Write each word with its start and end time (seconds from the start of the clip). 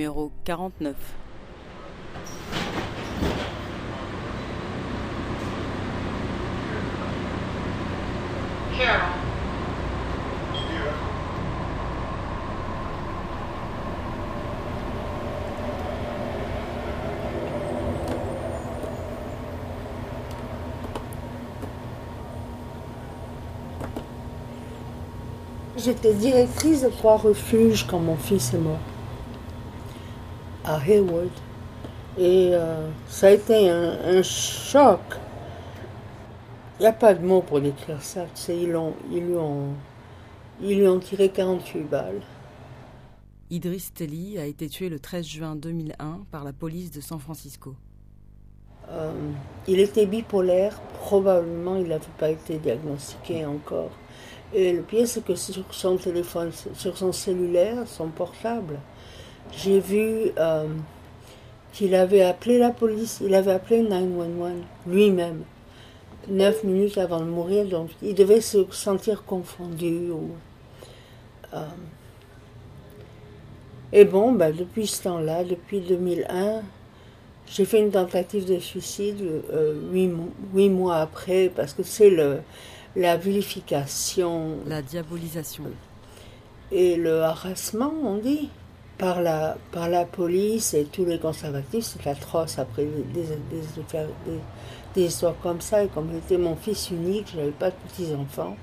numéro 0.00 0.32
49. 0.44 0.96
J'étais 25.76 26.14
directrice 26.14 26.82
de 26.82 26.88
trois 26.88 27.16
refuges 27.16 27.86
quand 27.86 27.98
mon 27.98 28.16
fils 28.16 28.54
est 28.54 28.58
mort, 28.58 28.78
à 30.70 30.78
Hayward. 30.78 31.30
Et 32.18 32.50
euh, 32.52 32.88
ça 33.08 33.28
a 33.28 33.30
été 33.30 33.68
un, 33.68 33.98
un 34.04 34.22
choc. 34.22 35.00
Il 36.78 36.82
n'y 36.82 36.86
a 36.86 36.92
pas 36.92 37.14
de 37.14 37.24
mots 37.24 37.42
pour 37.42 37.60
décrire 37.60 38.02
ça. 38.02 38.24
Tu 38.34 38.40
sais, 38.40 38.56
ils, 38.56 38.76
ils 39.12 39.24
lui 39.24 39.36
ont, 39.36 39.74
ils 40.60 40.78
lui 40.78 40.88
ont 40.88 40.98
tiré 40.98 41.28
48 41.28 41.80
balles. 41.82 42.20
Idriss 43.50 43.92
Telly 43.92 44.38
a 44.38 44.46
été 44.46 44.68
tué 44.68 44.88
le 44.88 45.00
13 45.00 45.26
juin 45.26 45.56
2001 45.56 46.20
par 46.30 46.44
la 46.44 46.52
police 46.52 46.90
de 46.90 47.00
San 47.00 47.18
Francisco. 47.18 47.74
Euh, 48.88 49.12
il 49.68 49.80
était 49.80 50.06
bipolaire, 50.06 50.80
probablement 51.00 51.76
il 51.76 51.88
n'avait 51.88 52.04
pas 52.18 52.30
été 52.30 52.58
diagnostiqué 52.58 53.44
encore. 53.46 53.90
Et 54.52 54.72
le 54.72 54.82
pire, 54.82 55.06
c'est 55.06 55.24
que 55.24 55.34
sur 55.34 55.64
son 55.72 55.96
téléphone, 55.96 56.50
sur 56.74 56.96
son 56.96 57.12
cellulaire, 57.12 57.86
son 57.86 58.08
portable, 58.08 58.78
j'ai 59.56 59.80
vu 59.80 60.32
euh, 60.38 60.66
qu'il 61.72 61.94
avait 61.94 62.22
appelé 62.22 62.58
la 62.58 62.70
police, 62.70 63.20
il 63.24 63.34
avait 63.34 63.52
appelé 63.52 63.82
911 63.82 64.52
lui-même, 64.86 65.42
neuf 66.28 66.64
minutes 66.64 66.98
avant 66.98 67.20
de 67.20 67.24
mourir, 67.24 67.66
donc 67.66 67.90
il 68.02 68.14
devait 68.14 68.40
se 68.40 68.66
sentir 68.70 69.24
confondu. 69.24 70.10
Ou, 70.10 70.30
euh, 71.54 71.66
et 73.92 74.04
bon, 74.04 74.32
ben, 74.32 74.54
depuis 74.54 74.86
ce 74.86 75.02
temps-là, 75.04 75.44
depuis 75.44 75.80
2001, 75.80 76.62
j'ai 77.46 77.64
fait 77.64 77.80
une 77.80 77.90
tentative 77.90 78.46
de 78.46 78.58
suicide 78.60 79.20
euh, 79.52 79.74
huit 80.54 80.68
mois 80.68 80.98
après, 80.98 81.50
parce 81.54 81.72
que 81.72 81.82
c'est 81.82 82.10
le, 82.10 82.38
la 82.94 83.16
vilification 83.16 84.58
La 84.66 84.82
diabolisation. 84.82 85.64
et 86.70 86.96
le 86.96 87.22
harassement, 87.22 87.92
on 88.04 88.16
dit, 88.18 88.48
par 89.00 89.22
la, 89.22 89.56
par 89.72 89.88
la 89.88 90.04
police 90.04 90.74
et 90.74 90.84
tous 90.84 91.06
les 91.06 91.18
conservatifs. 91.18 91.84
C'est 91.84 92.08
atroce 92.08 92.58
après 92.58 92.84
des, 92.84 93.24
des, 94.94 95.02
histoires 95.02 95.34
comme 95.42 95.60
ça. 95.62 95.82
Et 95.82 95.88
comme 95.88 96.10
j'étais 96.12 96.36
mon 96.36 96.54
fils 96.54 96.90
unique, 96.90 97.28
je 97.32 97.38
n'avais 97.38 97.50
pas 97.50 97.70
de 97.70 97.76
petits-enfants. 97.88 98.56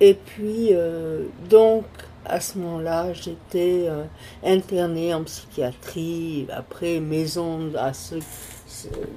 Et 0.00 0.14
puis, 0.14 0.68
euh, 0.72 1.26
donc, 1.50 1.84
à 2.24 2.40
ce 2.40 2.58
moment-là, 2.58 3.12
j'étais 3.12 3.86
euh, 3.88 4.04
internée 4.44 5.12
en 5.12 5.24
psychiatrie, 5.24 6.46
après 6.52 7.00
maison 7.00 7.72
à 7.76 7.92
ce, 7.92 8.14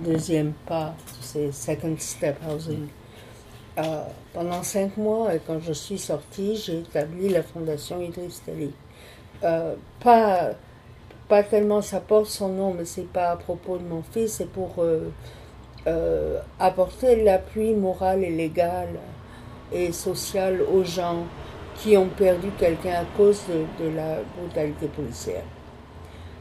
deuxième 0.03 0.53
pas, 0.68 0.96
sais, 1.22 1.52
second 1.52 1.96
step 2.00 2.38
housing. 2.47 2.88
Euh, 3.78 4.03
pendant 4.34 4.64
cinq 4.64 4.96
mois, 4.97 5.35
et 5.35 5.41
quand 5.46 5.59
je 5.59 5.74
suis 5.74 6.00
sortie, 6.00 6.56
j'ai 6.56 6.80
établi 6.80 7.30
la 7.30 7.44
fondation 7.44 8.02
Idriss. 8.02 8.41
Euh, 9.44 9.75
pas, 10.00 10.51
pas 11.28 11.44
tellement 11.44 11.81
ça 11.81 12.00
porte 12.00 12.28
son 12.28 12.50
nom, 12.50 12.73
mais 12.73 12.85
c'est 12.85 13.07
pas 13.07 13.31
à 13.31 13.35
propos 13.35 13.78
de 13.78 13.84
mon 13.84 14.03
fils, 14.03 14.34
c'est 14.34 14.50
pour 14.50 14.75
euh, 14.79 15.12
euh, 15.88 16.40
apporter 16.59 17.23
l'appui 17.23 17.73
moral 17.73 18.23
et 18.23 18.29
légal 18.29 18.90
et 19.72 19.91
social 19.91 20.62
aux 20.62 20.84
gens 20.84 21.23
qui 21.78 21.97
ont 21.97 22.07
perdu 22.07 22.50
quelqu'un 22.57 23.01
à 23.01 23.06
cause 23.18 23.44
de, 23.79 23.90
la 23.90 24.19
brutalité 24.38 24.88
policière. 24.88 25.44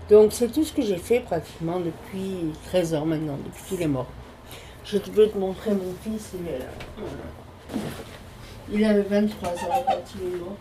Donc 0.09 0.33
c'est 0.33 0.49
tout 0.49 0.65
ce 0.65 0.73
que 0.73 0.83
j'ai 0.83 0.99
fait 0.99 1.21
pratiquement 1.21 1.81
depuis 1.81 2.53
13 2.67 2.95
ans 2.95 3.07
maintenant, 3.07 3.39
depuis 3.45 3.63
qu'il 3.65 3.83
est 3.83 3.89
mort. 3.89 4.07
Je 4.85 4.99
veux 4.99 5.29
te 5.29 5.39
montrer 5.39 5.71
mon 5.71 5.95
fils, 6.03 6.33
il 6.39 6.47
est 6.47 6.59
là. 6.59 7.81
Il 8.71 8.85
avait 8.85 9.03
23 9.03 9.49
ans 9.49 9.55
il 10.21 10.35
est 10.35 10.39
mort. 10.39 10.57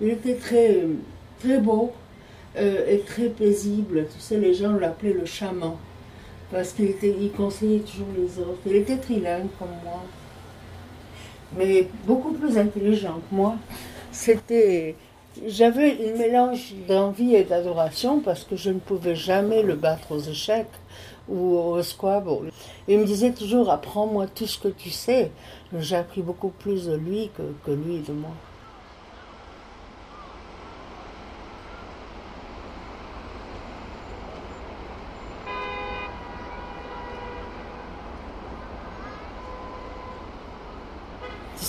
Il 0.00 0.08
était 0.10 0.34
très, 0.34 0.82
très 1.40 1.58
beau 1.58 1.92
euh, 2.56 2.86
et 2.88 3.00
très 3.00 3.28
paisible. 3.28 4.06
Tu 4.12 4.20
sais, 4.20 4.38
les 4.38 4.54
gens 4.54 4.72
l'appelaient 4.72 5.12
le 5.12 5.24
chaman 5.24 5.76
parce 6.50 6.72
qu'il 6.72 6.94
il 7.02 7.32
conseillait 7.32 7.80
toujours 7.80 8.08
les 8.16 8.38
autres. 8.38 8.60
Il 8.66 8.76
était 8.76 8.98
trilingue 8.98 9.48
comme 9.58 9.74
moi, 9.82 10.02
mais 11.56 11.88
beaucoup 12.04 12.32
plus 12.32 12.58
intelligent 12.58 13.20
que 13.28 13.34
moi. 13.34 13.56
C'était, 14.12 14.94
j'avais 15.46 15.98
un 16.08 16.16
mélange 16.16 16.74
d'envie 16.88 17.34
et 17.34 17.44
d'adoration 17.44 18.20
parce 18.20 18.44
que 18.44 18.56
je 18.56 18.70
ne 18.70 18.78
pouvais 18.78 19.14
jamais 19.16 19.62
le 19.62 19.74
battre 19.74 20.12
aux 20.12 20.20
échecs 20.20 20.66
ou 21.28 21.56
au 21.56 21.82
squabble. 21.82 22.50
Il 22.88 22.98
me 23.00 23.04
disait 23.04 23.32
toujours 23.32 23.70
apprends-moi 23.70 24.26
tout 24.28 24.46
ce 24.46 24.58
que 24.58 24.68
tu 24.68 24.90
sais. 24.90 25.30
J'ai 25.78 25.96
appris 25.96 26.22
beaucoup 26.22 26.50
plus 26.50 26.86
de 26.86 26.94
lui 26.94 27.30
que, 27.36 27.42
que 27.64 27.72
lui 27.72 27.98
de 28.00 28.12
moi. 28.12 28.30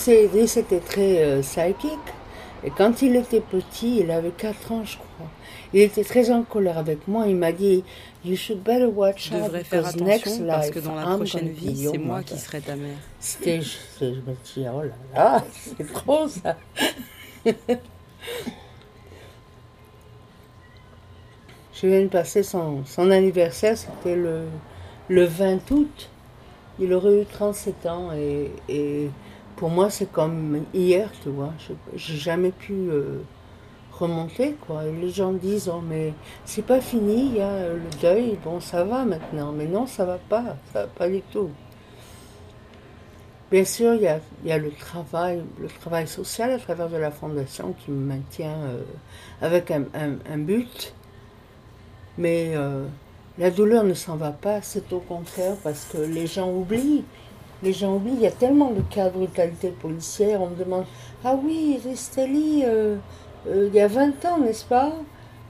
Tu 0.07 0.13
sais, 0.13 0.23
Idriss 0.23 0.55
était 0.55 0.79
très 0.79 1.21
euh, 1.21 1.41
psychique. 1.41 1.91
Et 2.63 2.69
quand 2.69 3.01
il 3.01 3.17
était 3.17 3.41
petit, 3.41 3.99
il 3.99 4.09
avait 4.09 4.31
4 4.31 4.71
ans, 4.71 4.85
je 4.85 4.95
crois. 4.95 5.27
Il 5.73 5.81
était 5.81 6.05
très 6.05 6.31
en 6.31 6.43
colère 6.43 6.77
avec 6.77 7.09
moi. 7.09 7.27
Il 7.27 7.35
m'a 7.35 7.51
dit 7.51 7.83
You 8.23 8.37
should 8.37 8.63
better 8.63 8.85
watch 8.85 9.27
Tu 9.27 9.35
out 9.35 9.43
devrais 9.43 9.65
faire 9.65 9.81
because 9.81 10.01
next 10.01 10.27
attention 10.27 10.47
parce 10.47 10.67
life 10.67 10.75
que 10.75 10.79
dans 10.79 10.95
la 10.95 11.01
I'm 11.01 11.17
prochaine 11.17 11.49
vie, 11.49 11.89
c'est 11.91 11.97
moi 11.97 12.23
qui 12.23 12.37
serai 12.37 12.61
ta 12.61 12.77
mère. 12.77 12.95
C'était, 13.19 13.59
je, 13.59 13.75
je 13.99 14.05
me 14.05 14.33
dis, 14.45 14.65
oh 14.73 14.83
là 14.83 14.95
là, 15.13 15.43
c'est 15.77 15.91
trop 15.91 16.25
ça. 16.29 16.55
je 21.73 21.85
viens 21.85 22.03
de 22.03 22.07
passer 22.07 22.43
son, 22.43 22.85
son 22.85 23.11
anniversaire, 23.11 23.77
c'était 23.77 24.15
le, 24.15 24.43
le 25.09 25.25
20 25.25 25.69
août. 25.71 26.09
Il 26.79 26.93
aurait 26.93 27.23
eu 27.23 27.25
37 27.25 27.85
ans 27.87 28.13
et, 28.13 28.51
et 28.69 29.09
pour 29.57 29.69
moi 29.69 29.89
c'est 29.89 30.11
comme 30.11 30.63
hier, 30.73 31.09
tu 31.21 31.29
vois. 31.29 31.53
Je 31.59 31.73
J'ai 31.97 32.17
jamais 32.17 32.51
pu 32.51 32.73
euh, 32.73 33.21
remonter, 33.91 34.53
quoi. 34.53 34.83
Les 34.85 35.09
gens 35.09 35.33
disent, 35.33 35.69
oh 35.73 35.81
mais 35.81 36.13
c'est 36.45 36.65
pas 36.65 36.79
fini, 36.79 37.25
il 37.25 37.37
y 37.37 37.41
a 37.41 37.69
le 37.69 37.89
deuil, 38.01 38.37
bon 38.43 38.59
ça 38.61 38.83
va 38.83 39.03
maintenant. 39.03 39.51
Mais 39.51 39.65
non, 39.65 39.85
ça 39.87 40.05
va 40.05 40.17
pas, 40.17 40.55
ça 40.71 40.83
va 40.83 40.87
pas 40.87 41.09
du 41.09 41.21
tout. 41.21 41.49
Bien 43.51 43.63
sûr, 43.65 43.93
il 43.95 44.01
y 44.01 44.07
a, 44.07 44.19
y 44.45 44.51
a 44.51 44.57
le 44.57 44.71
travail, 44.71 45.41
le 45.59 45.67
travail 45.67 46.07
social 46.07 46.51
à 46.51 46.57
travers 46.59 46.89
de 46.89 46.97
la 46.97 47.11
fondation 47.11 47.73
qui 47.73 47.91
me 47.91 48.05
maintient 48.05 48.57
euh, 48.57 48.81
avec 49.41 49.71
un 49.71 50.37
but. 50.37 50.93
Mais 52.17 52.53
euh, 52.55 52.85
la 53.37 53.51
douleur 53.51 53.83
ne 53.83 53.93
s'en 53.93 54.15
va 54.15 54.31
pas, 54.31 54.61
c'est 54.61 54.91
au 54.91 54.99
contraire 54.99 55.55
parce 55.63 55.85
que 55.85 55.97
les 55.99 56.27
gens 56.27 56.51
oublient. 56.51 57.05
Les 57.63 57.73
gens 57.73 57.95
oublient, 57.95 58.13
il 58.13 58.21
y 58.21 58.27
a 58.27 58.31
tellement 58.31 58.71
de 58.71 58.81
cas 58.81 59.09
de 59.09 59.17
brutalité 59.17 59.69
policière. 59.69 60.41
On 60.41 60.47
me 60.49 60.55
demande 60.55 60.85
Ah 61.23 61.35
oui, 61.41 61.79
Ristelli, 61.83 62.63
euh, 62.65 62.97
euh, 63.47 63.69
il 63.69 63.75
y 63.75 63.81
a 63.81 63.87
20 63.87 64.25
ans, 64.25 64.37
n'est-ce 64.39 64.65
pas? 64.65 64.93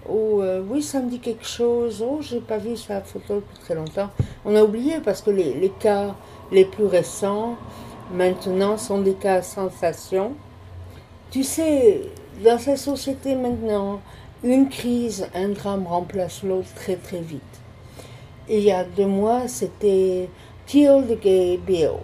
Ou 0.08 0.42
euh, 0.42 0.64
oui, 0.70 0.82
ça 0.82 1.02
me 1.02 1.10
dit 1.10 1.20
quelque 1.20 1.46
chose. 1.46 2.04
Oh, 2.08 2.20
j'ai 2.22 2.40
pas 2.40 2.58
vu 2.58 2.78
sa 2.78 3.02
photo 3.02 3.36
depuis 3.36 3.58
très 3.60 3.76
longtemps. 3.76 4.10
On 4.46 4.56
a 4.56 4.64
oublié 4.64 5.00
parce 5.04 5.22
que 5.22 5.32
les, 5.32 5.54
les 5.54 5.70
cas 5.70 6.16
les 6.52 6.64
plus 6.64 6.86
récents, 6.86 7.58
maintenant, 8.14 8.78
sont 8.78 9.02
des 9.02 9.14
cas 9.14 9.36
à 9.36 9.42
sensation. 9.42 10.32
Tu 11.30 11.44
sais, 11.44 12.04
dans 12.42 12.58
cette 12.58 12.78
société 12.78 13.36
maintenant, 13.36 14.00
une 14.44 14.70
crise, 14.70 15.28
un 15.36 15.50
drame 15.50 15.86
remplace 15.88 16.44
l'autre 16.44 16.74
très 16.74 16.96
très 16.96 17.20
vite. 17.20 17.42
Et 18.48 18.60
il 18.60 18.64
y 18.64 18.72
a 18.72 18.86
deux 18.86 19.08
mois, 19.08 19.48
c'était 19.50 20.30
Kill 20.68 21.06
the 21.08 21.20
Gay 21.20 21.58
Bill, 21.66 22.00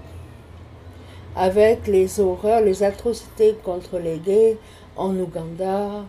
avec 1.35 1.85
les 1.87 2.19
horreurs, 2.19 2.61
les 2.61 2.81
atrocités 2.81 3.55
contre 3.63 3.99
les 3.99 4.17
gays 4.17 4.57
en 4.95 5.13
Ouganda, 5.19 6.05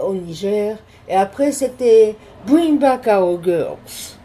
au 0.00 0.14
Niger. 0.14 0.78
Et 1.08 1.14
après, 1.14 1.50
c'était 1.50 2.14
Bring 2.46 2.78
Back 2.78 3.08
Our 3.08 3.42
Girls. 3.42 4.16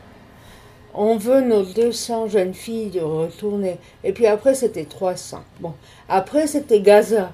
On 0.94 1.18
veut 1.18 1.42
nos 1.42 1.64
200 1.64 2.28
jeunes 2.28 2.54
filles 2.54 2.92
de 2.92 3.00
retourner. 3.00 3.78
Et 4.04 4.14
puis 4.14 4.28
après, 4.28 4.54
c'était 4.54 4.86
300. 4.86 5.40
Bon. 5.60 5.74
Après, 6.08 6.46
c'était 6.46 6.82
Gaza. 6.82 7.32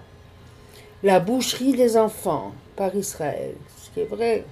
La 1.04 1.20
boucherie 1.20 1.74
des 1.74 1.98
enfants 1.98 2.54
par 2.78 2.96
Israël. 2.96 3.56
Ce 3.78 3.90
qui 3.90 4.00
est 4.02 4.06
vrai. 4.06 4.46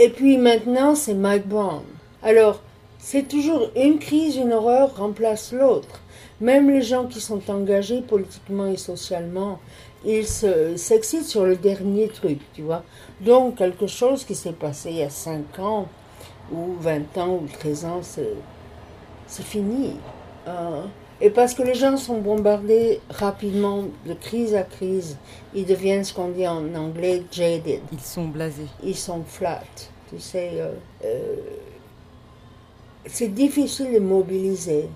Et 0.00 0.08
puis 0.08 0.38
maintenant, 0.38 0.96
c'est 0.96 1.14
Mike 1.14 1.46
Brown. 1.46 1.84
Alors, 2.24 2.60
c'est 3.04 3.26
toujours 3.26 3.68
une 3.74 3.98
crise, 3.98 4.36
une 4.36 4.52
horreur 4.52 4.96
remplace 4.96 5.52
l'autre. 5.52 6.00
Même 6.40 6.70
les 6.70 6.82
gens 6.82 7.06
qui 7.06 7.20
sont 7.20 7.50
engagés 7.50 8.00
politiquement 8.00 8.68
et 8.68 8.76
socialement, 8.76 9.58
ils 10.04 10.24
s'excitent 10.24 11.26
sur 11.26 11.44
le 11.44 11.56
dernier 11.56 12.06
truc, 12.08 12.38
tu 12.54 12.62
vois. 12.62 12.84
Donc, 13.20 13.56
quelque 13.56 13.88
chose 13.88 14.24
qui 14.24 14.36
s'est 14.36 14.52
passé 14.52 14.90
il 14.90 14.96
y 14.98 15.02
a 15.02 15.10
5 15.10 15.58
ans, 15.58 15.88
ou 16.52 16.74
20 16.78 17.18
ans, 17.18 17.40
ou 17.42 17.48
13 17.58 17.84
ans, 17.86 18.00
c'est 18.02 19.44
fini. 19.44 19.96
Euh, 20.46 20.82
et 21.20 21.30
parce 21.30 21.54
que 21.54 21.64
les 21.64 21.74
gens 21.74 21.96
sont 21.96 22.18
bombardés 22.18 23.00
rapidement 23.10 23.84
de 24.06 24.14
crise 24.14 24.54
à 24.54 24.62
crise, 24.62 25.16
ils 25.54 25.66
deviennent 25.66 26.04
ce 26.04 26.14
qu'on 26.14 26.28
dit 26.28 26.46
en 26.46 26.72
anglais 26.76 27.24
jaded. 27.32 27.80
Ils 27.92 28.00
sont 28.00 28.26
blasés. 28.26 28.68
Ils 28.84 28.96
sont 28.96 29.24
flat. 29.24 29.64
Tu 30.08 30.20
sais, 30.20 30.50
euh, 30.54 30.72
euh, 31.04 31.36
c'est 33.06 33.28
difficile 33.28 33.92
de 33.92 33.98
mobiliser 33.98 34.88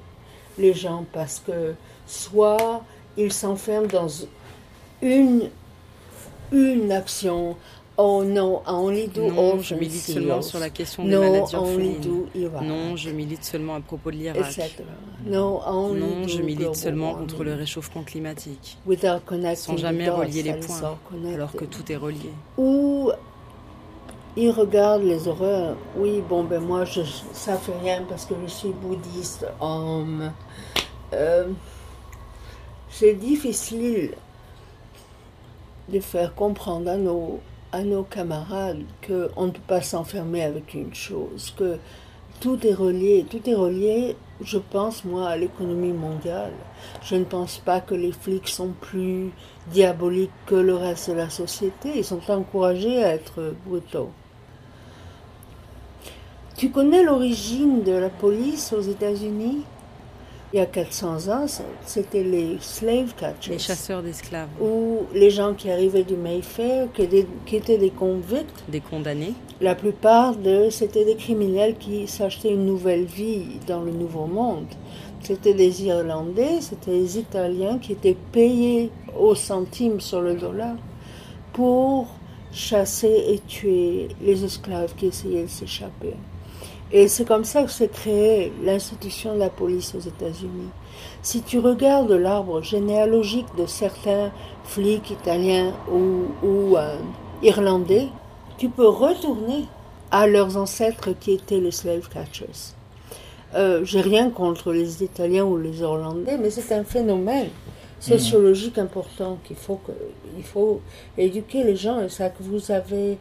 les 0.58 0.74
gens 0.74 1.04
parce 1.12 1.42
que 1.44 1.74
soit 2.06 2.82
ils 3.16 3.32
s'enferment 3.32 3.88
dans 3.88 4.08
une, 5.02 5.50
une 6.52 6.92
action. 6.92 7.56
Oh 7.98 8.22
non, 8.22 8.60
only 8.66 9.08
do 9.08 9.30
non, 9.30 9.58
je 9.62 9.74
milite 9.74 10.02
seulement 10.02 10.42
sur 10.42 10.58
la 10.58 10.68
question 10.68 11.02
des 11.02 11.16
maladies 11.16 11.54
orphelines. 11.54 12.26
Non, 12.62 12.94
je 12.94 13.08
milite 13.08 13.42
seulement 13.42 13.74
à 13.76 13.80
propos 13.80 14.10
de 14.10 14.16
l'Irak. 14.16 14.60
Non, 15.24 15.62
non 15.94 16.28
je 16.28 16.42
milite 16.42 16.76
seulement 16.76 17.14
contre 17.14 17.42
le 17.42 17.54
réchauffement 17.54 18.02
climatique. 18.02 18.76
Sans 19.54 19.78
jamais 19.78 20.10
relier 20.10 20.42
les 20.42 20.54
points, 20.54 20.98
alors 21.32 21.52
que 21.52 21.64
tout 21.64 21.90
est 21.90 21.96
relié. 21.96 22.30
Ou 22.58 23.12
ils 24.36 24.50
regardent 24.50 25.02
les 25.02 25.28
horreurs. 25.28 25.76
Oui, 25.96 26.22
bon, 26.28 26.44
ben 26.44 26.60
moi, 26.60 26.84
je, 26.84 27.00
ça 27.32 27.56
fait 27.56 27.76
rien 27.82 28.02
parce 28.08 28.26
que 28.26 28.34
je 28.42 28.50
suis 28.50 28.72
bouddhiste. 28.72 29.46
Euh, 31.12 31.48
c'est 32.90 33.14
difficile 33.14 34.12
de 35.88 36.00
faire 36.00 36.34
comprendre 36.34 36.90
à 36.90 36.96
nos, 36.96 37.40
à 37.72 37.82
nos 37.82 38.02
camarades 38.02 38.84
qu'on 39.06 39.46
ne 39.46 39.50
peut 39.50 39.60
pas 39.66 39.80
s'enfermer 39.80 40.42
avec 40.42 40.74
une 40.74 40.94
chose, 40.94 41.54
que 41.56 41.78
tout 42.40 42.66
est 42.66 42.74
relié, 42.74 43.24
tout 43.30 43.48
est 43.48 43.54
relié, 43.54 44.16
je 44.42 44.58
pense, 44.58 45.04
moi, 45.04 45.28
à 45.28 45.36
l'économie 45.36 45.92
mondiale. 45.92 46.52
Je 47.02 47.16
ne 47.16 47.24
pense 47.24 47.58
pas 47.58 47.80
que 47.80 47.94
les 47.94 48.12
flics 48.12 48.48
sont 48.48 48.72
plus 48.80 49.30
diaboliques 49.68 50.30
que 50.44 50.56
le 50.56 50.74
reste 50.74 51.10
de 51.10 51.14
la 51.14 51.30
société. 51.30 51.92
Ils 51.96 52.04
sont 52.04 52.30
encouragés 52.30 53.02
à 53.02 53.14
être 53.14 53.54
brutaux. 53.66 54.10
Tu 56.56 56.70
connais 56.70 57.02
l'origine 57.02 57.82
de 57.82 57.92
la 57.92 58.08
police 58.08 58.72
aux 58.72 58.80
États-Unis? 58.80 59.58
Il 60.54 60.56
y 60.56 60.60
a 60.60 60.64
400 60.64 61.28
ans, 61.28 61.44
c'était 61.84 62.22
les 62.22 62.56
slave 62.60 63.14
catchers. 63.14 63.50
Les 63.50 63.58
chasseurs 63.58 64.02
d'esclaves. 64.02 64.48
Ou 64.58 65.00
les 65.12 65.28
gens 65.28 65.52
qui 65.52 65.70
arrivaient 65.70 66.04
du 66.04 66.16
Mayfair, 66.16 66.88
qui 66.94 67.02
étaient, 67.02 67.76
des 67.76 67.90
convicts. 67.90 68.64
Des 68.68 68.80
condamnés. 68.80 69.34
La 69.60 69.74
plupart 69.74 70.34
de 70.34 70.70
c'était 70.70 71.04
des 71.04 71.16
criminels 71.16 71.76
qui 71.76 72.08
s'achetaient 72.08 72.54
une 72.54 72.64
nouvelle 72.64 73.04
vie 73.04 73.60
dans 73.66 73.82
le 73.82 73.92
Nouveau 73.92 74.24
Monde. 74.24 74.68
C'était 75.20 75.52
des 75.52 75.84
Irlandais, 75.84 76.62
c'était 76.62 76.92
des 76.92 77.18
Italiens 77.18 77.78
qui 77.78 77.92
étaient 77.92 78.16
payés 78.32 78.90
au 79.18 79.34
centime 79.34 80.00
sur 80.00 80.22
le 80.22 80.34
dollar 80.36 80.76
pour 81.52 82.06
chasser 82.50 83.24
et 83.28 83.40
tuer 83.40 84.08
les 84.22 84.42
esclaves 84.42 84.94
qui 84.94 85.08
essayaient 85.08 85.42
de 85.42 85.48
s'échapper. 85.48 86.14
Et 86.92 87.08
c'est 87.08 87.24
comme 87.24 87.44
ça 87.44 87.64
que 87.64 87.70
s'est 87.70 87.88
créée 87.88 88.52
l'institution 88.62 89.34
de 89.34 89.40
la 89.40 89.50
police 89.50 89.94
aux 89.94 90.00
États-Unis. 90.00 90.70
Si 91.22 91.42
tu 91.42 91.58
regardes 91.58 92.12
l'arbre 92.12 92.62
généalogique 92.62 93.46
de 93.58 93.66
certains 93.66 94.30
flics 94.64 95.10
italiens 95.10 95.74
ou, 95.90 96.76
euh, 96.76 96.96
irlandais, 97.42 98.08
tu 98.56 98.68
peux 98.68 98.88
retourner 98.88 99.64
à 100.12 100.26
leurs 100.28 100.56
ancêtres 100.56 101.10
qui 101.18 101.32
étaient 101.32 101.60
les 101.60 101.72
slave 101.72 102.08
catchers. 102.08 102.74
Euh, 103.54 103.84
J'ai 103.84 104.00
rien 104.00 104.30
contre 104.30 104.72
les 104.72 105.02
Italiens 105.02 105.44
ou 105.44 105.56
les 105.56 105.80
Irlandais, 105.80 106.38
mais 106.38 106.50
c'est 106.50 106.74
un 106.74 106.84
phénomène 106.84 107.48
sociologique 107.98 108.78
important 108.78 109.38
qu'il 109.44 109.56
faut 109.56 110.80
éduquer 111.18 111.64
les 111.64 111.76
gens. 111.76 112.00
Et 112.00 112.08
ça 112.08 112.30
que 112.30 112.42
vous 112.42 112.70
avez 112.70 113.18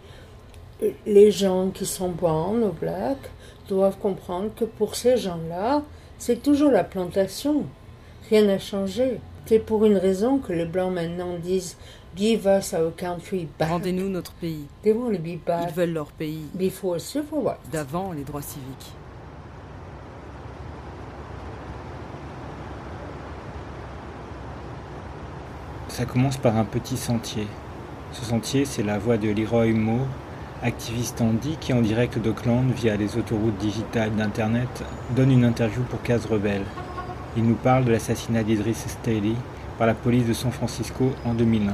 les 1.05 1.31
gens 1.31 1.69
qui 1.69 1.85
sont 1.85 2.09
brown 2.09 2.63
ou 2.63 2.71
black, 2.71 3.17
doivent 3.67 3.97
comprendre 3.97 4.49
que 4.55 4.65
pour 4.65 4.95
ces 4.95 5.17
gens-là, 5.17 5.83
c'est 6.17 6.41
toujours 6.41 6.71
la 6.71 6.83
plantation. 6.83 7.65
Rien 8.29 8.43
n'a 8.43 8.59
changé. 8.59 9.19
C'est 9.45 9.59
pour 9.59 9.85
une 9.85 9.97
raison 9.97 10.39
que 10.39 10.53
les 10.53 10.65
Blancs 10.65 10.93
maintenant 10.93 11.37
disent 11.37 11.77
Give 12.15 12.47
us 12.47 12.73
our 12.73 12.95
country 12.95 13.47
back. 13.59 13.69
Rendez-nous 13.69 14.07
notre 14.09 14.31
pays. 14.33 14.67
They 14.83 14.93
want 14.93 15.11
to 15.11 15.19
be 15.19 15.37
back 15.45 15.67
Ils 15.69 15.75
veulent 15.75 15.93
leur 15.93 16.11
pays. 16.11 16.45
Before 16.53 16.99
civil 16.99 17.39
rights. 17.43 17.59
D'avant 17.71 18.13
les 18.13 18.23
droits 18.23 18.41
civiques. 18.41 18.93
Ça 25.89 26.05
commence 26.05 26.37
par 26.37 26.55
un 26.57 26.65
petit 26.65 26.97
sentier. 26.97 27.47
Ce 28.13 28.23
sentier, 28.23 28.65
c'est 28.65 28.83
la 28.83 28.97
voie 28.97 29.17
de 29.17 29.29
Leroy 29.29 29.73
Moore, 29.73 30.07
activiste 30.65 31.21
handi 31.21 31.57
qui 31.61 31.73
en 31.73 31.81
direct 31.81 32.17
d'Auckland 32.17 32.71
via 32.71 32.97
les 32.97 33.17
autoroutes 33.17 33.57
digitales 33.59 34.15
d'Internet 34.15 34.83
donne 35.15 35.31
une 35.31 35.45
interview 35.45 35.83
pour 35.83 36.01
Case 36.01 36.25
Rebelle. 36.25 36.65
Il 37.37 37.43
nous 37.43 37.53
parle 37.53 37.85
de 37.85 37.91
l'assassinat 37.91 38.41
d'Idris 38.41 38.73
Staley 38.73 39.35
par 39.77 39.85
la 39.85 39.93
police 39.93 40.25
de 40.25 40.33
San 40.33 40.51
Francisco 40.51 41.11
en 41.23 41.35
2001. 41.35 41.71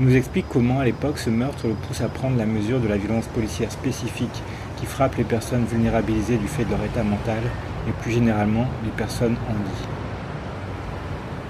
Il 0.00 0.06
nous 0.06 0.16
explique 0.16 0.46
comment 0.48 0.80
à 0.80 0.84
l'époque 0.84 1.18
ce 1.18 1.30
meurtre 1.30 1.68
le 1.68 1.74
pousse 1.74 2.00
à 2.00 2.08
prendre 2.08 2.36
la 2.36 2.44
mesure 2.44 2.80
de 2.80 2.88
la 2.88 2.96
violence 2.96 3.28
policière 3.28 3.70
spécifique 3.70 4.42
qui 4.76 4.86
frappe 4.86 5.14
les 5.14 5.24
personnes 5.24 5.64
vulnérabilisées 5.64 6.38
du 6.38 6.48
fait 6.48 6.64
de 6.64 6.70
leur 6.70 6.82
état 6.82 7.04
mental 7.04 7.42
et 7.88 7.92
plus 8.02 8.10
généralement 8.10 8.66
les 8.82 8.90
personnes 8.90 9.36
handi. 9.48 9.86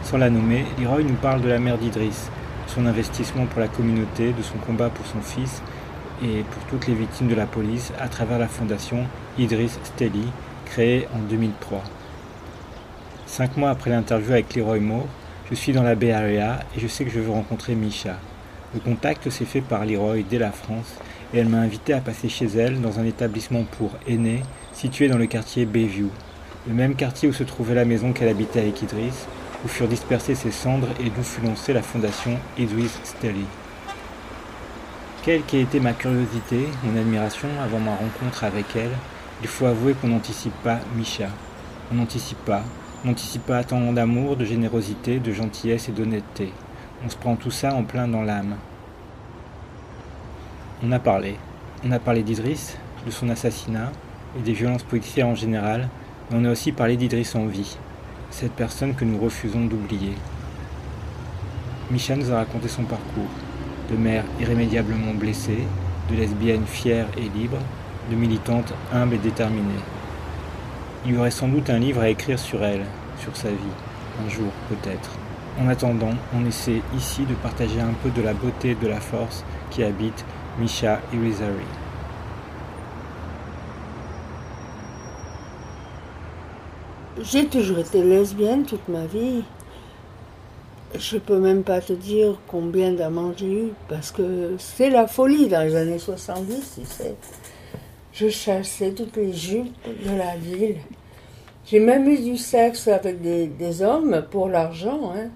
Sans 0.03 0.19
la 0.19 0.29
nommer, 0.29 0.67
Leroy 0.79 1.03
nous 1.03 1.15
parle 1.15 1.41
de 1.41 1.49
la 1.49 1.59
mère 1.59 1.79
d'Idris, 1.79 2.29
de 2.67 2.71
son 2.71 2.85
investissement 2.85 3.47
pour 3.47 3.61
la 3.61 3.69
communauté, 3.69 4.35
de 4.35 4.43
son 4.43 4.59
combat 4.59 4.91
pour 4.91 5.07
son 5.07 5.23
fils 5.23 5.63
et 6.23 6.43
pour 6.43 6.63
toutes 6.65 6.87
les 6.87 6.95
victimes 6.95 7.29
de 7.29 7.35
la 7.35 7.47
police 7.47 7.93
à 7.99 8.09
travers 8.09 8.39
la 8.39 8.49
fondation 8.49 9.07
Idris 9.39 9.73
Steli, 9.83 10.25
créée 10.67 11.09
en 11.15 11.19
2003. 11.19 11.83
Cinq 13.27 13.57
mois 13.57 13.71
après 13.71 13.91
l'interview 13.91 14.33
avec 14.33 14.55
Leroy 14.55 14.81
Moore, 14.81 15.07
je 15.51 15.55
suis 15.55 15.73
dans 15.73 15.83
la 15.83 15.95
Bay 15.95 16.13
Area 16.13 16.61
et 16.77 16.81
je 16.81 16.87
sais 16.87 17.05
que 17.05 17.11
je 17.11 17.21
veux 17.21 17.31
rencontrer 17.31 17.75
Misha. 17.75 18.17
Le 18.75 18.81
contact 18.81 19.31
s'est 19.31 19.45
fait 19.45 19.61
par 19.61 19.85
Leroy 19.85 20.23
dès 20.29 20.39
la 20.39 20.53
France 20.53 20.95
et 21.33 21.39
elle 21.39 21.49
m'a 21.49 21.59
invité 21.59 21.93
à 21.93 22.01
passer 22.01 22.29
chez 22.29 22.47
elle 22.47 22.81
dans 22.81 22.99
un 22.99 23.05
établissement 23.05 23.65
pour 23.79 23.91
aînés 24.07 24.43
situé 24.73 25.09
dans 25.09 25.19
le 25.19 25.27
quartier 25.27 25.67
Bayview, 25.67 26.09
le 26.67 26.75
même 26.75 26.95
quartier 26.95 27.29
où 27.29 27.33
se 27.33 27.43
trouvait 27.43 27.75
la 27.75 27.85
maison 27.85 28.13
qu'elle 28.13 28.29
habitait 28.29 28.61
avec 28.61 28.83
Idris, 28.83 29.27
où 29.65 29.69
furent 29.69 29.89
dispersées 29.89 30.35
ses 30.35 30.51
cendres 30.51 30.89
et 31.01 31.11
d'où 31.11 31.23
fut 31.23 31.45
lancée 31.45 31.73
la 31.73 31.83
fondation 31.83 32.39
Idris 32.59 32.91
Steli. 33.05 33.45
Quelle 35.23 35.43
qu'ait 35.43 35.61
été 35.61 35.81
ma 35.81 35.93
curiosité, 35.93 36.67
mon 36.83 36.99
admiration 36.99 37.49
avant 37.63 37.79
ma 37.79 37.95
rencontre 37.95 38.43
avec 38.43 38.65
elle, 38.75 38.97
il 39.43 39.49
faut 39.49 39.67
avouer 39.67 39.93
qu'on 39.93 40.09
n'anticipe 40.09 40.55
pas 40.63 40.79
Misha. 40.97 41.29
On 41.93 41.97
n'anticipe 41.97 42.43
pas. 42.47 42.63
On 43.05 43.09
n'anticipe 43.09 43.45
pas 43.45 43.63
tant 43.63 43.93
d'amour, 43.93 44.37
de 44.37 44.47
générosité, 44.47 45.19
de 45.19 45.31
gentillesse 45.31 45.91
et 45.91 45.93
d'honnêteté. 45.93 46.55
On 47.05 47.11
se 47.11 47.17
prend 47.17 47.37
tout 47.37 47.51
ça 47.51 47.75
en 47.75 47.83
plein 47.83 48.09
dans 48.09 48.23
l'âme. 48.23 48.57
On 50.83 50.91
a 50.91 50.99
parlé. 50.99 51.37
On 51.85 51.93
a 51.93 51.99
parlé 51.99 52.23
d'Idriss, 52.23 52.79
de 53.05 53.11
son 53.11 53.29
assassinat 53.29 53.93
et 54.39 54.41
des 54.41 54.55
violences 54.55 54.85
policières 54.85 55.29
en 55.29 55.35
général, 55.35 55.91
mais 56.31 56.39
on 56.41 56.47
a 56.47 56.53
aussi 56.53 56.73
parlé 56.73 56.97
d'Idriss 56.97 57.35
en 57.35 57.45
vie, 57.45 57.77
cette 58.31 58.53
personne 58.53 58.95
que 58.95 59.05
nous 59.05 59.19
refusons 59.19 59.67
d'oublier. 59.67 60.15
Misha 61.91 62.17
nous 62.17 62.33
a 62.33 62.37
raconté 62.37 62.69
son 62.69 62.85
parcours, 62.85 63.29
de 63.91 63.97
mère 63.97 64.25
irrémédiablement 64.41 65.15
blessée, 65.15 65.65
de 66.11 66.17
lesbienne 66.17 66.65
fière 66.67 67.07
et 67.17 67.29
libre, 67.39 67.59
de 68.11 68.17
militante 68.17 68.73
humble 68.93 69.15
et 69.15 69.19
déterminée. 69.19 69.83
Il 71.07 71.13
y 71.13 71.17
aurait 71.17 71.31
sans 71.31 71.49
doute 71.49 71.71
un 71.71 71.79
livre 71.79 72.01
à 72.01 72.09
écrire 72.09 72.39
sur 72.39 72.63
elle, 72.63 72.85
sur 73.19 73.37
sa 73.37 73.49
vie, 73.49 73.57
un 74.25 74.29
jour 74.29 74.51
peut-être. 74.69 75.11
En 75.61 75.69
attendant, 75.69 76.15
on 76.35 76.45
essaie 76.47 76.83
ici 76.97 77.25
de 77.25 77.35
partager 77.35 77.81
un 77.81 77.95
peu 78.03 78.11
de 78.11 78.23
la 78.23 78.35
beauté 78.35 78.71
et 78.71 78.75
de 78.75 78.89
la 78.89 79.01
force 79.01 79.45
qui 79.71 79.83
habite 79.83 80.25
Misha 80.59 81.01
Irizarry. 81.13 81.67
J'ai 87.23 87.47
toujours 87.47 87.79
été 87.79 88.03
lesbienne 88.03 88.65
toute 88.65 88.89
ma 88.89 89.05
vie. 89.05 89.43
Je 90.99 91.19
peux 91.19 91.39
même 91.39 91.63
pas 91.63 91.81
te 91.81 91.93
dire 91.93 92.39
combien 92.49 92.93
d'amants 92.93 93.33
j'ai 93.37 93.53
eu, 93.53 93.69
parce 93.89 94.11
que 94.11 94.57
c'est 94.59 94.91
la 94.91 95.07
folie 95.07 95.49
dans 95.49 95.63
les 95.63 95.77
années 95.77 95.99
70, 95.99 96.81
tu 96.81 96.87
sais. 96.87 97.15
Je 98.13 98.29
chassais 98.29 98.91
toutes 98.91 99.17
les 99.17 99.33
jupes 99.33 99.73
de 99.87 100.17
la 100.17 100.37
ville. 100.37 100.77
J'ai 101.65 101.79
même 101.79 102.09
eu 102.09 102.19
du 102.19 102.37
sexe 102.37 102.89
avec 102.89 103.21
des, 103.23 103.83
hommes 103.83 104.25
pour 104.31 104.49
l'argent, 104.49 105.13
hein. 105.15 105.29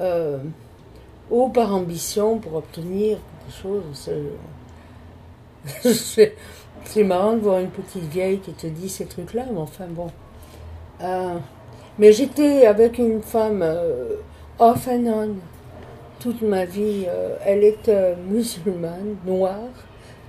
Euh, 0.00 0.38
ou 1.30 1.48
par 1.48 1.72
ambition 1.72 2.38
pour 2.38 2.56
obtenir 2.56 3.18
des 3.46 3.52
choses. 3.62 4.10
C'est 6.84 7.04
marrant 7.04 7.34
de 7.34 7.40
voir 7.40 7.60
une 7.60 7.70
petite 7.70 8.04
vieille 8.04 8.40
qui 8.40 8.52
te 8.52 8.66
dit 8.66 8.88
ces 8.88 9.06
trucs-là, 9.06 9.44
mais 9.50 9.58
enfin 9.58 9.86
bon. 9.88 10.10
Euh, 11.00 11.38
mais 11.98 12.12
j'étais 12.12 12.66
avec 12.66 12.98
une 12.98 13.22
femme 13.22 13.62
euh, 13.62 14.16
off 14.58 14.88
and 14.88 15.06
on 15.06 15.36
toute 16.20 16.42
ma 16.42 16.64
vie. 16.64 17.06
elle 17.44 17.64
était 17.64 18.16
musulmane, 18.16 19.16
noire, 19.26 19.68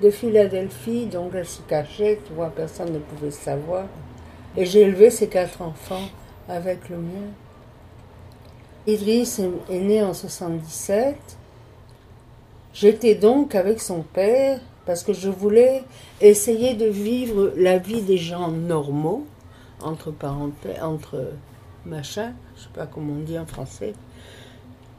de 0.01 0.10
Philadelphie, 0.10 1.05
donc 1.05 1.32
elle 1.34 1.48
se 1.48 1.62
cachait, 1.62 2.20
tu 2.27 2.34
vois, 2.34 2.50
personne 2.50 2.91
ne 2.91 3.00
pouvait 3.00 3.32
savoir. 3.32 3.86
Et 4.58 4.65
j'ai 4.65 4.82
élevé 4.82 5.10
ces 5.10 5.27
quatre 5.27 5.62
enfants 5.62 6.08
avec 6.50 6.89
le 6.89 6.98
mien. 6.98 7.32
Idriss 8.88 9.39
est 9.70 9.79
né 9.79 10.03
en 10.03 10.13
77. 10.13 11.15
J'étais 12.74 13.15
donc 13.15 13.55
avec 13.55 13.82
son 13.82 14.01
père 14.01 14.60
parce 14.86 15.03
que 15.03 15.13
je 15.13 15.29
voulais 15.29 15.84
essayer 16.22 16.75
de 16.75 16.86
vivre 16.86 17.53
la 17.55 17.77
vie 17.77 18.01
des 18.01 18.17
gens 18.17 18.50
normaux, 18.50 19.25
entre 19.82 20.12
parenthèses, 20.12 20.82
entre 20.82 21.32
machin, 21.86 22.34
je 22.55 22.63
sais 22.63 22.70
pas 22.74 22.86
comment 22.86 23.13
on 23.13 23.24
dit 23.24 23.39
en 23.39 23.46
français. 23.46 23.94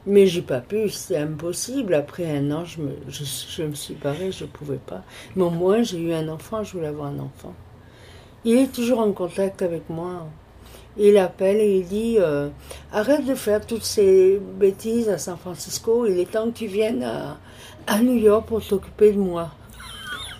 Mais 0.09 0.25
j'ai 0.25 0.41
pas 0.41 0.61
pu, 0.61 0.89
c'est 0.89 1.17
impossible. 1.17 1.93
Après 1.93 2.25
un 2.37 2.49
an, 2.51 2.63
je 2.63 2.79
me, 2.79 2.91
je, 3.09 3.63
me 3.63 3.73
suis 3.73 3.93
barrée, 3.93 4.31
je 4.31 4.45
pouvais 4.45 4.77
pas. 4.77 5.03
Mais 5.35 5.43
au 5.43 5.49
moins, 5.49 5.83
j'ai 5.83 5.99
eu 5.99 6.13
un 6.13 6.29
enfant, 6.29 6.63
je 6.63 6.71
voulais 6.71 6.87
avoir 6.87 7.07
un 7.07 7.19
enfant. 7.19 7.53
Il 8.45 8.55
est 8.55 8.71
toujours 8.71 8.99
en 8.99 9.11
contact 9.11 9.61
avec 9.61 9.89
moi. 9.89 10.25
Il 10.97 11.17
appelle 11.17 11.57
et 11.57 11.79
il 11.79 11.85
dit 11.85 12.15
euh, 12.19 12.47
Arrête 12.93 13.25
de 13.25 13.35
faire 13.35 13.65
toutes 13.65 13.83
ces 13.83 14.39
bêtises 14.39 15.09
à 15.09 15.17
San 15.17 15.37
Francisco, 15.37 16.05
il 16.05 16.17
est 16.19 16.31
temps 16.31 16.49
que 16.51 16.57
tu 16.57 16.67
viennes 16.67 17.03
à, 17.03 18.01
New 18.01 18.15
York 18.15 18.47
pour 18.47 18.65
t'occuper 18.65 19.11
de 19.11 19.19
moi. 19.19 19.51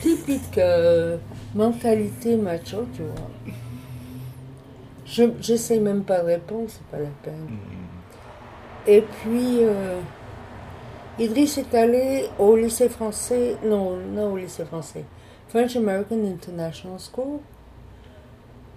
Typique 0.00 0.56
euh, 0.56 1.18
mentalité 1.54 2.36
macho, 2.36 2.86
tu 2.96 3.02
vois. 3.02 3.52
Je 5.04 5.24
n'essaie 5.24 5.78
même 5.78 6.04
pas 6.04 6.20
de 6.20 6.26
répondre, 6.26 6.68
c'est 6.68 6.86
pas 6.86 6.98
la 6.98 7.10
peine. 7.22 7.48
Et 8.86 9.00
puis, 9.00 9.58
euh, 9.62 10.00
Idriss 11.18 11.58
est 11.58 11.74
allé 11.74 12.28
au 12.38 12.56
lycée 12.56 12.88
français, 12.88 13.56
non, 13.64 13.96
non 13.96 14.32
au 14.32 14.36
lycée 14.36 14.64
français, 14.64 15.04
French 15.48 15.76
American 15.76 16.22
International 16.24 16.98
School 16.98 17.38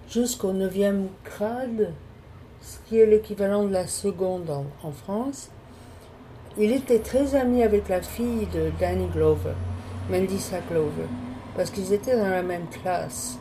jusqu'au 0.08 0.52
9e 0.52 1.08
grade, 1.24 1.92
ce 2.62 2.78
qui 2.88 2.98
est 2.98 3.06
l'équivalent 3.06 3.64
de 3.64 3.72
la 3.72 3.86
seconde 3.86 4.50
en, 4.50 4.92
France. 4.92 5.50
Il 6.56 6.72
était 6.72 7.00
très 7.00 7.34
ami 7.34 7.62
avec 7.62 7.88
la 7.88 8.00
fille 8.00 8.46
de 8.54 8.70
Danny 8.80 9.06
Glover, 9.08 9.54
Mendisa 10.10 10.60
Glover, 10.70 11.06
parce 11.54 11.70
qu'ils 11.70 11.92
étaient 11.92 12.16
dans 12.16 12.30
la 12.30 12.42
même 12.42 12.66
classe. 12.68 13.38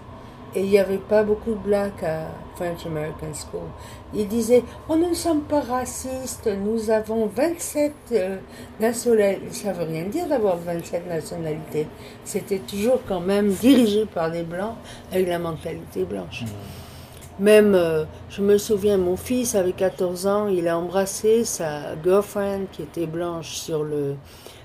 Et 0.56 0.62
il 0.62 0.70
n'y 0.70 0.80
avait 0.80 0.98
pas 0.98 1.24
beaucoup 1.24 1.52
de 1.52 1.60
blacks 1.60 2.04
à 2.04 2.28
French 2.56 2.86
American 2.86 3.34
School. 3.34 3.68
Il 4.14 4.28
disait 4.28 4.64
Oh, 4.90 4.96
nous 4.96 5.10
ne 5.10 5.14
sommes 5.14 5.42
pas 5.42 5.60
racistes, 5.62 6.50
nous 6.64 6.90
avons 6.90 7.28
27 7.28 7.94
euh, 8.12 8.38
nationalités. 8.80 9.52
Ça 9.52 9.74
ne 9.74 9.80
veut 9.80 9.84
rien 9.86 10.06
dire 10.06 10.28
d'avoir 10.28 10.58
27 10.58 11.08
nationalités. 11.08 11.88
C'était 12.24 12.60
toujours 12.60 13.00
quand 13.08 13.22
même 13.22 13.50
dirigé 13.50 14.06
par 14.06 14.32
des 14.32 14.44
blancs 14.44 14.76
avec 15.12 15.28
la 15.28 15.40
mentalité 15.40 16.04
blanche. 16.06 16.44
Mmh. 16.44 17.44
Même, 17.44 17.76
euh, 17.76 18.06
je 18.32 18.42
me 18.42 18.58
souviens, 18.58 18.98
mon 18.98 19.16
fils 19.16 19.54
avait 19.54 19.74
14 19.74 20.26
ans, 20.26 20.48
il 20.48 20.68
a 20.68 20.78
embrassé 20.78 21.44
sa 21.44 21.96
girlfriend 22.04 22.66
qui 22.72 22.82
était 22.82 23.06
blanche 23.06 23.52
sur 23.52 23.84
le, 23.84 24.16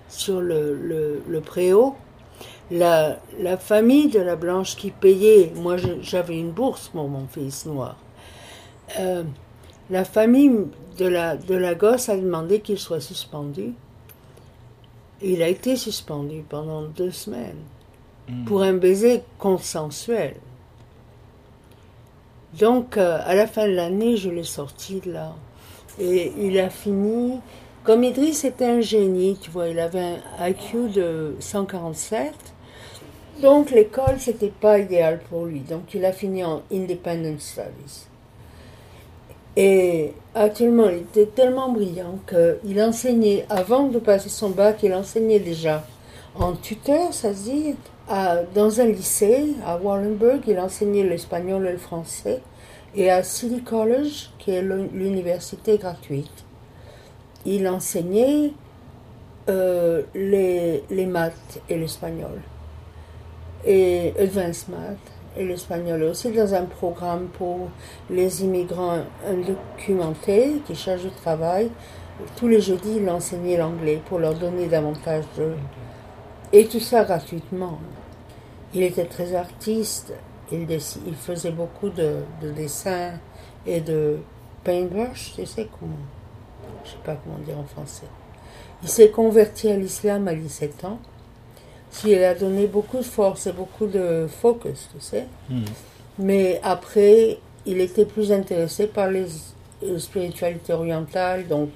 sur 0.08 0.40
le, 0.40 0.74
le, 0.74 1.22
le 1.28 1.40
préau 1.42 1.94
la, 2.72 3.18
la, 3.38 3.56
famille 3.56 4.08
de 4.08 4.20
la 4.20 4.34
blanche 4.34 4.76
qui 4.76 4.90
payait, 4.90 5.52
moi 5.54 5.76
j'avais 6.00 6.38
une 6.38 6.50
bourse 6.50 6.88
pour 6.88 7.08
mon 7.08 7.26
fils 7.26 7.66
noir, 7.66 7.96
euh, 8.98 9.22
la 9.90 10.04
famille 10.04 10.50
de 10.98 11.06
la, 11.06 11.36
de 11.36 11.54
la 11.54 11.74
gosse 11.74 12.08
a 12.08 12.16
demandé 12.16 12.60
qu'il 12.60 12.78
soit 12.78 13.00
suspendu. 13.00 13.74
Il 15.20 15.42
a 15.42 15.48
été 15.48 15.76
suspendu 15.76 16.44
pendant 16.48 16.82
deux 16.82 17.10
semaines 17.10 17.62
hmm. 18.28 18.44
pour 18.44 18.62
un 18.62 18.74
baiser 18.74 19.22
consensuel. 19.38 20.36
Donc, 22.58 22.96
euh, 22.96 23.18
à 23.24 23.34
la 23.34 23.46
fin 23.46 23.66
de 23.66 23.72
l'année, 23.72 24.16
je 24.16 24.28
l'ai 24.28 24.44
sorti 24.44 25.00
de 25.00 25.12
là. 25.12 25.34
Et 25.98 26.32
il 26.38 26.58
a 26.58 26.70
fini. 26.70 27.40
Comme 27.84 28.04
Idriss 28.04 28.44
était 28.44 28.66
un 28.66 28.80
génie, 28.80 29.36
tu 29.40 29.50
vois, 29.50 29.68
il 29.68 29.78
avait 29.78 30.18
un 30.38 30.48
IQ 30.48 30.88
de 30.90 31.34
147. 31.40 32.51
Donc 33.40 33.70
l'école, 33.70 34.18
c'était 34.18 34.52
pas 34.60 34.78
idéal 34.78 35.20
pour 35.30 35.46
lui. 35.46 35.60
Donc 35.60 35.94
il 35.94 36.04
a 36.04 36.12
fini 36.12 36.44
en 36.44 36.62
Independent 36.72 37.40
Studies. 37.40 38.06
Et 39.56 40.12
actuellement, 40.34 40.88
il 40.88 40.98
était 40.98 41.26
tellement 41.26 41.70
brillant 41.70 42.18
qu'il 42.26 42.82
enseignait, 42.82 43.44
avant 43.50 43.88
de 43.88 43.98
passer 43.98 44.28
son 44.28 44.50
bac, 44.50 44.78
il 44.82 44.94
enseignait 44.94 45.40
déjà 45.40 45.84
en 46.34 46.54
tuteur, 46.54 47.12
ça 47.12 47.34
se 47.34 47.42
dit, 47.44 47.74
dans 48.54 48.80
un 48.80 48.86
lycée 48.86 49.54
à 49.66 49.76
Warrenburg. 49.76 50.40
Il 50.46 50.58
enseignait 50.58 51.04
l'espagnol 51.04 51.66
et 51.66 51.72
le 51.72 51.78
français. 51.78 52.40
Et 52.94 53.10
à 53.10 53.22
City 53.22 53.62
College, 53.62 54.30
qui 54.38 54.50
est 54.50 54.62
l'université 54.62 55.78
gratuite, 55.78 56.44
il 57.44 57.66
enseignait 57.66 58.52
euh, 59.48 60.02
les, 60.14 60.84
les 60.90 61.06
maths 61.06 61.60
et 61.68 61.76
l'espagnol 61.76 62.40
et 63.64 64.12
Advanced 64.18 64.68
Math 64.68 65.12
et 65.36 65.44
l'espagnol 65.44 66.02
aussi 66.02 66.30
dans 66.30 66.54
un 66.54 66.64
programme 66.64 67.28
pour 67.38 67.68
les 68.10 68.42
immigrants 68.44 68.98
indocumentés 69.26 70.60
qui 70.66 70.74
cherchent 70.74 71.02
du 71.02 71.10
travail. 71.10 71.70
Tous 72.36 72.48
les 72.48 72.60
jeudis, 72.60 72.96
il 72.98 73.08
enseignait 73.08 73.56
l'anglais 73.56 74.00
pour 74.06 74.18
leur 74.18 74.34
donner 74.34 74.66
davantage 74.66 75.24
de... 75.38 75.54
Et 76.52 76.66
tout 76.66 76.80
ça 76.80 77.04
gratuitement. 77.04 77.78
Il 78.74 78.82
était 78.82 79.06
très 79.06 79.34
artiste. 79.34 80.12
Il, 80.50 80.70
il 80.70 81.14
faisait 81.14 81.50
beaucoup 81.50 81.88
de, 81.88 82.16
de, 82.42 82.50
dessins 82.50 83.12
et 83.66 83.80
de 83.80 84.18
paintbrush, 84.64 85.32
tu 85.34 85.46
sais 85.46 85.68
comment... 85.80 85.92
Je 86.84 86.90
sais 86.90 86.96
pas 87.04 87.16
comment 87.16 87.38
dire 87.38 87.58
en 87.58 87.64
français. 87.64 88.06
Il 88.82 88.88
s'est 88.88 89.10
converti 89.10 89.70
à 89.70 89.76
l'islam 89.76 90.28
à 90.28 90.34
17 90.34 90.84
ans 90.84 90.98
il 92.04 92.24
a 92.24 92.34
donné 92.34 92.66
beaucoup 92.66 92.98
de 92.98 93.02
force 93.02 93.46
et 93.46 93.52
beaucoup 93.52 93.86
de 93.86 94.26
focus, 94.28 94.88
tu 94.92 95.00
sais. 95.00 95.26
Hmm. 95.48 95.64
Mais 96.18 96.60
après, 96.62 97.38
il 97.66 97.80
était 97.80 98.04
plus 98.04 98.32
intéressé 98.32 98.86
par 98.86 99.10
les 99.10 99.26
spiritualités 99.98 100.72
orientales, 100.72 101.46
donc 101.46 101.70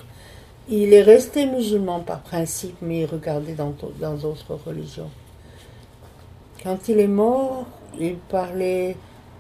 il 0.69 0.93
est 0.93 1.03
resté 1.03 1.47
musulman 1.47 2.01
par 2.01 2.21
principe, 2.21 2.77
mais 2.83 3.01
il 3.01 3.07
regardait 3.07 3.55
dans 3.55 4.15
d'autres 4.15 4.59
religions. 4.67 5.11
Quand 6.63 6.89
il 6.89 6.99
est 6.99 7.07
mort, 7.07 7.67
il 7.99 8.17
parlait 8.17 8.97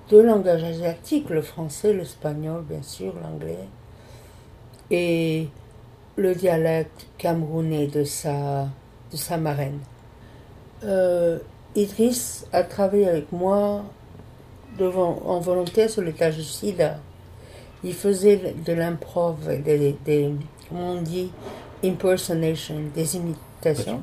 deux 0.09 0.23
langages 0.23 0.62
asiatiques, 0.62 1.30
le 1.30 1.42
français, 1.42 1.92
l'espagnol, 1.92 2.62
bien 2.62 2.83
sûr, 2.83 3.12
l'anglais, 3.21 3.66
et 4.90 5.49
le 6.16 6.35
dialecte 6.35 7.09
camerounais 7.18 7.88
de 7.88 8.04
sa, 8.04 8.68
de 9.11 9.16
sa 9.16 9.37
marraine 9.37 9.80
euh, 10.87 11.38
Idriss 11.75 12.47
a 12.52 12.62
travaillé 12.62 13.09
avec 13.09 13.33
moi 13.33 13.85
devant, 14.78 15.21
en 15.26 15.40
volontaire 15.40 15.90
sur 15.90 16.02
l'étage 16.02 16.37
du 16.37 16.45
SIDA. 16.45 16.99
Il 17.85 17.95
faisait 17.95 18.55
de 18.64 18.73
l'improv, 18.73 19.37
des, 19.62 19.97
des, 20.05 20.33
on 20.73 21.00
dit, 21.02 21.31
des 21.83 23.16
imitations. 23.16 24.02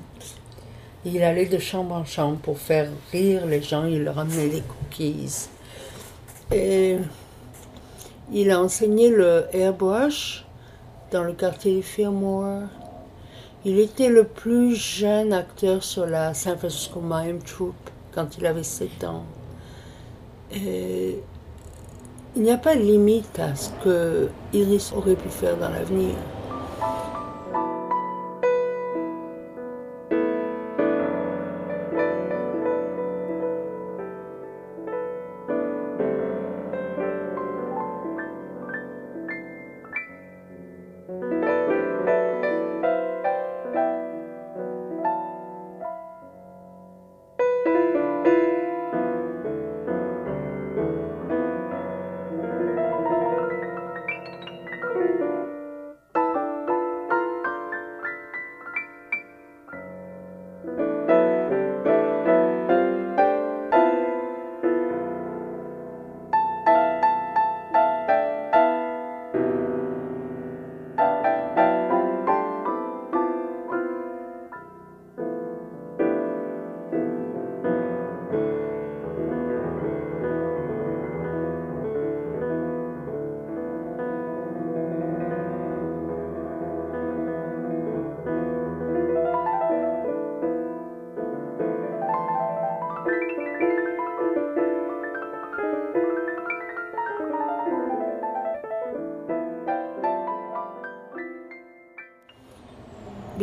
Il 1.06 1.24
allait 1.24 1.48
de 1.48 1.58
chambre 1.58 1.96
en 1.96 2.06
chambre 2.06 2.38
pour 2.38 2.60
faire 2.60 2.90
rire 3.12 3.46
les 3.46 3.62
gens, 3.62 3.86
il 3.86 4.04
leur 4.04 4.20
amenait 4.20 4.48
des 4.48 4.62
cookies. 4.62 5.50
Et 6.52 6.98
il 8.32 8.52
a 8.52 8.62
enseigné 8.62 9.10
le 9.10 9.46
airbrush 9.52 10.46
dans 11.12 11.24
le 11.24 11.34
quartier 11.34 11.76
du 11.76 11.84
Fillmore. 11.84 12.68
Il 13.66 13.80
était 13.80 14.10
le 14.10 14.26
plus 14.26 14.76
jeune 14.76 15.32
acteur 15.32 15.84
sur 15.84 16.06
la 16.06 16.34
San 16.34 16.58
Francisco 16.58 17.00
Mime 17.02 17.40
Troupe 17.42 17.90
quand 18.14 18.38
il 18.38 18.46
avait 18.46 18.62
7 18.62 19.06
ans. 19.06 19.24
Et 20.52 21.20
il 22.36 22.42
n'y 22.42 22.52
a 22.52 22.58
pas 22.58 22.76
de 22.76 22.82
limite 22.82 23.40
à 23.40 23.56
ce 23.56 23.70
que 23.84 24.28
Iris 24.52 24.92
aurait 24.92 25.16
pu 25.16 25.30
faire 25.30 25.56
dans 25.58 25.70
l'avenir. 25.70 26.14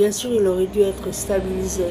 Bien 0.01 0.13
sûr, 0.13 0.33
il 0.33 0.47
aurait 0.47 0.67
dû 0.67 0.81
être 0.81 1.13
stabilisé 1.13 1.85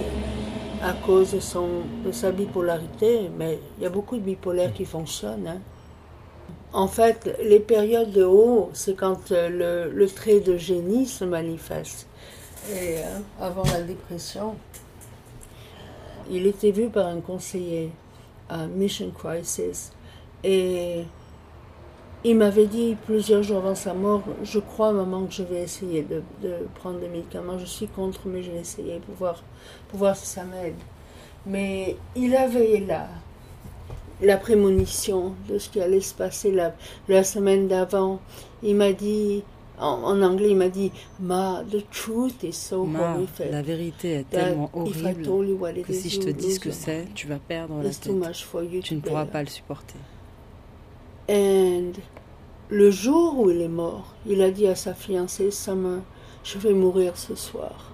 à 0.82 0.94
cause 0.94 1.34
de, 1.34 1.40
son, 1.40 1.84
de 2.04 2.12
sa 2.12 2.32
bipolarité, 2.32 3.30
mais 3.38 3.60
il 3.78 3.84
y 3.84 3.86
a 3.86 3.92
beaucoup 3.92 4.16
de 4.16 4.24
bipolaires 4.24 4.74
qui 4.74 4.84
fonctionnent. 4.86 5.48
Hein. 5.48 5.60
En 6.74 6.88
fait, 6.88 7.38
les 7.44 7.60
périodes 7.60 8.12
de 8.12 8.24
haut, 8.24 8.72
c'est 8.74 8.96
quand 8.96 9.32
euh, 9.32 9.92
le, 9.94 10.08
trait 10.08 10.40
de 10.40 10.58
génie 10.58 11.06
se 11.06 11.24
manifeste. 11.24 12.08
Et 12.72 12.98
euh, 12.98 13.20
avant 13.40 13.62
la 13.66 13.84
dépression, 13.84 14.56
il 16.32 16.48
était 16.48 16.72
vu 16.72 16.90
par 16.90 17.06
un 17.06 17.22
conseiller 17.22 17.92
à 18.50 18.66
Mission 18.66 19.12
Crisis 19.12 19.92
et 20.44 21.04
il 22.24 22.38
m'avait 22.38 22.66
dit 22.66 22.98
plusieurs 23.06 23.44
jours 23.44 23.58
avant 23.58 23.76
sa 23.76 23.94
mort, 23.94 24.24
je 24.44 24.60
crois 24.60 24.92
maman 24.92 25.26
que 25.26 25.34
je 25.34 25.44
vais 25.44 25.62
essayer 25.62 26.04
de, 26.04 26.22
prendre 26.76 27.00
des 27.00 27.08
médicaments, 27.08 27.58
je 27.58 27.66
suis 27.66 27.88
contre 27.88 28.22
mais 28.26 28.44
je 28.44 28.52
vais 28.52 28.60
essayer 28.60 29.00
pour 29.00 29.16
voir, 29.16 29.44
pour 29.88 30.00
voir 30.00 30.16
si 30.16 30.26
ça 30.26 30.44
m'aide. 30.44 30.76
Mais 31.46 31.96
il 32.16 32.36
avait 32.36 32.86
la 34.22 34.38
prémonition 34.38 35.34
de 35.48 35.58
ce 35.58 35.70
qui 35.70 35.82
allait 35.82 36.02
se 36.02 36.14
passer 36.14 36.52
la, 36.52 36.76
la 37.08 37.24
semaine 37.24 37.70
d'avant. 37.70 38.20
Il 38.64 38.76
m'a 38.76 38.92
dit, 38.92 39.44
en, 39.80 40.22
anglais, 40.22 40.50
il 40.50 40.58
m'a 40.58 40.68
dit, 40.68 40.92
Ma, 41.22 41.64
the 41.72 41.90
truth 41.90 42.44
is 42.44 42.52
so 42.52 42.84
Ma, 42.84 43.18
La 43.50 43.62
vérité 43.62 44.12
est 44.12 44.30
tellement 44.30 44.70
horrible 44.74 45.24
que 45.84 45.94
si 45.94 46.10
je 46.10 46.20
te 46.20 46.30
dis 46.30 46.52
ce 46.52 46.60
que 46.60 46.72
c'est, 46.72 47.08
tu 47.16 47.28
vas 47.28 47.40
perdre 47.40 47.82
la 47.82 47.90
tête. 47.90 48.12
Tu 48.84 48.96
ne 48.96 49.00
pourras 49.00 49.26
pas 49.26 49.42
le 49.42 49.50
supporter. 49.50 49.96
Et 51.30 51.84
le 52.72 52.90
jour 52.90 53.38
où 53.38 53.52
il 53.52 53.62
est 53.62 53.68
mort, 53.68 54.16
il 54.26 54.42
a 54.42 54.50
dit 54.50 54.66
à 54.66 54.74
sa 54.74 54.96
fiancée, 54.96 55.52
Summer, 55.52 56.02
je 56.44 56.58
vais 56.58 56.74
mourir 56.74 57.16
ce 57.18 57.36
soir. 57.36 57.92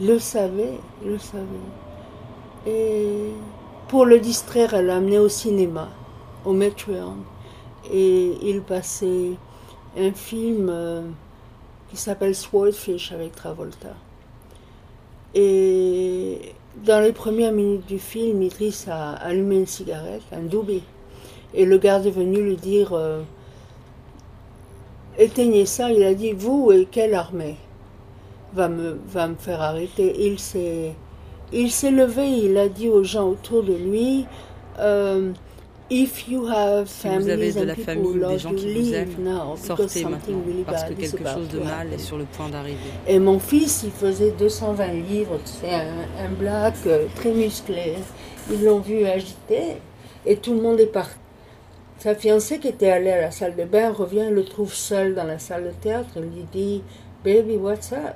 Il 0.00 0.08
le 0.08 0.18
savait, 0.18 0.80
il 1.04 1.12
le 1.12 1.18
savait. 1.18 1.44
Et 2.66 3.30
pour 3.86 4.04
le 4.04 4.18
distraire, 4.18 4.74
elle 4.74 4.86
l'a 4.86 4.96
amené 4.96 5.20
au 5.20 5.28
cinéma, 5.28 5.90
au 6.44 6.52
Metreon. 6.52 7.18
Et 7.92 8.36
il 8.42 8.62
passait 8.62 9.34
un 9.96 10.12
film 10.12 10.68
euh, 10.70 11.02
qui 11.88 11.96
s'appelle 11.96 12.34
Swordfish 12.34 13.12
avec 13.12 13.36
Travolta. 13.36 13.94
Et 15.34 16.52
dans 16.84 17.00
les 17.00 17.12
premières 17.12 17.52
minutes 17.52 17.86
du 17.86 18.00
film, 18.00 18.42
Idris 18.42 18.86
a 18.88 19.12
allumé 19.12 19.58
une 19.58 19.66
cigarette, 19.66 20.22
un 20.32 20.42
doubé. 20.42 20.82
Et 21.54 21.64
le 21.64 21.78
garde 21.78 22.06
est 22.06 22.10
venu 22.10 22.42
lui 22.42 22.56
dire 22.56 22.92
euh, 22.92 23.22
Éteignez 25.18 25.66
ça. 25.66 25.90
Il 25.90 26.02
a 26.04 26.14
dit 26.14 26.32
Vous 26.32 26.72
et 26.72 26.86
quelle 26.90 27.14
armée 27.14 27.56
va 28.54 28.68
me, 28.68 28.98
va 29.08 29.28
me 29.28 29.34
faire 29.34 29.60
arrêter? 29.60 30.14
Il 30.26 30.38
s'est, 30.38 30.92
il 31.52 31.70
s'est 31.70 31.90
levé, 31.90 32.26
il 32.28 32.56
a 32.58 32.68
dit 32.68 32.88
aux 32.88 33.02
gens 33.04 33.28
autour 33.28 33.62
de 33.62 33.72
lui 33.74 34.26
euh, 34.78 35.32
If 35.90 36.28
you 36.28 36.46
have 36.46 36.86
si 36.86 37.08
vous 37.08 37.30
avez 37.30 37.50
de 37.50 37.62
la 37.62 37.74
famille, 37.74 38.20
des 38.28 38.38
gens 38.38 38.52
qui 38.52 38.74
vous 38.74 38.92
aiment, 38.92 39.56
sortez 39.56 40.04
maintenant, 40.04 40.42
parce 40.66 40.84
que 40.84 40.92
quelque 40.92 41.26
chose 41.26 41.48
de 41.48 41.60
mal 41.60 41.90
est 41.94 41.98
sur 41.98 42.18
le 42.18 42.24
point 42.24 42.50
d'arriver. 42.50 42.76
Et 43.06 43.18
mon 43.18 43.38
fils, 43.38 43.84
il 43.84 43.90
faisait 43.90 44.32
220 44.32 44.86
livres, 45.08 45.38
c'est 45.46 45.72
un, 45.72 46.26
un 46.26 46.28
black 46.38 46.74
euh, 46.86 47.06
très 47.16 47.32
musclé. 47.32 47.94
Ils 48.52 48.64
l'ont 48.64 48.80
vu 48.80 49.06
agiter, 49.06 49.78
et 50.26 50.36
tout 50.36 50.52
le 50.52 50.60
monde 50.60 50.78
est 50.78 50.92
parti 50.92 51.16
sa 51.98 52.14
fiancée 52.14 52.60
qui 52.60 52.68
était 52.68 52.90
allée 52.90 53.10
à 53.10 53.20
la 53.20 53.30
salle 53.32 53.56
de 53.56 53.64
bain 53.64 53.92
revient 53.92 54.28
le 54.30 54.44
trouve 54.44 54.72
seul 54.72 55.16
dans 55.16 55.24
la 55.24 55.40
salle 55.40 55.64
de 55.64 55.70
théâtre. 55.70 56.10
Elle 56.14 56.30
lui 56.30 56.46
dit 56.52 56.82
Baby, 57.24 57.56
what's 57.56 57.92
up? 57.92 58.14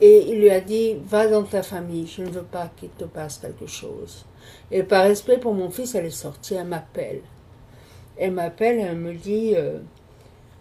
Et 0.00 0.30
il 0.30 0.40
lui 0.40 0.50
a 0.50 0.60
dit 0.60 0.96
Va 1.04 1.28
dans 1.28 1.42
ta 1.42 1.62
famille, 1.62 2.06
je 2.06 2.22
ne 2.22 2.30
veux 2.30 2.42
pas 2.42 2.70
qu'il 2.76 2.88
te 2.88 3.04
passe 3.04 3.38
quelque 3.38 3.66
chose. 3.66 4.24
Et 4.70 4.82
par 4.82 5.04
respect 5.04 5.36
pour 5.36 5.52
mon 5.52 5.68
fils, 5.70 5.94
elle 5.94 6.06
est 6.06 6.10
sortie, 6.10 6.54
elle 6.54 6.66
m'appelle. 6.66 7.20
Elle 8.16 8.32
m'appelle 8.32 8.78
elle 8.80 8.96
me 8.96 9.12
dit 9.12 9.52
euh, 9.54 9.78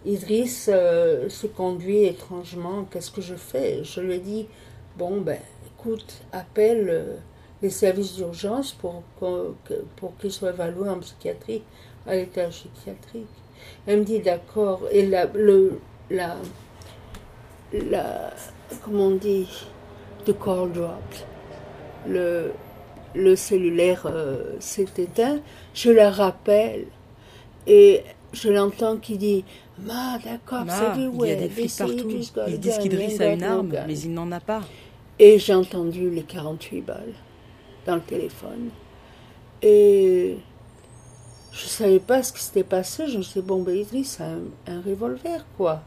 Idriss 0.05 0.69
euh, 0.71 1.29
se 1.29 1.47
conduit 1.47 2.03
étrangement, 2.03 2.83
qu'est-ce 2.91 3.11
que 3.11 3.21
je 3.21 3.35
fais? 3.35 3.85
Je 3.85 4.01
lui 4.01 4.15
ai 4.15 4.19
dit 4.19 4.47
Bon, 4.97 5.21
ben, 5.21 5.39
écoute, 5.65 6.21
appelle 6.33 6.89
euh, 6.89 7.15
les 7.61 7.69
services 7.69 8.15
d'urgence 8.15 8.73
pour, 8.73 9.01
pour 9.95 10.17
qu'il 10.17 10.31
soit 10.31 10.53
en 10.59 10.99
psychiatrie 10.99 11.63
à 12.07 12.15
l'état 12.15 12.47
psychiatrique. 12.47 13.27
Elle 13.87 13.99
me 13.99 14.03
dit 14.03 14.19
d'accord. 14.19 14.81
Et 14.91 15.05
la, 15.05 15.25
le, 15.33 15.79
la, 16.09 16.35
la, 17.73 18.33
comment 18.83 19.05
on 19.07 19.15
dit, 19.15 19.47
the 20.25 20.33
call 20.37 20.71
dropped. 20.71 21.25
Le, 22.07 22.51
le 23.13 23.35
cellulaire 23.35 24.03
euh, 24.05 24.55
s'est 24.59 24.87
éteint. 24.97 25.39
Je 25.73 25.91
la 25.91 26.09
rappelle 26.09 26.85
et 27.67 28.01
je 28.33 28.49
l'entends 28.49 28.97
qui 28.97 29.17
dit 29.17 29.43
Ma, 29.79 30.19
d'accord, 30.23 30.65
c'est 30.67 31.01
Il 31.01 31.27
y 31.27 31.31
a 31.31 31.35
des 31.35 31.49
flics 31.49 31.71
partout. 31.77 32.09
Ils 32.47 32.59
disent 32.59 32.77
qu'Idriss 32.77 33.19
a 33.19 33.33
une 33.33 33.43
arme, 33.43 33.71
mais 33.87 33.99
il 33.99 34.13
n'en 34.13 34.31
a 34.31 34.39
pas. 34.39 34.61
Et 35.19 35.37
j'ai 35.39 35.53
entendu 35.53 36.09
les 36.09 36.23
48 36.23 36.81
balles 36.81 37.13
dans 37.85 37.95
le 37.95 38.01
téléphone. 38.01 38.69
Et 39.61 40.37
je 41.51 41.65
ne 41.65 41.69
savais 41.69 41.99
pas 41.99 42.23
ce 42.23 42.31
qui 42.31 42.41
s'était 42.41 42.63
passé. 42.63 43.07
Je 43.07 43.17
me 43.17 43.23
suis 43.23 43.41
dit, 43.41 43.47
bon, 43.47 43.61
ben 43.61 43.75
Idriss 43.75 44.19
a 44.21 44.25
un, 44.71 44.81
revolver, 44.81 45.45
quoi. 45.57 45.81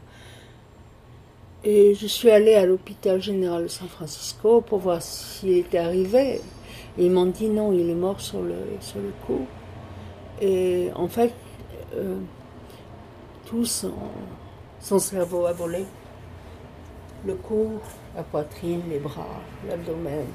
Et 1.63 1.95
je 1.95 2.05
suis 2.05 2.29
allée 2.29 2.53
à 2.53 2.65
l'hôpital 2.65 3.21
général 3.21 3.63
de 3.63 3.67
San 3.67 3.87
Francisco 3.87 4.61
pour 4.61 4.79
voir 4.79 5.01
s'il 5.01 5.57
était 5.57 5.79
arrivé. 5.79 6.41
Ils 6.97 7.09
m'ont 7.09 7.25
dit 7.25 7.49
non, 7.49 7.73
il 7.73 7.89
est 7.89 7.95
mort 7.95 8.21
sur 8.21 8.41
le, 8.41 8.55
sur 8.79 8.99
le 8.99 9.11
coup. 9.25 9.47
Et 10.39 10.91
en 10.95 11.07
fait, 11.07 11.33
euh, 11.95 12.19
tout 13.45 13.65
son, 13.65 13.93
son 14.79 14.99
cerveau 14.99 15.47
a 15.47 15.53
volé. 15.53 15.85
Le 17.25 17.33
cou, 17.33 17.79
la 18.15 18.21
poitrine, 18.21 18.81
les 18.87 18.99
bras, 18.99 19.41
l'abdomen, 19.67 20.27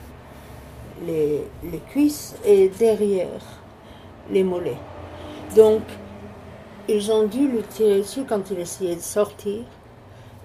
les, 1.06 1.42
les 1.62 1.78
cuisses 1.78 2.34
et 2.44 2.68
derrière 2.70 3.40
les 4.28 4.42
mollets. 4.42 4.76
Donc, 5.56 5.82
ils 6.88 7.10
ont 7.10 7.26
dû 7.26 7.48
le 7.48 7.62
tirer 7.62 7.98
dessus 7.98 8.22
quand 8.28 8.50
il 8.50 8.60
essayait 8.60 8.94
de 8.94 9.00
sortir. 9.00 9.64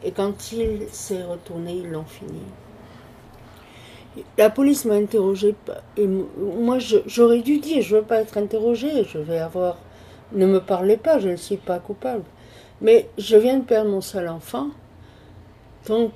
Et 0.04 0.12
quand 0.12 0.52
il 0.52 0.88
s'est 0.92 1.24
retourné, 1.24 1.74
ils 1.74 1.90
l'ont 1.90 2.06
fini. 2.06 2.42
La 4.38 4.50
police 4.50 4.86
m'a 4.86 4.96
interrogé. 4.96 5.56
Et 5.98 6.08
moi, 6.08 6.78
j'aurais 6.80 7.42
dû 7.42 7.60
dire 7.60 7.82
je 7.82 7.96
ne 7.96 8.02
veux 8.02 8.06
pas 8.06 8.22
être 8.22 8.38
interrogé. 8.38 9.04
Je 9.04 9.20
vais 9.20 9.40
avoir. 9.40 9.78
Ne 10.32 10.48
me 10.48 10.60
parlez 10.60 10.98
pas, 10.98 11.20
je 11.20 11.30
ne 11.30 11.36
suis 11.36 11.58
pas 11.58 11.80
coupable. 11.80 12.24
Mais 12.82 13.10
je 13.18 13.38
viens 13.38 13.58
de 13.58 13.64
perdre 13.64 13.92
mon 13.92 14.02
seul 14.02 14.28
enfant. 14.28 14.70
Donc, 15.88 16.12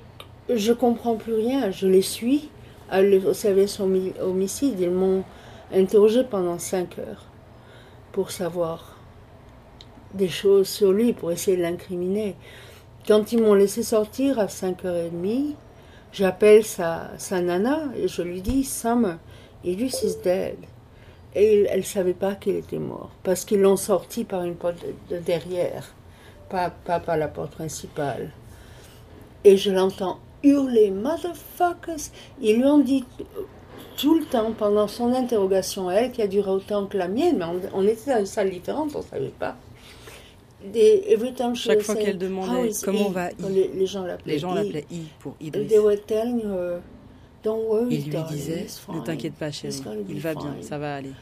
je 0.48 0.72
comprends 0.72 1.14
plus 1.14 1.34
rien. 1.34 1.70
Je 1.70 1.86
les 1.86 2.02
suis 2.02 2.50
au 2.92 3.32
service 3.34 3.78
homicide. 3.78 4.80
Ils 4.80 4.90
m'ont 4.90 5.22
interrogé 5.72 6.24
pendant 6.24 6.58
cinq 6.58 6.98
heures 6.98 7.29
pour 8.12 8.30
savoir 8.30 8.96
des 10.14 10.28
choses 10.28 10.68
sur 10.68 10.92
lui, 10.92 11.12
pour 11.12 11.32
essayer 11.32 11.56
de 11.56 11.62
l'incriminer. 11.62 12.36
Quand 13.06 13.32
ils 13.32 13.42
m'ont 13.42 13.54
laissé 13.54 13.82
sortir 13.82 14.38
à 14.38 14.46
5h30, 14.46 15.54
j'appelle 16.12 16.64
sa, 16.64 17.10
sa 17.18 17.40
nana 17.40 17.84
et 17.96 18.08
je 18.08 18.22
lui 18.22 18.42
dis 18.42 18.64
Sam, 18.64 19.18
Idris 19.64 19.96
is 20.02 20.16
dead. 20.22 20.56
Et 21.34 21.62
elle 21.70 21.80
ne 21.80 21.84
savait 21.84 22.14
pas 22.14 22.34
qu'il 22.34 22.56
était 22.56 22.78
mort, 22.80 23.10
parce 23.22 23.44
qu'ils 23.44 23.60
l'ont 23.60 23.76
sorti 23.76 24.24
par 24.24 24.42
une 24.42 24.56
porte 24.56 24.84
de, 25.10 25.18
derrière, 25.18 25.94
pas, 26.48 26.70
pas 26.70 26.98
par 26.98 27.16
la 27.16 27.28
porte 27.28 27.52
principale. 27.52 28.32
Et 29.44 29.56
je 29.56 29.70
l'entends 29.70 30.18
hurler 30.42 30.90
Motherfuckers 30.90 32.10
Ils 32.40 32.56
lui 32.56 32.64
ont 32.64 32.80
dit 32.80 33.04
tout 34.00 34.18
le 34.18 34.24
temps 34.24 34.52
pendant 34.56 34.88
son 34.88 35.12
interrogation, 35.12 35.90
elle, 35.90 36.10
qui 36.10 36.22
a 36.22 36.26
duré 36.26 36.50
autant 36.50 36.86
que 36.86 36.96
la 36.96 37.06
mienne, 37.08 37.36
mais 37.38 37.44
on, 37.74 37.86
était 37.86 38.12
dans 38.12 38.20
une 38.20 38.26
salle 38.26 38.50
différente, 38.50 38.92
on 38.94 39.00
ne 39.00 39.04
savait 39.04 39.28
pas. 39.38 39.56
Des, 40.64 41.18
Chaque 41.54 41.82
fois 41.82 41.94
qu'elle 41.96 42.18
demandait 42.18 42.70
comment 42.82 43.10
va 43.10 43.30
I, 43.30 43.34
les, 43.74 43.86
gens 43.86 44.04
l'appelaient 44.04 44.36
I. 44.90 45.02
pour 45.18 45.34
Idris. 45.40 45.68
Il 47.90 48.10
lui 48.10 48.22
disait 48.30 48.66
Ne 48.92 49.00
t'inquiète 49.00 49.34
pas, 49.34 49.50
chérie, 49.50 49.82
il 50.08 50.20
va 50.20 50.34
bien, 50.34 50.54
ça 50.62 50.78
va 50.78 50.96
aller. 50.96 51.12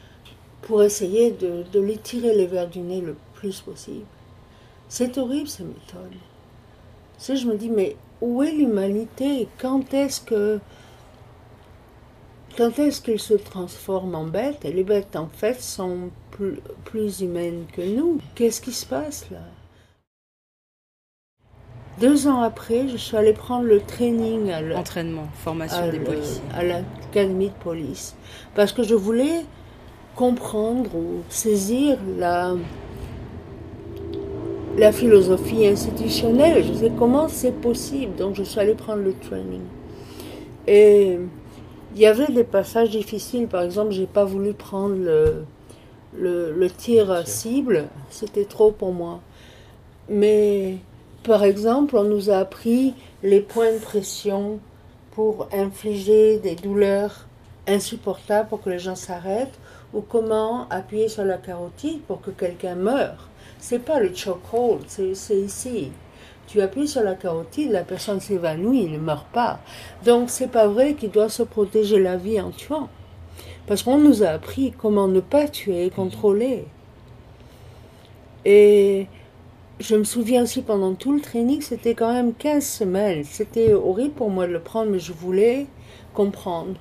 Pour 0.61 0.83
essayer 0.83 1.31
de, 1.31 1.63
de 1.71 1.79
les 1.79 1.97
tirer 1.97 2.35
les 2.35 2.47
verres 2.47 2.69
du 2.69 2.79
nez 2.79 3.01
le 3.01 3.15
plus 3.33 3.61
possible. 3.61 4.05
C'est 4.89 5.17
horrible 5.17 5.47
ces 5.47 5.63
méthodes. 5.63 6.17
Je 7.19 7.45
me 7.45 7.55
dis, 7.55 7.69
mais 7.69 7.95
où 8.21 8.43
est 8.43 8.51
l'humanité 8.51 9.47
Quand 9.57 9.93
est-ce 9.93 10.21
que 10.21 10.59
quand 12.59 12.77
est-ce 12.77 12.99
qu'ils 12.99 13.21
se 13.21 13.35
transforment 13.35 14.15
en 14.15 14.25
bêtes? 14.25 14.65
Et 14.65 14.73
les 14.73 14.83
bêtes, 14.83 15.15
en 15.15 15.29
fait, 15.31 15.61
sont 15.61 16.09
plus, 16.31 17.21
humaines 17.21 17.63
que 17.71 17.81
nous. 17.81 18.19
Qu'est-ce 18.35 18.59
qui 18.59 18.73
se 18.73 18.85
passe 18.85 19.27
là? 19.31 19.39
Deux 22.01 22.27
ans 22.27 22.41
après, 22.41 22.89
je 22.89 22.97
suis 22.97 23.15
allée 23.15 23.31
prendre 23.31 23.63
le 23.63 23.79
training 23.79 24.51
à 24.51 24.61
l'entraînement, 24.61 25.29
formation 25.35 25.89
des 25.89 25.99
policiers 25.99 26.41
à 26.53 26.63
l'académie 26.63 27.47
de 27.47 27.63
police, 27.63 28.15
parce 28.55 28.73
que 28.73 28.83
je 28.83 28.95
voulais 28.95 29.45
comprendre 30.15 30.93
ou 30.95 31.23
saisir 31.29 31.97
la 32.17 32.55
la 34.77 34.91
philosophie 34.93 35.65
institutionnelle. 35.65 36.63
Je 36.65 36.73
sais 36.73 36.91
comment 36.97 37.27
c'est 37.27 37.59
possible, 37.59 38.15
donc 38.15 38.35
je 38.35 38.43
suis 38.43 38.59
allée 38.59 38.75
prendre 38.75 39.01
le 39.01 39.13
training. 39.13 39.63
Et 40.67 41.19
il 41.95 42.01
y 42.01 42.05
avait 42.05 42.31
des 42.31 42.43
passages 42.43 42.91
difficiles. 42.91 43.47
Par 43.47 43.63
exemple, 43.63 43.91
j'ai 43.91 44.05
pas 44.05 44.25
voulu 44.25 44.53
prendre 44.53 44.95
le, 44.95 45.45
le, 46.15 46.69
tir 46.69 47.27
cible, 47.27 47.85
c'était 48.09 48.45
trop 48.45 48.71
pour 48.71 48.93
moi. 48.93 49.21
Mais 50.07 50.77
par 51.23 51.43
exemple, 51.43 51.97
on 51.97 52.03
nous 52.03 52.29
a 52.29 52.37
appris 52.37 52.93
les 53.23 53.41
points 53.41 53.73
de 53.73 53.79
pression 53.79 54.59
pour 55.11 55.47
infliger 55.51 56.39
des 56.39 56.55
douleurs 56.55 57.27
insupportables 57.67 58.49
pour 58.49 58.61
que 58.61 58.69
les 58.69 58.79
gens 58.79 58.95
s'arrêtent, 58.95 59.59
ou 59.93 60.01
comment 60.01 60.67
appuyer 60.69 61.09
sur 61.09 61.23
la 61.25 61.37
carotide 61.37 62.01
pour 62.01 62.21
que 62.21 62.31
quelqu'un 62.31 62.75
meure. 62.75 63.27
C'est 63.59 63.79
pas 63.79 63.99
le 63.99 64.13
chokehold, 64.13 64.83
c'est 64.87 65.35
ici. 65.35 65.91
Tu 66.49 66.61
appuies 66.61 66.87
sur 66.87 67.03
la 67.03 67.13
carotide, 67.13 67.71
la 67.71 67.83
personne 67.83 68.19
s'évanouit, 68.19 68.83
il 68.83 68.93
ne 68.93 68.97
meurt 68.97 69.27
pas. 69.27 69.59
Donc 70.03 70.31
c'est 70.31 70.47
pas 70.47 70.67
vrai 70.67 70.95
qu'il 70.95 71.11
doit 71.11 71.29
se 71.29 71.43
protéger 71.43 71.99
la 71.99 72.17
vie 72.17 72.41
en 72.41 72.49
tuant. 72.49 72.89
Parce 73.67 73.83
qu'on 73.83 73.99
nous 73.99 74.23
a 74.23 74.29
appris 74.29 74.73
comment 74.75 75.07
ne 75.07 75.19
pas 75.19 75.47
tuer 75.47 75.85
et 75.85 75.89
contrôler. 75.91 76.65
Et 78.45 79.05
je 79.79 79.95
me 79.95 80.03
souviens 80.03 80.43
aussi 80.43 80.63
pendant 80.63 80.95
tout 80.95 81.13
le 81.13 81.21
training, 81.21 81.61
c'était 81.61 81.93
quand 81.93 82.11
même 82.11 82.33
15 82.33 82.65
semaines. 82.65 83.23
C'était 83.23 83.73
horrible 83.73 84.15
pour 84.15 84.31
moi 84.31 84.47
de 84.47 84.53
le 84.53 84.59
prendre, 84.59 84.89
mais 84.89 84.99
je 84.99 85.13
voulais 85.13 85.67
comprendre. 86.15 86.73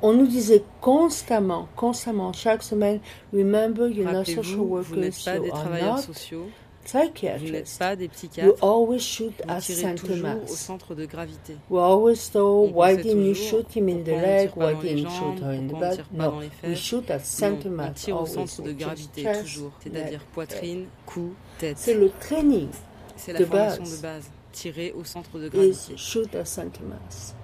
On 0.00 0.14
nous 0.14 0.26
disait 0.26 0.64
constamment, 0.80 1.68
constamment, 1.76 2.32
chaque 2.32 2.62
semaine, 2.62 3.00
remember 3.34 3.88
you're 3.90 4.10
not 4.10 4.24
social 4.24 4.60
workers, 4.60 4.88
vous 4.88 4.96
n'êtes 4.96 5.22
pas 5.22 5.38
des 5.38 5.50
travailleurs 5.50 5.98
sociaux. 5.98 6.46
Vous 6.92 7.50
n'êtes 7.50 7.78
pas 7.78 7.96
des 7.96 8.08
psychiatres. 8.08 8.48
You 8.48 8.66
always 8.66 9.00
shoot 9.00 9.34
at 9.48 9.60
Saint 9.60 9.96
Thomas. 9.96 10.36
au 10.44 10.54
centre 10.54 10.94
de 10.94 11.04
gravité. 11.04 11.56
We 11.68 11.80
always 11.80 12.30
thought, 12.30 12.72
why 12.72 12.96
didn't 12.96 13.24
you 13.24 13.34
shoot 13.34 13.66
him 13.74 13.88
in 13.88 14.04
the 14.04 14.08
leg? 14.08 14.50
Why 14.54 14.74
didn't 14.74 14.98
you 14.98 15.10
shoot 15.10 15.40
her 15.42 15.52
in 15.52 15.68
the 15.68 15.78
back? 15.78 15.98
No, 16.12 16.40
we 16.62 16.76
shoot 16.76 17.10
at 17.10 17.20
Saint 17.24 17.56
Thomas. 17.56 17.88
On 17.88 17.92
tire 17.92 18.20
au 18.20 18.26
centre 18.26 18.62
de 18.62 18.72
gravité 18.72 19.26
toujours, 19.40 19.72
c'est-à-dire 19.80 20.20
poitrine, 20.32 20.86
cou, 21.04 21.32
tête. 21.58 21.76
C'est 21.78 21.94
le 21.94 22.10
training. 22.20 22.68
C'est 23.16 23.32
la 23.32 23.44
formation 23.44 23.96
de 23.96 24.02
base. 24.02 24.30
Tirer 24.52 24.92
au 24.96 25.04
centre 25.04 25.38
de 25.38 25.48
gravité. 25.48 25.94
Is 25.94 25.98
shoot 25.98 26.34
at 26.34 26.44
Saint 26.44 26.68
Thomas. 26.68 27.34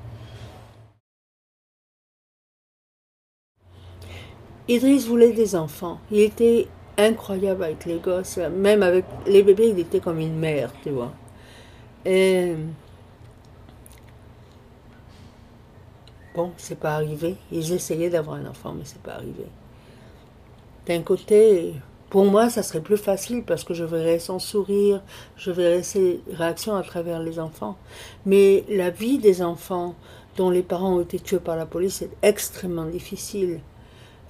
Idriss 4.68 5.06
voulait 5.06 5.32
des 5.32 5.56
enfants. 5.56 5.98
Il 6.12 6.20
était 6.20 6.68
incroyable 6.98 7.64
avec 7.64 7.84
les 7.84 7.98
gosses. 7.98 8.38
Même 8.38 8.82
avec 8.82 9.04
les 9.26 9.42
bébés, 9.42 9.68
il 9.68 9.78
était 9.78 10.00
comme 10.00 10.18
une 10.18 10.38
mère, 10.38 10.70
tu 10.82 10.90
vois. 10.90 11.12
Et. 12.04 12.54
Bon, 16.34 16.52
c'est 16.56 16.78
pas 16.78 16.94
arrivé. 16.94 17.36
Ils 17.50 17.72
essayaient 17.72 18.10
d'avoir 18.10 18.36
un 18.36 18.46
enfant, 18.46 18.72
mais 18.72 18.84
c'est 18.84 19.02
pas 19.02 19.12
arrivé. 19.12 19.44
D'un 20.86 21.02
côté, 21.02 21.74
pour 22.12 22.24
moi, 22.24 22.50
ça 22.50 22.62
serait 22.62 22.80
plus 22.80 22.96
facile 22.96 23.44
parce 23.44 23.64
que 23.64 23.72
je 23.72 23.84
verrais 23.84 24.18
son 24.18 24.38
sourire, 24.38 25.02
je 25.36 25.50
verrais 25.50 25.82
ses 25.82 26.20
réactions 26.30 26.74
à 26.74 26.82
travers 26.82 27.20
les 27.20 27.38
enfants. 27.38 27.76
Mais 28.26 28.64
la 28.68 28.90
vie 28.90 29.18
des 29.18 29.42
enfants 29.42 29.94
dont 30.36 30.50
les 30.50 30.62
parents 30.62 30.96
ont 30.96 31.00
été 31.00 31.18
tués 31.20 31.38
par 31.38 31.56
la 31.56 31.66
police 31.66 32.02
est 32.02 32.10
extrêmement 32.22 32.86
difficile. 32.86 33.60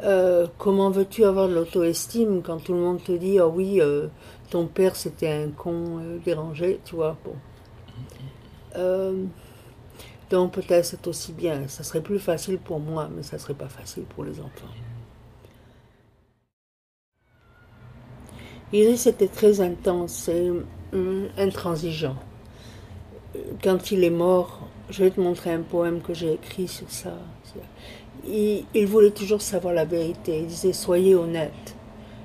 Euh, 0.02 0.48
comment 0.58 0.90
veux-tu 0.90 1.24
avoir 1.24 1.48
de 1.48 1.54
l'auto-estime 1.54 2.42
quand 2.42 2.58
tout 2.58 2.72
le 2.72 2.80
monde 2.80 3.02
te 3.04 3.12
dit 3.12 3.38
oh 3.38 3.52
oui 3.54 3.80
euh, 3.80 4.08
ton 4.50 4.66
père 4.66 4.96
c'était 4.96 5.28
un 5.28 5.50
con 5.50 6.00
euh, 6.00 6.18
dérangé 6.24 6.80
tu 6.84 6.96
vois 6.96 7.16
bon. 7.24 7.34
Donc 10.30 10.52
peut-être 10.54 10.84
c'est 10.84 11.06
aussi 11.06 11.32
bien. 11.32 11.68
Ça 11.68 11.84
serait 11.84 12.00
plus 12.00 12.18
facile 12.18 12.58
pour 12.58 12.80
moi 12.80 13.08
mais 13.14 13.22
ça 13.22 13.38
serait 13.38 13.54
pas 13.54 13.68
facile 13.68 14.02
pour 14.04 14.24
les 14.24 14.40
enfants. 14.40 14.72
Iris 18.72 19.06
était 19.06 19.28
très 19.28 19.60
intense 19.60 20.28
et 20.28 20.50
intransigeant. 21.38 22.16
Quand 23.62 23.92
il 23.92 24.02
est 24.02 24.10
mort 24.10 24.68
je 24.90 25.04
vais 25.04 25.10
te 25.10 25.20
montrer 25.20 25.52
un 25.52 25.62
poème 25.62 26.00
que 26.00 26.12
j'ai 26.12 26.32
écrit 26.32 26.66
sur 26.66 26.90
ça 26.90 27.14
il, 28.26 28.86
voulait 28.86 29.10
toujours 29.10 29.42
savoir 29.42 29.74
la 29.74 29.84
vérité. 29.84 30.40
Il 30.40 30.46
disait 30.46 30.72
soyez 30.72 31.14
honnête. 31.14 31.76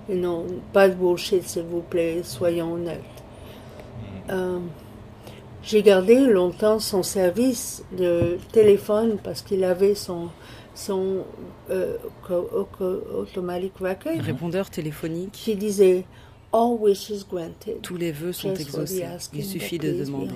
Et 0.10 0.16
non, 0.16 0.46
pas 0.74 0.88
de 0.90 0.96
bullshit, 0.96 1.44
s'il 1.44 1.64
vous 1.64 1.82
plaît, 1.82 2.22
soyons 2.24 2.74
honnêtes. 2.74 3.02
Mm. 3.02 4.32
Euh, 4.32 4.60
j'ai 5.64 5.84
gardé 5.84 6.20
longtemps 6.20 6.80
son 6.80 7.04
service 7.04 7.84
de 7.98 8.38
téléphone 8.54 9.18
parce 9.22 9.42
qu'il 9.42 9.64
avait 9.66 9.96
son, 9.96 10.30
son 10.76 11.26
euh, 11.70 11.98
automatic 12.30 13.74
record. 13.80 14.20
Répondeur 14.20 14.70
téléphonique. 14.70 15.32
Qui 15.34 15.56
disait 15.56 16.06
All 16.54 16.78
wishes 16.80 17.26
granted. 17.30 17.82
Tous 17.82 17.98
les 17.98 18.14
vœux 18.14 18.32
sont 18.32 18.54
exaucés. 18.54 19.06
Il 19.34 19.44
suffit 19.44 19.78
de 19.78 19.92
demander. 19.92 20.36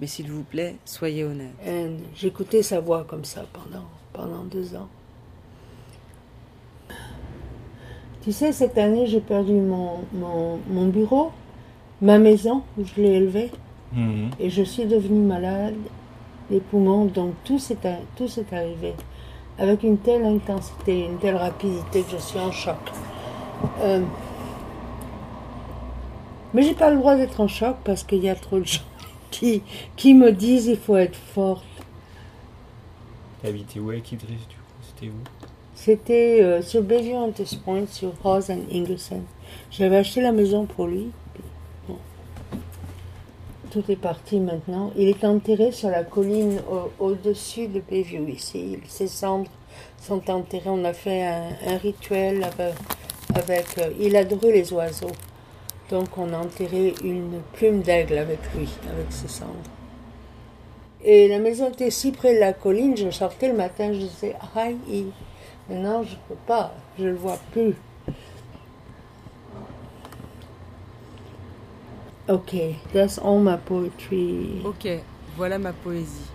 Mais 0.00 0.08
s'il 0.08 0.30
vous 0.32 0.42
plaît, 0.42 0.76
soyez 0.84 1.22
honnête. 1.22 1.54
J'écoutais 2.16 2.62
sa 2.62 2.80
voix 2.80 3.04
comme 3.08 3.24
ça 3.24 3.44
pendant 3.52 3.84
pendant 4.16 4.44
deux 4.44 4.74
ans. 4.74 4.88
Tu 8.22 8.32
sais, 8.32 8.50
cette 8.50 8.76
année, 8.78 9.06
j'ai 9.06 9.20
perdu 9.20 9.52
mon, 9.52 10.00
mon, 10.68 10.86
bureau, 10.86 11.30
ma 12.00 12.18
maison 12.18 12.62
où 12.76 12.84
je 12.84 13.00
l'ai 13.00 13.14
élevé, 13.14 13.52
mhm. 13.92 14.30
et 14.40 14.50
je 14.50 14.62
suis 14.62 14.86
devenue 14.86 15.20
malade 15.20 15.74
des 16.50 16.60
poumons, 16.60 17.04
donc 17.04 17.34
tout 17.44 17.58
s'est, 17.58 17.76
tout 18.16 18.26
s'est 18.26 18.46
arrivé 18.52 18.94
avec 19.58 19.82
une 19.82 19.98
telle 19.98 20.24
intensité, 20.24 21.04
une 21.04 21.18
telle 21.18 21.36
rapidité 21.36 22.02
que 22.02 22.10
je 22.12 22.16
suis 22.16 22.38
en 22.38 22.52
choc. 22.52 22.76
Euh, 23.80 24.02
mais 26.52 26.62
j'ai 26.62 26.74
pas 26.74 26.90
le 26.90 26.98
droit 26.98 27.16
d'être 27.16 27.40
en 27.40 27.48
choc 27.48 27.76
parce 27.84 28.02
qu'il 28.02 28.22
y 28.22 28.28
a 28.28 28.34
trop 28.34 28.58
de 28.58 28.66
gens 28.66 28.80
qui, 29.30 29.62
qui 29.96 30.14
me 30.14 30.32
disent 30.32 30.66
il 30.66 30.76
faut 30.76 30.96
être 30.96 31.16
forte, 31.16 31.64
Habité 33.44 33.80
où 33.80 33.90
avec 33.90 34.10
Idriss 34.12 34.48
du 34.48 34.56
coup? 34.56 34.62
C'était 34.82 35.08
où? 35.08 35.46
C'était 35.74 36.42
euh, 36.42 36.62
sur 36.62 36.82
Bayview 36.82 37.16
Point, 37.64 37.86
sur 37.86 38.12
Rose 38.22 38.50
and 38.50 38.62
Ingerson. 38.72 39.20
J'avais 39.70 39.98
acheté 39.98 40.22
la 40.22 40.32
maison 40.32 40.64
pour 40.64 40.86
lui. 40.86 41.10
Tout 43.70 43.84
est 43.90 43.96
parti 43.96 44.40
maintenant. 44.40 44.90
Il 44.96 45.08
est 45.08 45.22
enterré 45.24 45.70
sur 45.70 45.90
la 45.90 46.02
colline 46.02 46.60
au-dessus 46.98 47.68
de 47.68 47.80
Bayview 47.80 48.26
ici. 48.26 48.78
Ses 48.88 49.06
cendres 49.06 49.50
sont 50.00 50.30
enterrées. 50.30 50.70
On 50.70 50.84
a 50.84 50.94
fait 50.94 51.24
un, 51.24 51.76
rituel 51.76 52.42
avec. 53.34 53.66
Euh, 53.78 53.90
il 54.00 54.16
adorait 54.16 54.52
les 54.52 54.72
oiseaux. 54.72 55.12
Donc 55.90 56.16
on 56.16 56.32
a 56.32 56.38
enterré 56.38 56.94
une 57.04 57.42
plume 57.52 57.82
d'aigle 57.82 58.16
avec 58.16 58.38
lui, 58.54 58.68
avec 58.90 59.12
ses 59.12 59.28
cendres. 59.28 59.75
Et 61.08 61.28
la 61.28 61.38
maison 61.38 61.70
était 61.70 61.92
si 61.92 62.10
près 62.10 62.34
de 62.34 62.40
la 62.40 62.52
colline, 62.52 62.96
je 62.96 63.10
sortais 63.10 63.46
le 63.46 63.54
matin, 63.54 63.92
je 63.92 64.00
disais 64.00 64.34
aïe. 64.56 65.06
Maintenant, 65.70 66.02
je 66.02 66.10
ne 66.10 66.20
peux 66.28 66.40
pas, 66.48 66.74
je 66.98 67.04
ne 67.04 67.10
le 67.10 67.14
vois 67.14 67.38
plus. 67.52 67.76
Ok, 72.28 72.56
that's 72.92 73.20
all 73.20 73.38
my 73.38 73.56
poetry. 73.56 74.60
Ok, 74.64 74.88
voilà 75.36 75.58
ma 75.58 75.72
poésie. 75.72 76.28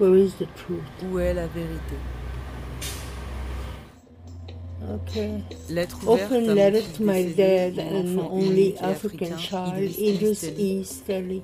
Where 0.00 0.16
is 0.16 0.32
the 0.40 0.48
truth? 0.56 0.82
Où 1.04 1.20
est 1.20 1.32
la 1.32 1.46
vérité? 1.46 1.94
Ok. 4.92 5.16
Lettre 5.70 5.96
ouverte 6.08 6.32
Open 6.32 6.54
letter 6.56 6.82
to 6.96 7.04
my 7.04 7.22
dad 7.36 7.78
and 7.78 8.18
only 8.18 8.76
African 8.80 9.38
child, 9.38 9.96
Idris 9.96 10.42
E. 10.58 10.82
Stelly. 10.82 11.42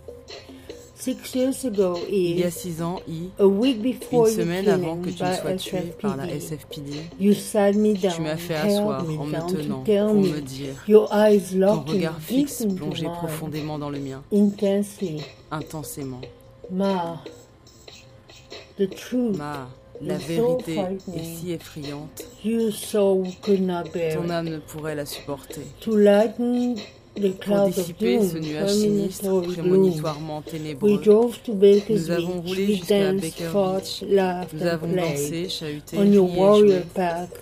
Il 2.11 2.39
y 2.39 2.43
a 2.45 2.51
six 2.51 2.83
ans, 2.83 3.01
I, 3.09 3.31
une 4.13 4.27
semaine 4.27 4.69
avant 4.69 4.97
que 4.97 5.11
tu 5.11 5.23
ne 5.23 5.33
sois 5.33 5.55
tué 5.55 5.79
par 6.01 6.17
la 6.17 6.25
SFPD, 6.41 6.93
tu 8.11 8.21
m'as 8.23 8.37
fait 8.37 8.55
asseoir 8.55 9.05
en 9.19 9.25
me 9.25 9.39
tenant 9.47 9.85
pour 10.09 10.15
me 10.15 10.41
dire 10.41 10.75
ton 11.67 11.81
regard 11.93 12.21
fixe 12.21 12.67
plongé 12.77 13.07
profondément 13.07 13.79
dans 13.79 13.91
le 13.91 13.99
mien, 14.01 14.23
intensément. 15.51 16.21
Ma, 19.39 19.69
la 20.01 20.17
vérité 20.17 20.77
est 21.17 21.25
si 21.25 21.53
effrayante. 21.53 22.25
Ton 24.15 24.31
âme 24.31 24.49
ne 24.49 24.59
pourrait 24.59 24.95
la 24.95 25.07
supporter. 25.07 25.63
Pour 27.21 27.69
dissiper 27.69 28.21
ce 28.23 28.39
nuage 28.39 28.71
sinistre 28.71 29.41
prémonitoirement 29.43 30.43
ténébreux. 30.43 31.01
Nous 31.89 32.11
avons 32.11 32.41
roulé 32.41 32.67
jusqu'à 32.67 33.13
Baker 33.13 33.51
Beach. 33.53 34.05
Nous 34.53 34.67
avons 34.67 34.87
dansé, 34.87 35.49
chahuté, 35.49 35.97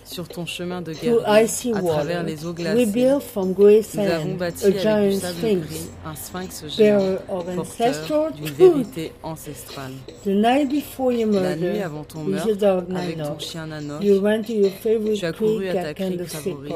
sur 0.05 0.29
ton 0.29 0.47
chemin 0.47 0.83
de 0.83 0.93
guerre 0.93 1.29
à 1.29 1.83
travers 1.83 2.23
les 2.23 2.45
eaux 2.45 2.53
glacées. 2.53 2.87
Nous 2.87 4.01
avons 4.01 4.35
bâti 4.35 4.65
avec 4.65 5.11
du 5.11 5.19
sable 5.19 5.61
gris 5.61 5.91
un 6.05 6.15
sphinx 6.15 6.65
géant, 6.77 7.17
porteur 7.27 8.33
d'une 8.33 8.47
vérité 8.47 9.13
ancestrale. 9.23 9.93
La 10.25 10.65
nuit 10.65 11.83
avant 11.83 12.05
ton 12.05 12.21
meurtre, 12.21 12.85
avec 12.95 13.17
ton 13.19 13.39
chien 13.39 13.67
Nanos, 13.67 14.01
tu 14.01 15.25
as 15.25 15.33
couru 15.33 15.69
à 15.69 15.75
ta 15.75 15.95
crique 15.95 16.25
favorite 16.25 16.75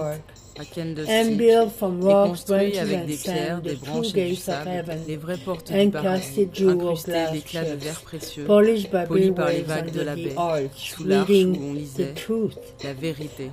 and 1.08 1.36
built 1.36 1.72
from 1.72 2.00
rocks, 2.00 2.44
branches 2.46 2.72
du 2.72 3.16
paradis, 3.16 4.48
incrustées 5.70 7.14
d'éclats 7.32 7.64
de 7.64 7.76
verre 7.76 8.00
précieux, 8.02 8.44
polies 8.44 8.86
par 8.86 9.06
les 9.48 9.62
vagues 9.62 9.92
de 9.92 10.00
la 10.02 10.14
baie, 10.14 10.34
sous 10.76 11.04
l'arche 11.04 11.30
où 11.30 11.56
on 11.62 11.72
lisait 11.72 12.14
la 12.84 12.92
vérité. 12.92 13.50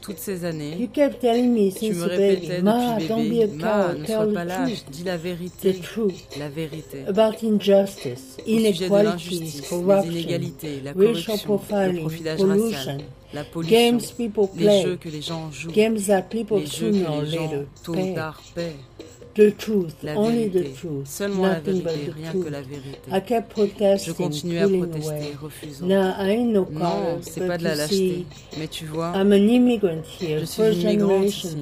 Toutes 0.00 0.18
ces 0.18 0.44
années, 0.44 0.88
tu 0.92 1.00
me 1.94 2.04
répétais 2.04 2.62
depuis 2.62 3.28
bébé, 3.28 3.48
Ma, 3.58 3.94
ne 3.94 4.06
sois 4.06 4.32
pas 4.32 4.44
lâche, 4.44 4.84
dis 4.90 5.04
la 5.04 5.16
vérité, 5.16 5.80
la 6.38 6.48
vérité. 6.48 7.04
Au 7.08 7.12
sujet 8.44 8.88
de 8.88 8.94
l'injustice, 9.02 9.70
les 9.70 10.10
inégalités, 10.10 10.82
la 13.34 13.44
les 14.56 14.82
jeux 14.82 14.96
que 14.96 15.08
les 15.08 15.22
gens 15.22 15.50
jouent, 15.50 15.70
les 15.70 16.66
jeux 16.66 16.90
que 16.92 16.96
les 16.96 17.26
gens, 17.26 17.50
tôt 17.82 17.94
ou 17.94 18.14
tard, 18.14 18.40
paient. 18.54 18.76
The 19.34 19.50
truth, 19.56 19.94
la 20.04 20.16
only 20.16 20.48
the 20.48 20.72
truth, 20.74 21.06
seulement 21.06 21.46
la 21.46 21.58
vérité, 21.58 21.90
rien 22.14 22.30
truth. 22.30 22.44
que 22.44 22.50
la 22.50 22.60
vérité. 22.60 23.10
I 23.10 23.20
kept 23.20 23.48
protesting, 23.48 24.12
je 24.12 24.16
continuais 24.16 24.60
à 24.60 24.68
protester, 24.68 25.34
refusant. 25.42 25.86
No, 25.86 26.66
non, 26.70 27.18
c'est 27.20 27.44
pas 27.44 27.58
de 27.58 27.64
la 27.64 27.74
lâcheté, 27.74 28.26
mais 28.56 28.68
tu 28.68 28.84
vois, 28.86 29.12
I'm 29.16 29.32
an 29.32 29.48
immigrant 29.48 30.02
here. 30.20 30.38
je 30.38 30.44
suis 30.44 30.62
une 30.62 30.80
immigrante 30.88 31.26
ici. 31.26 31.56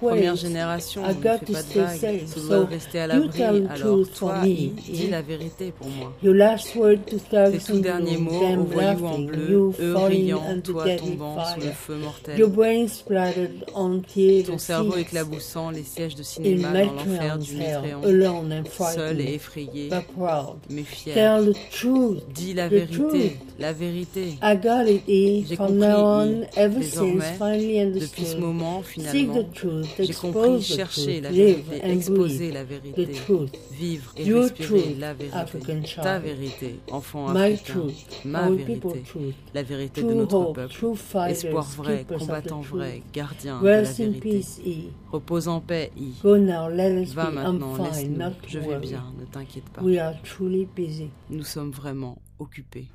Première 0.00 0.36
génération, 0.36 1.02
on 1.04 1.08
ne 1.08 1.14
fait 1.14 1.20
pas 1.20 1.38
de 1.38 1.80
vagues, 1.80 2.26
se 2.28 2.40
doit 2.46 2.64
rester 2.66 3.00
à 3.00 3.06
l'abri. 3.08 3.42
Alors 3.42 4.08
toi, 4.16 4.42
dis 4.44 5.08
la 5.10 5.22
vérité 5.22 5.72
pour 5.76 5.88
moi. 5.88 6.12
Tes 6.22 7.58
tout 7.58 7.80
derniers 7.80 8.18
mots, 8.18 8.40
voyous 8.70 9.04
en 9.04 9.18
bleu, 9.18 9.70
eux 9.80 9.96
riant, 9.96 10.60
toi 10.62 10.84
tombant 10.96 11.44
sous 11.44 11.60
le 11.60 11.72
feu 11.72 11.96
mortel. 11.96 12.36
Ton 14.46 14.58
cerveau 14.58 14.96
éclaboussant 14.96 15.70
les 15.70 15.82
sièges 15.82 16.14
de 16.14 16.22
cinéma 16.22 16.84
dans 16.84 17.15
l'enfer 17.16 17.82
seul 18.94 19.20
et 19.20 19.34
effrayé, 19.34 19.90
mais 20.70 20.82
fier. 20.82 21.40
Dis 22.34 22.54
la 22.54 22.68
vérité, 22.68 23.36
la 23.58 23.72
vérité. 23.72 24.38
J'ai 25.48 25.56
compris, 25.56 25.76
désormais, 26.78 27.38
depuis 27.94 28.24
ce 28.24 28.36
moment, 28.36 28.82
finalement, 28.82 29.44
j'ai 29.98 30.14
compris 30.14 30.62
chercher 30.62 31.20
la 31.20 31.30
vérité, 31.30 31.80
exposer 31.84 32.50
la 32.52 32.64
vérité, 32.64 33.08
vivre 33.72 34.12
et 34.16 34.32
respirer 34.32 34.96
la 34.98 35.14
vérité, 35.14 35.84
ta 36.02 36.18
vérité, 36.18 36.80
enfant 36.90 37.28
africain, 37.28 37.86
ma 38.24 38.50
vérité, 38.50 39.02
la 39.54 39.62
vérité 39.62 40.02
de 40.02 40.12
notre 40.12 40.52
peuple, 40.52 40.74
espoir 41.28 41.66
vrai, 41.76 42.04
combattant 42.08 42.60
vrai, 42.60 43.02
gardien 43.12 43.60
de 43.60 43.68
la 43.68 43.82
vérité. 43.82 44.42
Repose 45.12 45.48
en 45.48 45.60
paix, 45.60 45.90
I. 45.96 46.12
Va 47.14 47.30
maintenant, 47.30 47.76
laisse-nous. 47.76 48.20
Je 48.46 48.58
vais 48.58 48.78
bien, 48.78 49.12
ne 49.18 49.24
t'inquiète 49.24 49.68
pas. 49.70 49.82
Nous 51.30 51.44
sommes 51.44 51.70
vraiment 51.70 52.18
occupés. 52.38 52.88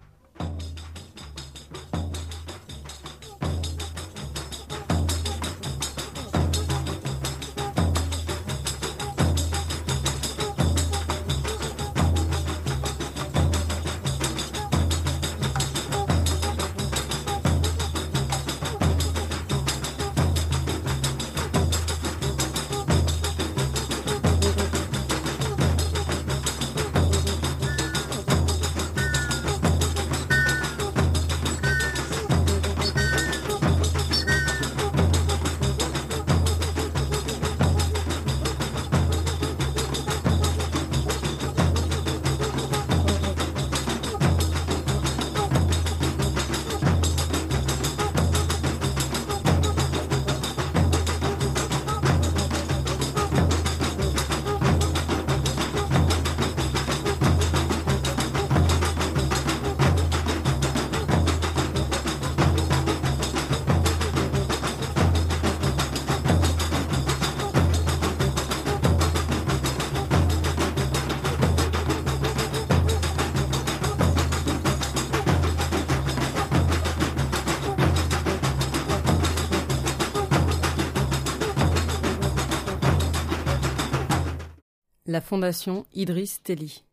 La 85.12 85.22
Fondation 85.22 85.86
Idriss 85.94 86.42
Telly. 86.42 86.84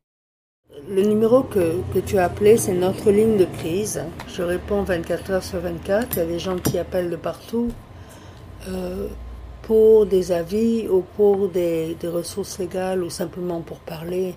Le 0.90 1.02
numéro 1.02 1.42
que, 1.42 1.80
que, 1.94 2.00
tu 2.00 2.18
as 2.18 2.24
appelé, 2.24 2.56
c'est 2.56 2.74
notre 2.74 3.10
ligne 3.10 3.36
de 3.36 3.44
crise. 3.44 4.02
Je 4.28 4.42
réponds 4.42 4.82
24 4.82 5.30
heures 5.30 5.42
sur 5.42 5.60
24. 5.60 6.08
Il 6.12 6.18
y 6.18 6.22
a 6.22 6.26
des 6.26 6.38
gens 6.38 6.58
qui 6.58 6.78
appellent 6.78 7.10
de 7.10 7.16
partout 7.16 7.68
euh, 8.68 9.06
pour 9.62 10.06
des 10.06 10.32
avis 10.32 10.88
ou 10.88 11.04
pour 11.16 11.48
des, 11.48 11.96
des, 12.00 12.08
ressources 12.08 12.58
légales 12.58 13.02
ou 13.02 13.10
simplement 13.10 13.60
pour 13.60 13.78
parler. 13.78 14.34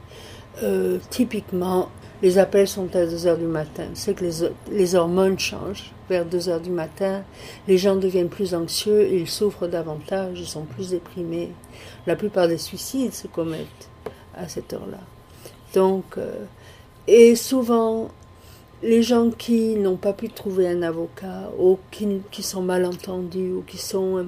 Euh, 0.63 0.99
typiquement, 1.09 1.89
les 2.21 2.37
appels 2.37 2.67
sont 2.67 2.95
à 2.95 3.05
2 3.05 3.27
heures 3.27 3.37
du 3.37 3.45
matin. 3.45 3.85
C'est 3.93 4.13
que 4.13 4.23
les, 4.23 4.49
les, 4.71 4.95
hormones 4.95 5.39
changent 5.39 5.91
vers 6.09 6.25
2 6.25 6.49
heures 6.49 6.59
du 6.59 6.69
matin. 6.69 7.23
Les 7.67 7.77
gens 7.77 7.95
deviennent 7.95 8.29
plus 8.29 8.53
anxieux, 8.53 9.09
ils 9.11 9.27
souffrent 9.27 9.67
davantage, 9.67 10.39
ils 10.39 10.47
sont 10.47 10.65
plus 10.65 10.89
déprimés. 10.89 11.51
La 12.05 12.15
plupart 12.15 12.47
des 12.47 12.57
suicides 12.57 13.13
se 13.13 13.27
commettent 13.27 13.89
à 14.35 14.47
cette 14.47 14.73
heure-là. 14.73 14.99
Donc, 15.73 16.17
euh, 16.17 16.45
et 17.07 17.35
souvent, 17.35 18.09
les 18.83 19.01
gens 19.03 19.29
qui 19.29 19.75
n'ont 19.75 19.95
pas 19.95 20.13
pu 20.13 20.29
trouver 20.29 20.67
un 20.67 20.81
avocat 20.81 21.51
ou 21.57 21.79
qui, 21.91 22.21
qui 22.31 22.43
sont 22.43 22.61
mal 22.61 22.85
entendus 22.85 23.51
ou 23.51 23.63
qui 23.65 23.77
sont 23.77 24.27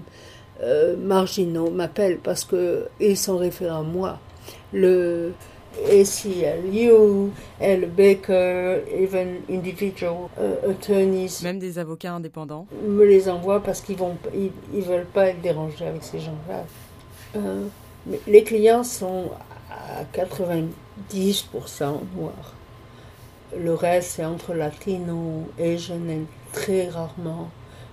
euh, 0.61 0.95
marginaux 0.97 1.69
m'appellent 1.69 2.19
parce 2.19 2.45
qu'ils 2.45 3.17
sont 3.17 3.37
référés 3.37 3.75
à 3.75 3.81
moi. 3.81 4.19
Le, 4.71 5.33
ACLU, 5.85 7.31
le 7.59 7.85
Baker, 7.87 8.81
even 8.91 9.41
individual 9.49 10.29
uh, 10.37 10.69
attorneys. 10.69 11.41
Même 11.43 11.59
des 11.59 11.79
avocats 11.79 12.13
indépendants. 12.13 12.67
Me 12.87 13.05
les 13.05 13.29
envoient 13.29 13.61
parce 13.61 13.81
qu'ils 13.81 13.97
vont, 13.97 14.17
ils, 14.33 14.81
veulent 14.81 15.05
pas 15.05 15.29
être 15.29 15.41
dérangés 15.41 15.85
avec 15.85 16.03
ces 16.03 16.19
gens-là. 16.19 16.65
Euh, 17.35 17.65
les 18.27 18.43
clients 18.43 18.83
sont 18.83 19.31
à 19.71 20.03
90% 20.13 20.69
noirs. 22.15 22.53
Le 23.57 23.73
reste, 23.73 24.11
c'est 24.15 24.25
entre 24.25 24.53
latino 24.53 25.47
et 25.59 25.77
je 25.77 25.93
n'ai 25.93 26.21
très 26.51 26.89
rarement 26.89 27.49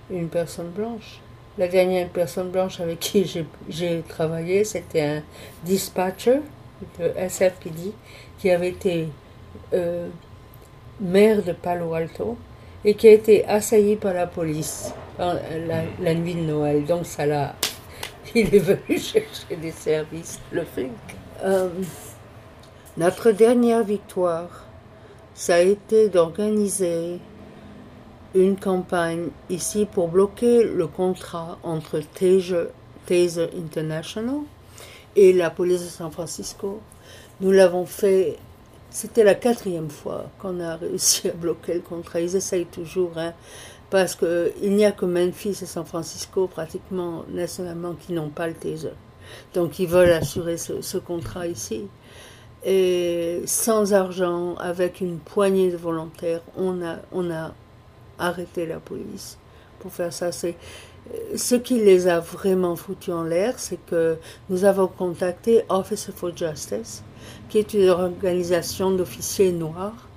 une 0.09 0.27
personne 0.27 0.69
blanche. 0.69 1.19
La 1.57 1.67
dernière 1.67 2.09
personne 2.09 2.49
blanche 2.49 2.79
avec 2.79 2.99
qui 2.99 3.25
j'ai 3.69 4.03
travaillé, 4.07 4.63
c'était 4.63 5.01
un 5.01 5.21
dispatcher 5.63 6.39
de 6.99 7.11
SFPD 7.29 7.93
qui 8.39 8.49
avait 8.49 8.69
été 8.69 9.07
euh, 9.73 10.07
maire 10.99 11.43
de 11.43 11.51
Palo 11.51 11.93
Alto 11.93 12.37
et 12.83 12.95
qui 12.95 13.07
a 13.07 13.11
été 13.11 13.45
assailli 13.45 13.95
par 13.95 14.13
la 14.13 14.27
police 14.27 14.93
la, 15.19 16.13
nuit 16.13 16.35
de 16.35 16.41
Noël. 16.41 16.85
Donc 16.85 17.05
ça 17.05 17.25
l'a 17.25 17.55
il 18.35 18.53
est 18.53 18.59
venu 18.59 18.79
chercher 18.99 19.55
des 19.61 19.71
services, 19.71 20.39
le 20.51 20.63
flic. 20.63 20.91
Euh, 21.43 21.69
notre 22.97 23.31
dernière 23.31 23.83
victoire, 23.83 24.65
ça 25.33 25.55
a 25.55 25.59
été 25.59 26.09
d'organiser 26.09 27.19
une 28.35 28.57
campagne 28.57 29.29
ici 29.49 29.85
pour 29.91 30.07
bloquer 30.07 30.63
le 30.63 30.87
contrat 30.87 31.57
entre 31.63 31.99
Taser, 31.99 32.67
Taser 33.05 33.49
International 33.57 34.41
et 35.15 35.33
la 35.33 35.49
police 35.49 35.81
de 35.81 35.89
San 35.89 36.11
Francisco. 36.11 36.81
Nous 37.39 37.51
l'avons 37.51 37.85
fait, 37.85 38.37
c'était 38.89 39.23
la 39.23 39.35
quatrième 39.35 39.89
fois 39.89 40.25
qu'on 40.39 40.59
a 40.59 40.75
réussi 40.75 41.29
à 41.29 41.33
bloquer 41.33 41.75
le 41.75 41.81
contrat. 41.81 42.21
Ils 42.21 42.35
essayent 42.35 42.65
toujours, 42.65 43.17
hein, 43.17 43.33
parce 43.89 44.15
qu'il 44.15 44.75
n'y 44.75 44.85
a 44.85 44.91
que 44.91 45.05
Memphis 45.05 45.57
et 45.61 45.65
San 45.65 45.85
Francisco, 45.85 46.47
pratiquement 46.47 47.25
nationalement, 47.29 47.93
qui 47.93 48.13
n'ont 48.13 48.29
pas 48.29 48.47
le 48.47 48.53
taser. 48.53 48.93
Donc 49.53 49.79
ils 49.79 49.87
veulent 49.87 50.11
assurer 50.11 50.57
ce, 50.57 50.97
contrat 50.97 51.47
ici. 51.47 51.87
Et 52.63 53.41
sans 53.45 53.93
argent, 53.93 54.55
avec 54.55 55.01
une 55.01 55.17
poignée 55.17 55.71
de 55.71 55.77
volontaires, 55.77 56.41
on 56.55 56.83
a, 56.85 56.97
on 57.11 57.31
a 57.31 57.53
arrêté 58.19 58.65
la 58.67 58.79
police 58.79 59.37
pour 59.79 59.91
faire 59.91 60.13
ça. 60.13 60.31
C'est 60.31 60.55
ce 61.35 61.55
qui 61.55 61.79
les 61.79 62.07
a 62.07 62.19
vraiment 62.19 62.75
foutus 62.75 63.13
en 63.13 63.23
l'air, 63.23 63.55
c'est 63.57 63.83
que 63.85 64.17
nous 64.49 64.65
avons 64.65 64.87
contacté 64.87 65.63
Officer 65.69 66.11
for 66.11 66.35
Justice, 66.35 67.03
qui 67.49 67.59
est 67.59 67.73
une 67.73 67.89
organisation 67.89 68.91
d'officiers 68.91 69.51
noirs 69.51 70.07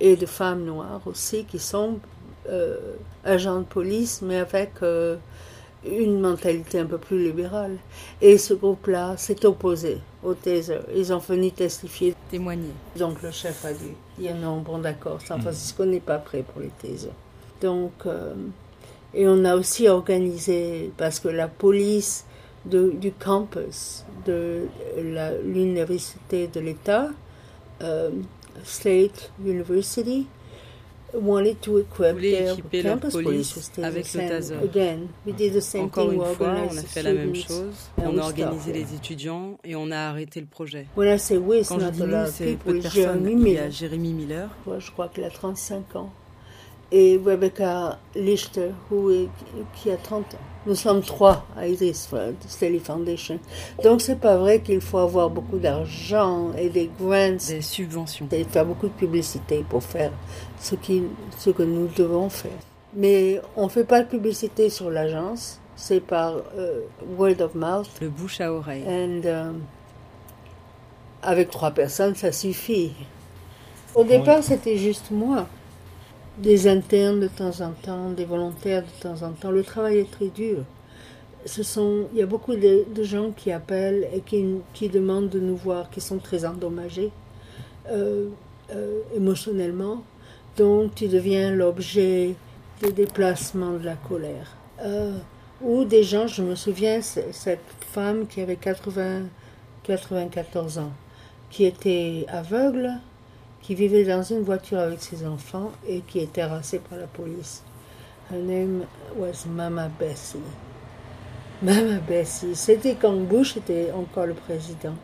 et 0.00 0.16
de 0.16 0.26
femmes 0.26 0.64
noires 0.64 1.02
aussi, 1.06 1.44
qui 1.44 1.58
sont 1.58 1.98
euh, 2.48 2.78
agents 3.24 3.60
de 3.60 3.64
police, 3.64 4.22
mais 4.22 4.36
avec 4.36 4.72
euh, 4.82 5.16
une 5.84 6.20
mentalité 6.20 6.78
un 6.78 6.86
peu 6.86 6.98
plus 6.98 7.22
libérale. 7.22 7.76
Et 8.20 8.38
ce 8.38 8.54
groupe-là 8.54 9.16
s'est 9.16 9.44
opposé 9.44 9.98
au 10.22 10.34
taser. 10.34 10.78
Ils 10.94 11.12
ont 11.12 11.18
venu 11.18 11.50
testifier. 11.52 12.14
Témoigner. 12.30 12.72
Donc 12.96 13.22
le 13.22 13.30
chef 13.30 13.64
a 13.64 13.72
dit, 13.72 13.94
dire 14.18 14.36
non, 14.36 14.58
bon 14.58 14.78
d'accord, 14.78 15.20
San 15.20 15.40
Francisco 15.40 15.84
n'est 15.84 16.00
pas 16.00 16.18
prêt 16.18 16.42
pour 16.42 16.62
les 16.62 16.70
tasers. 16.80 17.12
Donc, 17.60 17.92
euh, 18.06 18.34
et 19.14 19.26
on 19.28 19.44
a 19.44 19.56
aussi 19.56 19.88
organisé, 19.88 20.92
parce 20.96 21.20
que 21.20 21.28
la 21.28 21.48
police 21.48 22.24
du 22.64 23.12
campus 23.12 24.04
de 24.26 24.66
l'université 25.44 26.48
de 26.48 26.60
l'État, 26.60 27.08
State 28.64 29.32
University, 29.44 30.26
wanted 31.12 31.60
to 31.60 31.78
equip 31.78 32.20
their 32.20 32.56
campus 32.82 33.12
police 33.14 33.72
avec 33.82 34.12
le 34.14 34.28
taser. 34.28 34.54
Again, 34.62 35.08
we 35.26 35.34
did 35.34 35.52
the 35.54 35.60
same 35.60 35.84
Encore 35.84 36.10
thing. 36.10 36.20
une 36.20 36.34
fois, 36.34 36.54
on 36.70 36.76
a 36.76 36.82
fait 36.82 37.02
la 37.02 37.12
même 37.12 37.34
chose. 37.34 37.90
On 37.98 38.16
a 38.18 38.22
organisé 38.22 38.72
les 38.72 38.94
étudiants 38.94 39.58
et 39.64 39.74
on 39.74 39.90
a 39.90 39.98
arrêté 39.98 40.40
le 40.40 40.46
projet. 40.46 40.86
When 40.96 41.08
I 41.12 41.18
say 41.18 41.36
we, 41.36 41.66
Quand 41.66 41.80
je 41.80 41.86
dis 41.88 42.02
nous, 42.02 42.26
c'est 42.32 42.56
peu 42.56 42.74
de 42.74 42.82
personnes. 42.82 43.26
Il 43.28 43.48
y 43.48 43.58
a 43.58 43.70
Jérémy 43.70 44.12
Miller. 44.12 44.50
je 44.78 44.90
crois 44.90 45.08
qu'il 45.08 45.24
a 45.24 45.30
35 45.30 45.96
ans. 45.96 46.12
Et 46.92 47.20
Rebecca 47.24 47.98
Lichter, 48.16 48.70
qui 49.74 49.90
a 49.90 49.96
30 49.96 50.34
ans. 50.34 50.38
Nous 50.66 50.74
sommes 50.74 51.00
trois 51.00 51.46
à 51.56 51.66
Iris 51.66 52.10
Stelly 52.46 52.80
Foundation. 52.80 53.38
Donc 53.82 54.02
c'est 54.02 54.18
pas 54.18 54.36
vrai 54.36 54.60
qu'il 54.60 54.80
faut 54.80 54.98
avoir 54.98 55.30
beaucoup 55.30 55.58
d'argent 55.58 56.52
et 56.58 56.68
des 56.68 56.90
grants. 57.00 57.36
Des 57.48 57.62
subventions. 57.62 58.28
Et 58.32 58.44
faire 58.44 58.66
beaucoup 58.66 58.88
de 58.88 58.92
publicité 58.92 59.64
pour 59.68 59.82
faire 59.82 60.12
ce, 60.60 60.74
qui, 60.74 61.04
ce 61.38 61.50
que 61.50 61.62
nous 61.62 61.88
devons 61.96 62.28
faire. 62.28 62.50
Mais 62.94 63.40
on 63.56 63.68
fait 63.68 63.84
pas 63.84 64.02
de 64.02 64.08
publicité 64.08 64.68
sur 64.68 64.90
l'agence. 64.90 65.60
C'est 65.76 66.00
par 66.00 66.34
euh, 66.58 66.80
word 67.16 67.40
of 67.40 67.54
mouth. 67.54 67.88
Le 68.02 68.10
bouche 68.10 68.40
à 68.40 68.52
oreille. 68.52 68.82
Et 68.82 69.22
euh, 69.24 69.52
avec 71.22 71.50
trois 71.50 71.70
personnes, 71.70 72.14
ça 72.16 72.32
suffit. 72.32 72.92
Au 73.94 74.04
départ, 74.04 74.42
c'était 74.42 74.76
juste 74.76 75.10
moi 75.10 75.46
des 76.38 76.68
internes 76.68 77.20
de 77.20 77.28
temps 77.28 77.60
en 77.60 77.72
temps, 77.72 78.10
des 78.10 78.24
volontaires 78.24 78.82
de 78.82 79.02
temps 79.02 79.22
en 79.22 79.32
temps. 79.32 79.50
Le 79.50 79.62
travail 79.62 79.98
est 79.98 80.10
très 80.10 80.28
dur. 80.28 80.64
Ce 81.46 81.62
sont, 81.62 82.06
il 82.12 82.18
y 82.18 82.22
a 82.22 82.26
beaucoup 82.26 82.54
de, 82.54 82.84
gens 83.02 83.30
qui 83.30 83.50
appellent 83.50 84.08
et 84.12 84.20
qui, 84.20 84.88
demandent 84.88 85.30
de 85.30 85.40
nous 85.40 85.56
voir, 85.56 85.90
qui 85.90 86.00
sont 86.00 86.18
très 86.18 86.44
endommagés 86.44 87.10
euh, 87.88 88.28
euh, 88.72 89.00
émotionnellement. 89.14 90.02
Donc 90.56 90.94
tu 90.94 91.08
deviens 91.08 91.50
l'objet 91.50 92.34
des 92.82 92.92
déplacements 92.92 93.72
de 93.72 93.84
la 93.84 93.96
colère. 93.96 94.56
Euh, 94.82 95.16
ou 95.62 95.84
des 95.84 96.02
gens, 96.02 96.26
je 96.26 96.42
me 96.42 96.54
souviens, 96.54 97.00
cette 97.02 97.60
femme 97.92 98.26
qui 98.26 98.40
avait 98.40 98.56
80, 98.56 99.24
94 99.82 100.78
ans, 100.78 100.92
qui 101.50 101.64
était 101.64 102.24
aveugle, 102.28 102.92
qui 103.62 103.74
vivait 103.74 104.04
dans 104.04 104.22
une 104.22 104.42
voiture 104.42 104.78
avec 104.78 105.00
ses 105.00 105.26
enfants 105.26 105.72
et 105.86 106.00
qui 106.00 106.20
était 106.20 106.40
terrassée 106.42 106.78
par 106.78 106.98
la 106.98 107.06
police. 107.06 107.62
Her 108.30 108.38
name 108.38 108.84
was 109.16 109.46
Mama 109.46 109.90
Bessie. 109.98 110.38
Mama 111.62 111.98
Bessie, 112.08 112.54
c'était 112.54 112.94
quand 112.94 113.12
Bush 113.16 113.56
était 113.56 113.90
encore 113.92 114.26
le 114.26 114.34
président. 114.34 114.94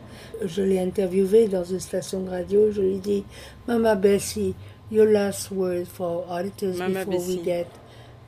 Je 0.44 0.62
l'ai 0.62 0.80
interviewée 0.80 1.48
dans 1.48 1.64
une 1.64 1.80
station 1.80 2.20
de 2.20 2.30
radio. 2.30 2.70
Je 2.70 2.80
lui 2.80 2.94
ai 2.94 2.98
dit, 2.98 3.24
Mama 3.66 3.94
Bessie, 3.94 4.54
your 4.90 5.06
last 5.06 5.50
word 5.50 5.86
for 5.86 6.24
auditors 6.30 6.78
Mama 6.78 7.00
before 7.00 7.12
Bessie. 7.12 7.38
we 7.38 7.44
get 7.44 7.66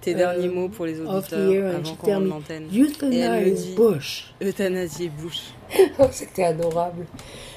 tes 0.00 0.14
derniers 0.14 0.48
euh, 0.48 0.52
mots 0.52 0.68
pour 0.68 0.86
les 0.86 1.00
auditeurs 1.00 1.74
avant 1.74 1.94
qu'on 1.96 2.20
l'antenne. 2.20 2.68
Euthanasie 2.72 3.74
Bush. 3.76 4.32
Euthanasie 4.42 5.08
Bush. 5.08 5.52
oh, 5.98 6.06
c'était 6.10 6.44
adorable. 6.44 7.06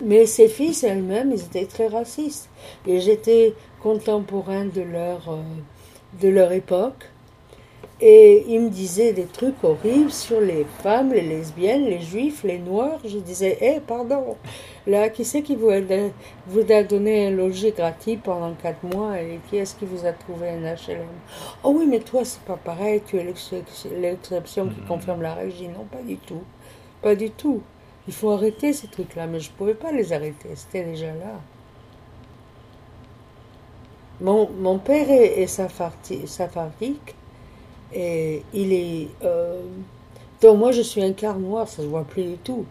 Mais 0.03 0.25
ses 0.25 0.47
fils 0.47 0.83
elles-mêmes, 0.83 1.31
ils 1.31 1.41
étaient 1.41 1.65
très 1.65 1.87
racistes. 1.87 2.49
Et 2.87 2.99
j'étais 2.99 3.53
contemporain 3.81 4.65
de 4.65 4.81
leur, 4.81 5.29
euh, 5.29 5.41
de 6.21 6.29
leur 6.29 6.51
époque. 6.51 7.09
Et 8.03 8.45
ils 8.47 8.59
me 8.59 8.69
disaient 8.69 9.13
des 9.13 9.25
trucs 9.25 9.63
horribles 9.63 10.11
sur 10.11 10.41
les 10.41 10.65
femmes, 10.81 11.13
les 11.13 11.21
lesbiennes, 11.21 11.85
les 11.85 12.01
juifs, 12.01 12.43
les 12.43 12.57
noirs. 12.57 12.99
Je 13.05 13.19
disais, 13.19 13.59
hé, 13.61 13.79
pardon, 13.79 14.37
là, 14.87 15.09
qui 15.09 15.23
c'est 15.23 15.43
qui 15.43 15.55
vous 15.55 15.69
a, 15.69 15.79
vous 16.47 16.71
a 16.71 16.81
donné 16.81 17.27
un 17.27 17.29
logis 17.29 17.71
gratuit 17.71 18.17
pendant 18.17 18.53
quatre 18.53 18.83
mois 18.83 19.21
et 19.21 19.39
qui 19.47 19.57
est-ce 19.57 19.75
qui 19.75 19.85
vous 19.85 20.03
a 20.07 20.13
trouvé 20.13 20.49
un 20.49 20.63
HLM 20.63 21.05
Oh 21.63 21.75
oui, 21.77 21.85
mais 21.87 21.99
toi, 21.99 22.25
c'est 22.25 22.41
pas 22.41 22.57
pareil, 22.57 23.03
tu 23.05 23.17
es 23.17 23.23
l'exception 23.23 24.67
qui 24.69 24.81
confirme 24.87 25.21
la 25.21 25.35
règle. 25.35 25.51
Je 25.51 25.57
dis, 25.57 25.67
non, 25.67 25.85
pas 25.85 26.01
du 26.01 26.17
tout. 26.17 26.41
Pas 27.03 27.13
du 27.13 27.29
tout. 27.29 27.61
Il 28.07 28.13
faut 28.13 28.31
arrêter 28.31 28.73
ces 28.73 28.87
trucs-là, 28.87 29.27
mais 29.27 29.39
je 29.39 29.49
ne 29.51 29.55
pouvais 29.55 29.73
pas 29.75 29.91
les 29.91 30.11
arrêter, 30.11 30.49
c'était 30.55 30.83
déjà 30.83 31.13
là. 31.13 31.39
Mon, 34.19 34.49
mon 34.49 34.77
père 34.79 35.09
est, 35.09 35.41
est 35.41 35.47
saphardique 35.47 37.15
et 37.93 38.43
il 38.53 38.73
est. 38.73 39.07
Euh, 39.23 39.61
donc 40.41 40.59
moi 40.59 40.71
je 40.71 40.81
suis 40.81 41.03
un 41.03 41.13
quart 41.13 41.39
noir, 41.39 41.67
ça 41.67 41.81
se 41.83 41.87
voit 41.87 42.03
plus 42.03 42.23
du 42.23 42.37
tout, 42.37 42.65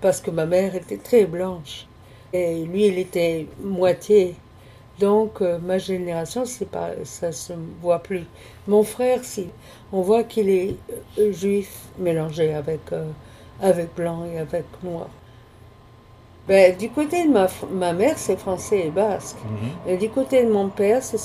parce 0.00 0.20
que 0.20 0.30
ma 0.30 0.46
mère 0.46 0.74
était 0.74 0.96
très 0.96 1.24
blanche 1.26 1.86
et 2.32 2.64
lui 2.64 2.86
il 2.86 2.98
était 2.98 3.46
moitié. 3.62 4.34
Donc 5.00 5.42
euh, 5.42 5.58
ma 5.58 5.78
génération 5.78 6.44
c'est 6.44 6.70
pas 6.70 6.90
ça 7.04 7.32
se 7.32 7.52
voit 7.82 8.00
plus. 8.00 8.24
Mon 8.66 8.82
frère 8.82 9.24
si 9.24 9.48
on 9.92 10.02
voit 10.02 10.24
qu'il 10.24 10.48
est 10.48 10.76
euh, 11.18 11.32
juif 11.32 11.82
mélangé 11.98 12.54
avec 12.54 12.80
avec 13.60 13.94
blanc 13.94 14.24
et 14.24 14.38
avec 14.38 14.64
noir. 14.82 15.08
Ben, 16.48 16.76
du 16.76 16.90
côté 16.90 17.26
de 17.26 17.32
ma, 17.32 17.48
ma 17.72 17.92
mère, 17.92 18.16
c'est 18.16 18.38
français 18.38 18.86
et 18.86 18.90
basque. 18.90 19.36
Mhm. 19.44 19.92
Et 19.92 19.96
du 19.96 20.08
côté 20.10 20.44
de 20.44 20.50
mon 20.50 20.68
père, 20.68 21.02
c'est 21.02 21.18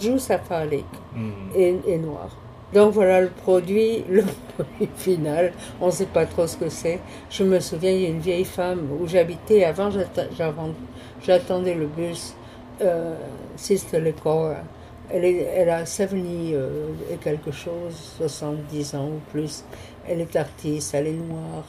Jew 0.00 0.18
safarik 0.18 0.84
mhm. 1.14 1.32
et, 1.54 1.76
et, 1.86 1.98
noir. 1.98 2.28
Donc 2.74 2.92
voilà 2.92 3.20
le 3.20 3.28
produit, 3.28 4.04
le 4.08 4.24
produit 4.56 4.88
final. 4.96 5.52
On 5.80 5.86
ne 5.86 5.90
sait 5.92 6.06
pas 6.06 6.26
trop 6.26 6.46
ce 6.48 6.56
que 6.56 6.68
c'est. 6.68 6.98
Je 7.30 7.44
me 7.44 7.60
souviens, 7.60 7.92
il 7.92 8.00
y 8.00 8.06
a 8.06 8.08
une 8.08 8.18
vieille 8.18 8.44
femme 8.44 8.88
où 9.00 9.06
j'habitais 9.06 9.62
avant, 9.62 9.90
j'attendais 11.22 11.74
le 11.74 11.86
bus, 11.86 12.34
euh, 12.80 13.14
Sister 13.56 14.00
Lecor. 14.00 14.54
Elle, 15.10 15.24
elle 15.24 15.70
a 15.70 15.86
70 15.86 16.52
euh, 16.54 16.88
et 17.10 17.16
quelque 17.16 17.50
chose, 17.50 18.14
70 18.18 18.94
ans 18.94 19.08
ou 19.08 19.20
plus. 19.30 19.64
Elle 20.06 20.20
est 20.20 20.36
artiste, 20.36 20.94
elle 20.94 21.06
est 21.08 21.12
noire. 21.12 21.64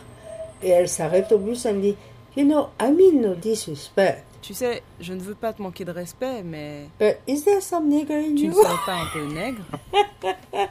Et 0.61 0.69
elle 0.69 0.89
s'arrête 0.89 1.31
au 1.31 1.37
bus, 1.37 1.65
elle 1.65 1.75
me 1.75 1.81
dit, 1.81 1.95
You 2.35 2.45
know, 2.45 2.69
I 2.79 2.91
mean 2.91 3.21
no 3.21 3.35
disrespect. 3.35 4.23
Tu 4.41 4.53
sais, 4.53 4.81
je 4.99 5.13
ne 5.13 5.19
veux 5.19 5.35
pas 5.35 5.51
te 5.53 5.61
manquer 5.61 5.83
de 5.83 5.91
respect, 5.91 6.43
mais... 6.43 6.87
But 6.99 7.17
is 7.27 7.43
there 7.43 7.61
some 7.61 7.89
nigger 7.89 8.19
in 8.19 8.35
tu 8.35 8.45
you? 8.45 8.49
ne 8.49 8.55
serais 8.55 8.85
pas 8.85 8.95
un 8.95 9.05
peu 9.13 9.33
nègre? 9.33 9.63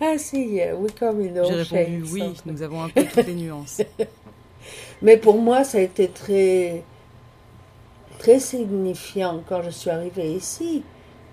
Ah 0.00 0.16
si, 0.16 0.60
we 0.76 0.90
come 0.98 1.20
in 1.20 1.44
J'ai 1.44 1.62
répondu 1.62 2.04
oui, 2.12 2.34
nous 2.46 2.62
avons 2.62 2.84
un 2.84 2.88
peu 2.88 3.04
toutes 3.04 3.26
les 3.26 3.34
nuances. 3.34 3.82
mais 5.02 5.16
pour 5.16 5.38
moi, 5.38 5.64
ça 5.64 5.78
a 5.78 5.80
été 5.80 6.08
très, 6.08 6.82
très 8.18 8.40
signifiant 8.40 9.42
quand 9.48 9.62
je 9.62 9.70
suis 9.70 9.90
arrivée 9.90 10.32
ici, 10.32 10.82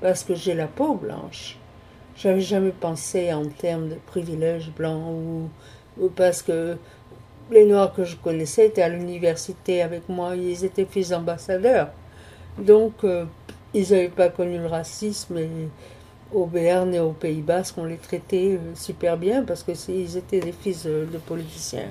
parce 0.02 0.24
que 0.24 0.36
j'ai 0.36 0.54
la 0.54 0.68
peau 0.68 0.96
blanche. 0.96 1.58
J'avais 2.18 2.42
jamais 2.42 2.72
pensé 2.72 3.34
en 3.34 3.46
termes 3.46 3.90
de 3.90 3.96
privilèges 4.08 4.72
blancs 4.72 5.04
ou, 5.10 5.50
ou 6.02 6.10
parce 6.10 6.42
que 6.42 6.78
les 7.52 7.66
Noirs 7.66 7.94
que 7.94 8.04
je 8.04 8.16
connaissais 8.16 8.68
étaient 8.68 8.82
à 8.82 8.90
l'université 8.90 9.82
avec 9.82 10.08
moi, 10.10 10.36
ils 10.36 10.64
étaient 10.66 10.86
fils 10.86 11.10
d'ambassadeurs. 11.10 11.90
Donc, 12.58 13.04
euh, 13.04 13.26
ils 13.74 13.92
n'avaient 13.92 14.08
pas 14.08 14.30
connu 14.30 14.58
le 14.58 14.68
racisme 14.68 15.38
et 15.38 15.50
au 16.34 16.46
Béarn 16.46 16.94
et 16.94 17.00
au 17.00 17.12
Pays 17.12 17.42
Basque, 17.42 17.78
on 17.78 17.86
les 17.86 17.98
traitait 17.98 18.54
euh, 18.54 18.76
super 18.76 19.18
bien 19.18 19.44
parce 19.44 19.64
que 19.64 19.72
ils 19.92 20.18
étaient 20.18 20.40
des 20.40 20.52
fils 20.52 20.86
de, 20.86 21.18
politiciens. 21.26 21.90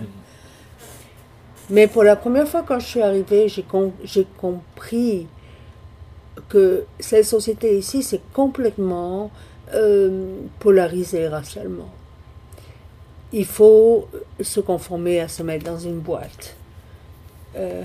Mais 1.70 1.86
pour 1.86 2.02
la 2.02 2.16
première 2.16 2.48
fois 2.48 2.62
quand 2.62 2.78
je 2.78 2.86
suis 2.86 3.02
arrivée, 3.02 3.48
j'ai 3.48 4.26
compris 4.38 5.26
que 6.48 6.84
cette 7.00 7.24
société 7.24 7.76
ici, 7.78 8.02
c'est 8.02 8.20
complètement 8.32 9.30
euh, 9.72 10.36
polarisé 10.58 11.28
racialement. 11.28 11.90
Il 13.32 13.46
faut 13.46 14.08
se 14.40 14.60
conformer 14.60 15.20
à 15.20 15.28
se 15.28 15.42
mettre 15.42 15.64
dans 15.64 15.78
une 15.78 15.98
boîte. 15.98 16.56
Euh, 17.56 17.82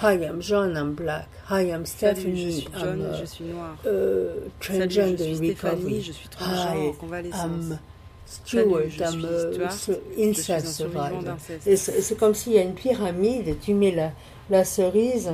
Hi, 0.00 0.14
I'm 0.14 0.40
John, 0.40 0.76
I'm 0.76 0.94
black. 0.94 1.26
Hi, 1.48 1.62
I'm 1.62 1.84
Stephanie, 1.84 2.36
je 2.36 2.50
suis 2.50 2.68
John, 2.78 3.00
I'm, 3.00 3.16
je 3.18 3.24
suis 3.24 3.44
noire. 3.46 3.76
Uh, 3.84 4.48
transgender 4.60 5.16
Salut, 5.16 5.30
je 5.30 5.34
suis 5.34 5.46
Stéphanie, 5.56 6.02
je 6.02 6.12
suis 6.12 6.28
transgenre, 6.28 6.98
convalescence. 6.98 7.42
I'm 7.42 7.78
uh, 8.54 10.22
incest 10.22 10.66
survivor. 10.68 11.36
C'est 11.64 12.16
comme 12.16 12.34
s'il 12.34 12.52
y 12.52 12.58
a 12.58 12.62
une 12.62 12.74
pyramide, 12.74 13.58
tu 13.60 13.74
mets 13.74 13.90
la, 13.90 14.12
la 14.50 14.64
cerise 14.64 15.32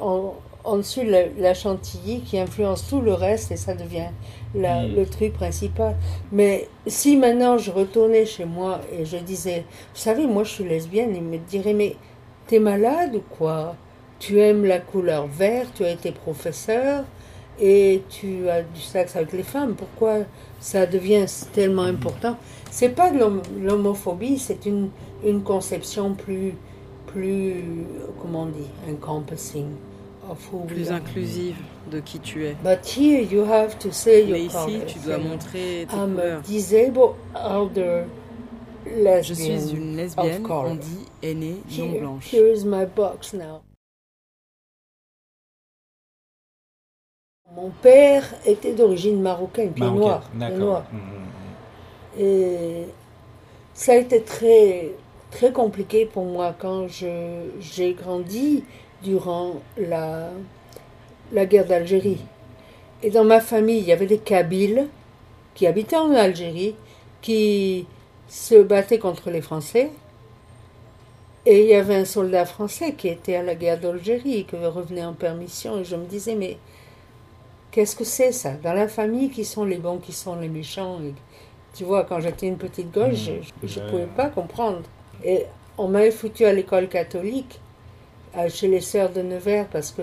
en, 0.00 0.34
en 0.64 0.78
dessus 0.78 1.04
la, 1.04 1.26
la, 1.38 1.54
chantilly 1.54 2.20
qui 2.22 2.38
influence 2.38 2.88
tout 2.88 3.00
le 3.00 3.12
reste 3.12 3.52
et 3.52 3.56
ça 3.56 3.74
devient 3.74 4.08
la, 4.54 4.82
mm. 4.82 4.94
le 4.94 5.06
truc 5.06 5.32
principal. 5.34 5.94
Mais 6.32 6.68
si 6.86 7.16
maintenant 7.16 7.58
je 7.58 7.70
retournais 7.70 8.26
chez 8.26 8.46
moi 8.46 8.80
et 8.92 9.04
je 9.04 9.18
disais, 9.18 9.64
vous 9.94 10.00
savez, 10.00 10.26
moi 10.26 10.44
je 10.44 10.50
suis 10.50 10.64
lesbienne, 10.64 11.14
il 11.14 11.22
me 11.22 11.38
dirait, 11.38 11.74
mais 11.74 11.96
t'es 12.46 12.58
malade 12.58 13.14
ou 13.16 13.22
quoi? 13.36 13.76
Tu 14.18 14.40
aimes 14.40 14.64
la 14.64 14.80
couleur 14.80 15.26
verte, 15.26 15.74
tu 15.76 15.84
as 15.84 15.90
été 15.90 16.12
professeur 16.12 17.04
et 17.60 18.02
tu 18.08 18.48
as 18.48 18.62
du 18.62 18.80
sexe 18.80 19.16
avec 19.16 19.32
les 19.32 19.42
femmes. 19.42 19.74
Pourquoi 19.74 20.20
ça 20.60 20.86
devient 20.86 21.26
tellement 21.52 21.82
important? 21.82 22.36
C'est 22.70 22.88
pas 22.88 23.10
de 23.10 23.18
l'homophobie, 23.60 24.38
c'est 24.38 24.66
une, 24.66 24.88
une 25.24 25.42
conception 25.42 26.14
plus, 26.14 26.54
plus, 27.06 27.64
comment 28.20 28.42
on 28.42 28.46
dit, 28.46 28.70
encompassing. 28.90 29.66
Plus 30.66 30.90
inclusive 30.90 31.56
de 31.90 32.00
qui 32.00 32.18
tu 32.20 32.46
es. 32.46 32.56
But 32.62 32.84
here 32.84 33.22
you 33.22 33.44
have 33.44 33.78
to 33.78 33.90
say 33.92 34.24
Mais 34.30 34.44
ici, 34.44 34.80
tu 34.86 34.98
dois 35.00 35.18
montrer 35.18 35.86
tes 35.88 35.96
I'm 35.96 36.14
couleurs. 36.14 36.38
A 36.38 36.42
disabled 36.42 37.14
elder 37.34 38.04
lesbian 38.86 39.22
Je 39.22 39.34
suis 39.34 39.76
une 39.76 39.96
lesbienne, 39.96 40.46
on 40.48 40.74
dit 40.74 41.06
aînée 41.22 41.56
non 41.78 41.98
blanche. 41.98 42.32
Here 42.32 42.52
is 42.52 42.64
my 42.64 42.86
box 42.86 43.34
now. 43.34 43.62
Mon 47.54 47.70
père 47.70 48.24
était 48.46 48.72
d'origine 48.72 49.20
marocaine, 49.20 49.70
puis 49.72 49.84
noir. 49.84 50.28
noir. 50.34 50.84
Mmh, 50.92 50.96
mmh, 50.96 51.00
mmh. 51.00 52.20
Et 52.20 52.86
ça 53.74 53.92
a 53.92 53.96
été 53.96 54.22
très, 54.22 54.90
très 55.30 55.52
compliqué 55.52 56.06
pour 56.06 56.24
moi 56.24 56.54
quand 56.58 56.86
j'ai 56.88 57.94
grandi 57.94 58.64
durant 59.04 59.62
la, 59.76 60.30
la 61.32 61.46
guerre 61.46 61.66
d'Algérie. 61.66 62.20
Et 63.02 63.10
dans 63.10 63.24
ma 63.24 63.40
famille, 63.40 63.78
il 63.78 63.84
y 63.84 63.92
avait 63.92 64.06
des 64.06 64.18
Kabyles 64.18 64.88
qui 65.54 65.66
habitaient 65.66 65.96
en 65.96 66.12
Algérie, 66.12 66.74
qui 67.22 67.86
se 68.28 68.60
battaient 68.62 68.98
contre 68.98 69.30
les 69.30 69.42
Français. 69.42 69.90
Et 71.46 71.60
il 71.64 71.66
y 71.68 71.74
avait 71.74 71.94
un 71.94 72.06
soldat 72.06 72.46
français 72.46 72.94
qui 72.94 73.08
était 73.08 73.36
à 73.36 73.42
la 73.42 73.54
guerre 73.54 73.78
d'Algérie, 73.78 74.46
qui 74.48 74.56
revenait 74.56 75.04
en 75.04 75.12
permission. 75.12 75.78
Et 75.78 75.84
je 75.84 75.94
me 75.94 76.06
disais, 76.06 76.34
mais 76.34 76.56
Qu'est-ce 77.74 77.96
que 77.96 78.04
c'est 78.04 78.30
ça? 78.30 78.52
Dans 78.52 78.72
la 78.72 78.86
famille, 78.86 79.30
qui 79.30 79.44
sont 79.44 79.64
les 79.64 79.78
bons, 79.78 79.98
qui 79.98 80.12
sont 80.12 80.36
les 80.36 80.48
méchants? 80.48 81.00
Tu 81.74 81.82
vois, 81.82 82.04
quand 82.04 82.20
j'étais 82.20 82.46
une 82.46 82.56
petite 82.56 82.92
gosse, 82.92 83.28
mmh. 83.28 83.66
je 83.66 83.80
ne 83.80 83.90
pouvais 83.90 84.06
pas 84.06 84.28
comprendre. 84.28 84.82
Et 85.24 85.46
on 85.76 85.88
m'avait 85.88 86.12
foutu 86.12 86.44
à 86.44 86.52
l'école 86.52 86.88
catholique, 86.88 87.58
chez 88.48 88.68
les 88.68 88.80
sœurs 88.80 89.10
de 89.10 89.22
Nevers, 89.22 89.66
parce 89.66 89.92
que 89.92 90.02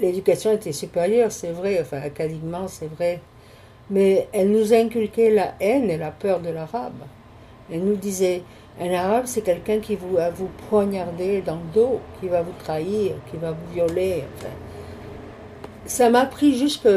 l'éducation 0.00 0.52
était 0.52 0.72
supérieure, 0.72 1.32
c'est 1.32 1.52
vrai, 1.52 1.78
enfin 1.80 2.00
académiquement, 2.00 2.68
c'est 2.68 2.90
vrai. 2.94 3.20
Mais 3.90 4.28
elle 4.32 4.50
nous 4.50 4.72
inculquait 4.72 5.30
la 5.30 5.54
haine 5.60 5.90
et 5.90 5.96
la 5.96 6.10
peur 6.10 6.40
de 6.40 6.50
l'arabe. 6.50 7.02
Elle 7.70 7.84
nous 7.84 7.96
disait, 7.96 8.42
un 8.80 8.92
arabe, 8.92 9.24
c'est 9.26 9.42
quelqu'un 9.42 9.78
qui 9.78 9.96
va 9.96 10.30
vous 10.30 10.50
poignarder 10.68 11.42
dans 11.42 11.56
le 11.56 11.72
dos, 11.74 12.00
qui 12.20 12.28
va 12.28 12.42
vous 12.42 12.54
trahir, 12.58 13.12
qui 13.30 13.36
va 13.36 13.52
vous 13.52 13.72
violer. 13.72 14.24
Ça 15.86 16.10
m'a 16.10 16.26
pris 16.26 16.56
jusque, 16.56 16.88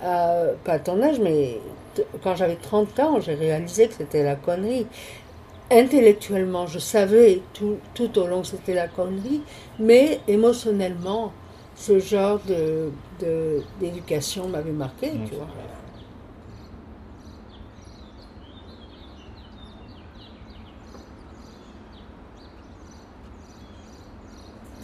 pas 0.00 0.54
à 0.66 0.78
ton 0.78 1.02
âge, 1.02 1.20
mais 1.20 1.58
quand 2.22 2.34
j'avais 2.34 2.56
30 2.56 3.00
ans, 3.00 3.20
j'ai 3.20 3.34
réalisé 3.34 3.88
que 3.88 3.94
c'était 3.94 4.22
la 4.22 4.36
connerie. 4.36 4.86
Intellectuellement, 5.72 6.66
je 6.66 6.78
savais 6.78 7.40
tout, 7.54 7.78
tout 7.94 8.18
au 8.18 8.26
long 8.26 8.42
que 8.42 8.48
c'était 8.48 8.74
la 8.74 8.88
connerie, 8.88 9.40
mais 9.78 10.20
émotionnellement, 10.28 11.32
ce 11.74 11.98
genre 11.98 12.40
de, 12.46 12.92
d'éducation 13.80 14.48
m'avait 14.48 14.70
marqué, 14.70 15.12
tu 15.24 15.34
vois. 15.34 15.48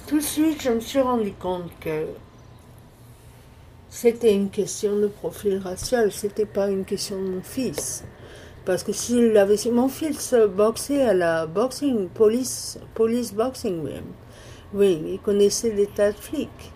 Tout 0.06 0.16
de 0.16 0.22
suite, 0.22 0.62
je 0.62 0.70
me 0.70 0.80
suis 0.80 1.00
rendu 1.00 1.32
compte 1.32 1.70
que 1.80 2.06
c'était 3.90 4.34
une 4.34 4.48
question 4.48 4.96
de 4.96 5.08
profil 5.08 5.58
racial, 5.58 6.10
c'était 6.10 6.46
pas 6.46 6.70
une 6.70 6.86
question 6.86 7.20
de 7.22 7.28
mon 7.28 7.42
fils. 7.42 8.04
Parce 8.68 8.82
que 8.82 8.92
s'il 8.92 9.34
avait 9.38 9.56
mon 9.72 9.88
fils 9.88 10.34
boxait 10.54 11.00
à 11.00 11.14
la 11.14 11.46
boxing, 11.46 12.06
police, 12.08 12.78
police 12.92 13.32
boxing 13.32 13.82
même. 13.82 14.04
Oui, 14.74 15.02
il 15.14 15.18
connaissait 15.20 15.70
des 15.70 15.86
tas 15.86 16.12
de 16.12 16.18
flics. 16.18 16.72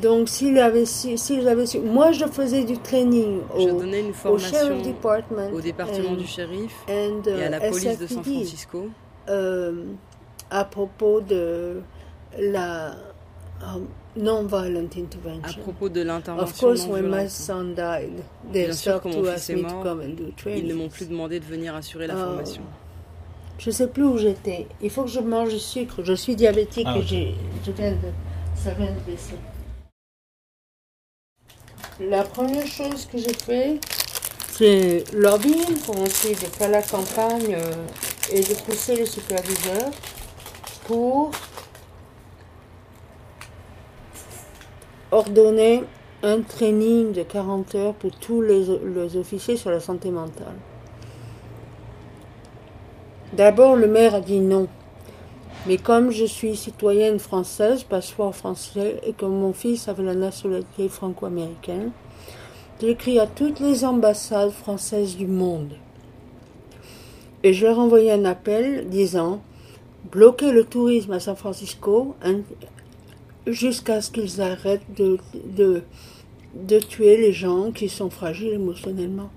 Donc 0.00 0.28
s'il 0.28 0.56
avait 0.60 0.84
su, 0.84 1.18
s'il 1.18 1.48
avait 1.48 1.66
su, 1.66 1.80
moi 1.80 2.12
je 2.12 2.26
faisais 2.26 2.62
du 2.62 2.78
training 2.78 3.40
au, 3.52 3.82
une 3.82 4.14
formation 4.14 4.78
au, 4.78 4.82
department 4.82 5.52
au 5.52 5.60
département 5.60 6.14
du 6.14 6.24
shérif 6.24 6.72
et 6.86 7.10
à 7.42 7.48
la 7.48 7.58
police 7.58 7.98
de 7.98 8.06
San 8.06 8.22
Francisco 8.22 8.86
euh, 9.28 9.86
à 10.50 10.64
propos 10.64 11.20
de 11.20 11.80
la 12.38 12.94
non-violent 14.16 14.88
intervention. 14.96 15.60
À 15.60 15.62
propos 15.62 15.88
de 15.88 16.02
l'intervention 16.02 16.44
Of 16.44 16.58
course, 16.58 16.86
when 16.86 17.08
my 17.08 17.28
son 17.28 17.74
died, 17.74 18.22
they 18.52 18.72
stopped 18.72 19.12
to 19.12 19.28
ask 19.28 19.50
me 19.50 19.62
to 19.62 19.82
come 19.82 20.00
and 20.00 20.16
do 20.16 20.32
training. 20.36 20.64
Ils 20.64 20.68
ne 20.68 20.74
m'ont 20.74 20.88
plus 20.88 21.08
demandé 21.08 21.40
de 21.40 21.44
venir 21.44 21.74
assurer 21.74 22.06
la 22.06 22.14
oh. 22.14 22.24
formation. 22.24 22.62
Je 23.58 23.70
sais 23.70 23.86
plus 23.86 24.04
où 24.04 24.18
j'étais. 24.18 24.66
Il 24.82 24.90
faut 24.90 25.04
que 25.04 25.10
je 25.10 25.20
mange 25.20 25.50
du 25.50 25.58
sucre. 25.58 26.02
Je 26.02 26.12
suis 26.14 26.34
diabétique 26.34 26.86
ah, 26.88 26.98
et 26.98 27.02
j'ai, 27.02 27.34
je 27.64 27.70
viens 27.72 27.92
de, 27.92 27.96
ça 28.56 28.72
vient 28.72 28.90
de 28.90 29.00
baisser. 29.10 29.36
La 32.00 32.24
première 32.24 32.66
chose 32.66 33.06
que 33.06 33.18
j'ai 33.18 33.32
fait, 33.32 33.78
c'est 34.50 35.04
lobbying 35.12 35.78
pour 35.86 35.96
essayer 35.98 36.34
de 36.34 36.40
faire 36.40 36.70
la 36.70 36.82
campagne 36.82 37.54
euh, 37.54 37.72
et 38.32 38.40
de 38.40 38.54
pousser 38.62 38.96
les 38.96 39.06
superviseurs 39.06 39.90
pour 40.86 41.30
ordonné 45.14 45.84
un 46.24 46.40
training 46.40 47.12
de 47.12 47.22
40 47.22 47.74
heures 47.76 47.94
pour 47.94 48.10
tous 48.10 48.42
les, 48.42 48.68
officiers 49.16 49.56
sur 49.56 49.70
la 49.70 49.78
santé 49.78 50.10
mentale. 50.10 50.56
D'abord, 53.32 53.76
le 53.76 53.86
maire 53.86 54.16
a 54.16 54.20
dit 54.20 54.40
non. 54.40 54.66
Mais 55.66 55.76
comme 55.76 56.10
je 56.10 56.24
suis 56.24 56.56
citoyenne 56.56 57.18
française, 57.18 57.84
passeport 57.84 58.34
français, 58.34 59.00
et 59.04 59.12
que 59.12 59.24
mon 59.24 59.52
fils 59.52 59.88
avait 59.88 60.02
la 60.02 60.14
nationalité 60.14 60.88
franco-américaine, 60.88 61.90
j'ai 62.80 62.90
écrit 62.90 63.18
à 63.18 63.26
toutes 63.26 63.60
les 63.60 63.84
ambassades 63.84 64.50
françaises 64.50 65.16
du 65.16 65.26
monde. 65.26 65.74
Et 67.42 67.52
je 67.52 67.66
leur 67.66 67.76
ai 67.76 67.80
envoyé 67.80 68.12
un 68.12 68.24
appel 68.24 68.88
disant 68.88 69.40
bloquer 70.10 70.50
le 70.50 70.64
tourisme 70.64 71.12
à 71.12 71.20
San 71.20 71.36
Francisco, 71.36 72.14
jusqu'à 73.46 74.00
ce 74.00 74.10
qu'ils 74.10 74.40
arrêtent 74.40 74.94
de, 74.96 75.18
de, 75.56 75.82
de, 76.54 76.78
tuer 76.78 77.16
les 77.16 77.32
gens 77.32 77.70
qui 77.72 77.88
sont 77.88 78.10
fragiles 78.10 78.52
émotionnellement. 78.52 79.30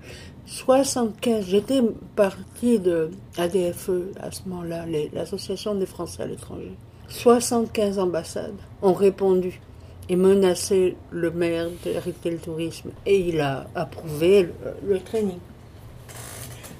75, 0.46 1.44
j'étais 1.46 1.82
partie 2.16 2.78
de 2.78 3.10
ADFE 3.36 3.90
à 4.20 4.30
ce 4.30 4.40
moment-là, 4.46 4.86
l'Association 5.12 5.74
des 5.74 5.86
Français 5.86 6.22
à 6.22 6.26
l'étranger. 6.26 6.72
75 7.08 7.98
ambassades 7.98 8.56
ont 8.82 8.94
répondu 8.94 9.60
et 10.08 10.16
menacé 10.16 10.96
le 11.10 11.30
maire 11.30 11.68
d'arrêter 11.84 12.30
le 12.30 12.38
tourisme. 12.38 12.90
Et 13.04 13.18
il 13.18 13.40
a 13.40 13.66
approuvé 13.74 14.48
le, 14.86 14.98
training. 15.00 15.38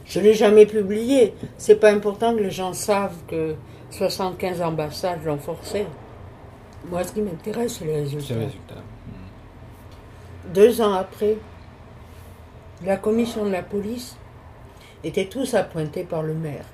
Je 0.07 0.21
ne 0.21 0.25
l'ai 0.25 0.35
jamais 0.35 0.67
publié. 0.67 1.35
C'est 1.59 1.77
pas 1.77 1.91
important 1.91 2.35
que 2.35 2.41
les 2.41 2.51
gens 2.51 2.73
savent 2.73 3.17
que 3.27 3.55
75 3.91 4.63
ambassades 4.63 5.25
l'ont 5.25 5.39
forcé. 5.39 5.85
Moi, 6.87 7.05
ce 7.05 7.13
qui 7.13 7.21
m'intéresse, 7.21 7.79
c'est 7.79 7.85
les 7.85 7.97
résultats. 7.97 8.35
Deux 10.55 10.81
ans 10.81 10.95
après, 10.95 11.37
la 12.85 12.97
commission 12.97 13.45
de 13.45 13.51
la 13.51 13.63
police 13.63 14.17
était 15.05 15.27
tous 15.27 15.55
appointés 15.55 16.05
par 16.05 16.23
le 16.23 16.35
maire. 16.35 16.65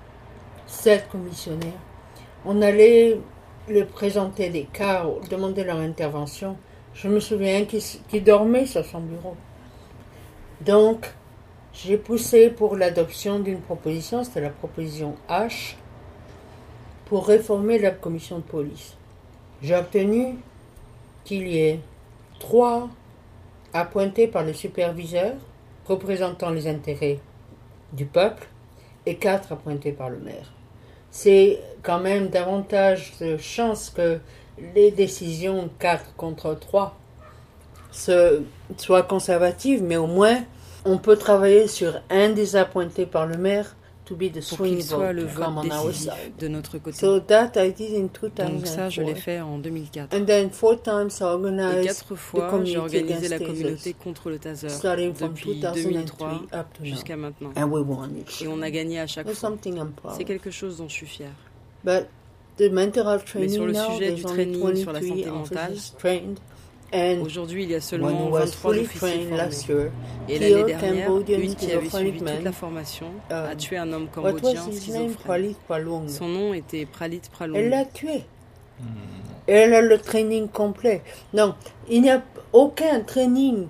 Sept 0.67 1.09
commissionnaires. 1.09 1.81
On 2.45 2.61
allait 2.63 3.19
leur 3.69 3.87
présenter 3.87 4.51
des 4.51 4.65
cas, 4.65 5.07
demander 5.31 5.65
leur 5.65 5.79
intervention. 5.79 6.57
Je 6.95 7.09
me 7.09 7.21
souviens 7.21 7.65
qu'ils 7.65 8.25
dormaient 8.25 8.67
sur 8.67 8.85
son 8.85 9.01
bureau. 9.01 9.37
Donc, 10.61 11.13
j'ai 11.73 11.97
poussé 11.97 12.51
pour 12.51 12.77
l'adoption 12.77 13.41
d'une 13.41 13.61
proposition, 13.61 14.23
c'était 14.23 14.43
la 14.43 14.51
proposition 14.51 15.17
H, 15.29 15.75
pour 17.07 17.27
réformer 17.27 17.79
la 17.79 17.91
commission 17.91 18.37
de 18.37 18.43
police. 18.43 18.97
J'ai 19.65 19.77
obtenu 19.77 20.37
qu'il 21.25 21.49
y 21.49 21.59
ait 21.59 21.81
trois 22.39 22.91
appointés 23.73 24.27
par 24.27 24.43
le 24.43 24.53
superviseur 24.53 25.33
représentant 25.87 26.51
les 26.51 26.67
intérêts 26.67 27.19
du 27.95 28.05
peuple 28.05 28.47
et 29.07 29.17
quatre 29.17 29.53
appointés 29.53 29.93
par 29.93 30.11
le 30.11 30.19
maire. 30.19 30.53
C'est 31.11 31.61
quand 31.83 31.99
même 31.99 32.29
davantage 32.29 33.15
de 33.23 33.39
chances 33.39 33.89
que 33.89 34.19
les 34.75 34.91
décisions 34.91 35.71
4 35.79 36.15
contre 36.15 36.53
3 36.53 36.95
soient 37.91 39.03
conservatives, 39.03 39.83
mais 39.83 39.97
au 39.97 40.07
moins 40.07 40.45
on 40.85 40.99
peut 40.99 41.17
travailler 41.17 41.69
sur 41.69 42.03
un 42.11 42.29
des 42.29 42.57
appointés 42.57 43.07
par 43.07 43.25
le 43.25 43.39
maire 43.39 43.75
to 44.05 44.15
be 44.15 44.31
the 44.31 44.41
swing 44.41 44.81
soit 44.81 45.13
le 45.13 45.25
vote 45.25 45.63
décisif 45.63 46.13
de 46.39 46.49
notre 46.49 46.79
côté. 46.79 46.99
So 46.99 47.21
that 47.21 47.53
I 47.57 47.73
did 47.73 47.95
in 47.95 48.09
2004. 48.09 48.51
Donc 48.51 48.67
ça, 48.67 48.89
je 48.89 49.03
l'ai 49.03 49.15
fait 49.15 49.41
en 49.41 49.59
2004. 49.59 50.15
And 50.15 50.25
then 50.25 50.51
four 50.51 50.81
times 50.83 51.11
I 51.21 51.25
organized 51.25 51.83
Et 51.83 51.87
quatre 51.87 52.15
fois, 52.15 52.65
j'ai 52.65 52.79
organisé 52.79 53.29
la 53.29 53.39
communauté 53.39 53.95
contre 53.95 54.31
le 54.31 54.39
taser 54.39 54.69
depuis 54.69 55.61
2003 55.61 56.43
jusqu'à 56.83 57.17
maintenant. 57.17 57.53
And 57.57 57.71
we 57.71 57.83
won 57.83 58.11
Et 58.41 58.49
on 58.49 58.63
a 58.63 58.71
gagné 58.71 59.01
à 59.01 59.07
chaque 59.07 59.31
fois. 59.31 59.57
C'est 60.17 60.25
quelque 60.25 60.51
chose 60.51 60.79
dont 60.79 60.89
je 60.89 60.95
suis 60.95 61.07
fier. 61.07 61.31
But 61.85 62.07
the 62.57 62.71
mental 62.71 63.07
health 63.07 63.25
training 63.25 63.51
Mais 63.51 63.55
sur 63.55 63.67
le 63.67 63.75
sujet 63.75 64.13
du 64.13 64.23
training 64.23 64.77
sur 64.77 64.93
la 64.93 65.03
santé 65.03 65.27
mentale, 65.27 65.75
Aujourd'hui, 67.23 67.65
il 67.65 67.71
y 67.71 67.75
a 67.75 67.81
seulement 67.81 68.31
23 68.31 68.71
officiers 68.71 69.27
formés. 69.29 69.91
Et 70.29 70.39
l'année 70.39 70.65
dernière, 70.65 71.11
une 71.17 71.55
qui 71.55 71.73
avait 71.73 71.89
suivi 71.89 72.19
toute 72.19 72.45
la 72.45 72.53
formation 72.53 73.07
a 73.31 73.51
um, 73.51 73.57
tué 73.57 73.77
un 73.79 73.93
homme 73.93 74.09
cambodgien 74.09 74.63
schizophrène. 74.71 75.55
Son 76.09 76.29
nom 76.29 76.55
était 76.55 76.87
Pralit 76.87 77.23
Pralong. 77.33 77.57
Elle 77.57 77.71
l'a 77.71 77.85
tué. 77.85 78.25
Hmm. 78.81 78.85
Elle 79.47 79.75
a 79.75 79.81
le 79.81 79.99
training 79.99 80.49
complet. 80.49 81.03
Non, 81.33 81.55
il 81.89 82.03
n'y 82.03 82.11
a 82.11 82.23
aucun 82.53 83.01
training 83.01 83.67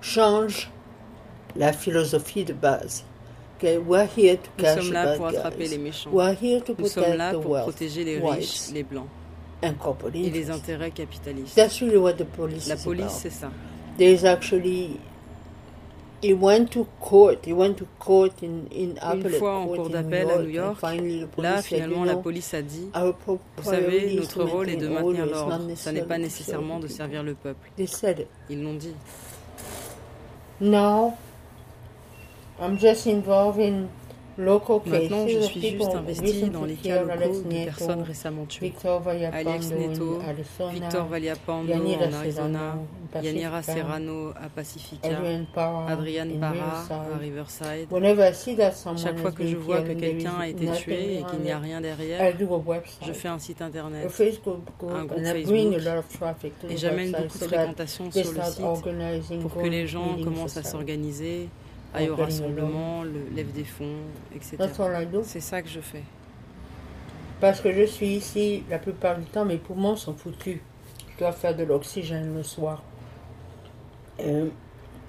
change 0.00 0.70
la 1.56 1.72
philosophie 1.72 2.44
de 2.44 2.52
base. 2.52 3.04
Okay, 3.58 3.76
we're 3.76 4.06
here 4.16 4.36
to 4.36 4.50
Nous 4.58 4.82
sommes 4.82 4.92
là 4.92 5.16
pour 5.16 5.26
attraper 5.26 5.66
les 5.66 5.78
méchants. 5.78 6.10
Nous 6.12 6.86
sommes 6.86 7.16
là 7.16 7.34
pour 7.34 7.58
protéger 7.58 8.04
les 8.04 8.20
riches, 8.20 8.70
les 8.72 8.84
blancs 8.84 9.08
et 9.62 10.30
les 10.30 10.50
intérêts 10.50 10.90
capitalistes. 10.90 11.54
That's 11.54 11.80
really 11.80 11.96
what 11.96 12.14
the 12.14 12.24
police 12.24 12.68
La 12.68 12.76
police, 12.76 13.10
c'est 13.10 13.30
ça. 13.30 13.50
There's 13.98 14.24
actually 14.24 14.98
He 16.20 16.32
went 16.34 16.66
to 16.72 16.84
court. 17.00 17.46
He 17.46 17.52
went 17.52 17.76
to 17.76 17.86
court 18.00 18.42
in, 18.42 18.66
in 18.72 18.96
Une 19.14 19.30
fois 19.30 19.58
en 19.58 19.66
cour 19.68 19.88
d'appel 19.88 20.28
à 20.30 20.38
New 20.38 20.48
York, 20.48 20.80
là 21.38 21.62
finalement 21.62 22.04
la 22.04 22.16
police 22.16 22.54
a 22.54 22.62
dit 22.62 22.88
Vous 22.92 23.38
savez, 23.62 24.14
notre 24.16 24.42
rôle 24.42 24.68
est 24.68 24.76
de 24.76 24.88
maintenir 24.88 25.26
l'ordre. 25.26 25.60
Ça 25.76 25.92
n'est 25.92 26.02
pas 26.02 26.18
nécessairement 26.18 26.80
de 26.80 26.88
servir 26.88 27.22
le 27.22 27.34
peuple. 27.34 27.70
Ils 28.50 28.62
l'ont 28.62 28.74
dit. 28.74 28.94
Now, 30.60 31.14
I'm 32.60 32.76
just 32.78 33.06
involved 33.06 33.60
in 33.60 33.86
Maintenant, 34.38 35.26
je 35.26 35.40
suis 35.40 35.60
juste 35.60 35.94
investi 35.94 36.48
dans 36.50 36.64
les 36.64 36.74
cas 36.74 37.02
locaux 37.02 37.42
de 37.42 37.64
personnes 37.64 38.02
récemment 38.02 38.44
tuées. 38.46 38.72
Alex 39.32 39.70
Neto, 39.72 40.20
Victor 40.72 41.06
Valiapando 41.08 41.72
en 41.72 42.12
Arizona, 42.12 42.78
Yanira 43.20 43.62
Serrano 43.62 44.30
à 44.30 44.48
Pacifica, 44.48 45.08
Adrian 45.88 46.28
Parra 46.38 46.84
à 46.88 47.16
Riverside. 47.18 47.88
Chaque 48.96 49.18
fois 49.18 49.32
que 49.32 49.44
je 49.44 49.56
vois 49.56 49.80
que 49.80 49.92
quelqu'un 49.92 50.34
a 50.38 50.46
été 50.46 50.70
tué 50.70 51.18
et 51.18 51.24
qu'il 51.24 51.40
n'y 51.40 51.50
a 51.50 51.58
rien 51.58 51.80
derrière, 51.80 52.32
je 53.04 53.12
fais 53.12 53.28
un 53.28 53.40
site 53.40 53.60
internet, 53.60 54.04
un 54.06 55.04
groupe 55.04 55.24
Facebook, 55.24 55.80
et 56.70 56.76
j'amène 56.76 57.10
beaucoup 57.10 57.38
de 57.38 57.44
fréquentation 57.44 58.12
sur 58.12 58.32
le 58.32 58.42
site 58.42 59.40
pour 59.40 59.54
que 59.54 59.68
les 59.68 59.88
gens 59.88 60.16
commencent 60.22 60.56
à 60.56 60.62
s'organiser 60.62 61.48
aille 61.94 62.10
au 62.10 62.16
rassemblement, 62.16 63.02
le, 63.02 63.34
lève 63.34 63.52
des 63.52 63.64
fonds, 63.64 64.02
etc. 64.34 64.56
C'est 65.24 65.40
ça 65.40 65.62
que 65.62 65.68
je 65.68 65.80
fais. 65.80 66.02
Parce 67.40 67.60
que 67.60 67.72
je 67.72 67.84
suis 67.84 68.08
ici, 68.08 68.64
la 68.68 68.78
plupart 68.78 69.16
du 69.16 69.24
temps, 69.24 69.44
mes 69.44 69.58
poumons 69.58 69.96
sont 69.96 70.14
foutus. 70.14 70.60
Je 71.12 71.18
dois 71.18 71.32
faire 71.32 71.56
de 71.56 71.62
l'oxygène 71.64 72.34
le 72.34 72.42
soir. 72.42 72.82
Euh, 74.20 74.48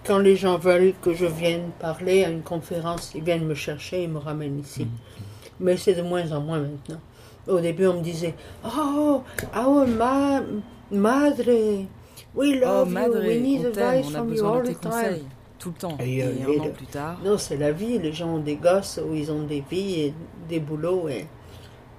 quand 0.06 0.20
les 0.20 0.36
gens 0.36 0.58
veulent 0.58 0.94
que 1.02 1.14
je 1.14 1.26
vienne 1.26 1.72
parler 1.80 2.24
à 2.24 2.30
une 2.30 2.44
conférence, 2.44 3.12
ils 3.16 3.24
viennent 3.24 3.46
me 3.46 3.56
chercher 3.56 4.04
et 4.04 4.08
me 4.08 4.20
ramènent 4.20 4.60
ici. 4.60 4.86
Mm. 4.86 4.90
Mais 5.62 5.78
c'est 5.78 5.96
de 5.96 6.04
moins 6.04 6.32
en 6.32 6.42
moins 6.42 6.60
maintenant. 6.60 7.00
Au 7.48 7.60
début, 7.60 7.88
on 7.88 7.96
me 7.96 8.04
disait 8.04 8.36
Oh, 8.64 9.24
oh, 9.58 9.86
ma, 9.88 10.42
madre, 10.92 11.88
we 12.36 12.60
oh, 12.64 12.86
love 12.86 12.92
you, 12.92 13.28
we 13.28 13.42
need 13.42 13.66
advice 13.66 14.10
from 14.12 14.34
you 14.34 14.46
all 14.46 14.62
the 14.62 14.80
time 14.80 15.26
tout 15.60 15.70
le 15.70 15.76
temps. 15.76 15.98
Et, 16.00 16.24
euh, 16.24 16.32
un 16.48 16.62
an 16.62 16.70
plus 16.70 16.88
tard. 16.88 17.20
Non, 17.24 17.38
c'est 17.38 17.58
la 17.58 17.72
vie. 17.72 18.00
Les 18.00 18.14
gens 18.14 18.36
ont 18.36 18.40
des 18.40 18.56
gosses 18.56 19.00
où 19.06 19.14
ils 19.14 19.32
ont 19.32 19.44
des 19.44 19.64
vies 19.70 20.02
et 20.02 20.14
des 20.48 20.60
boulots 20.60 21.10
et 21.10 21.28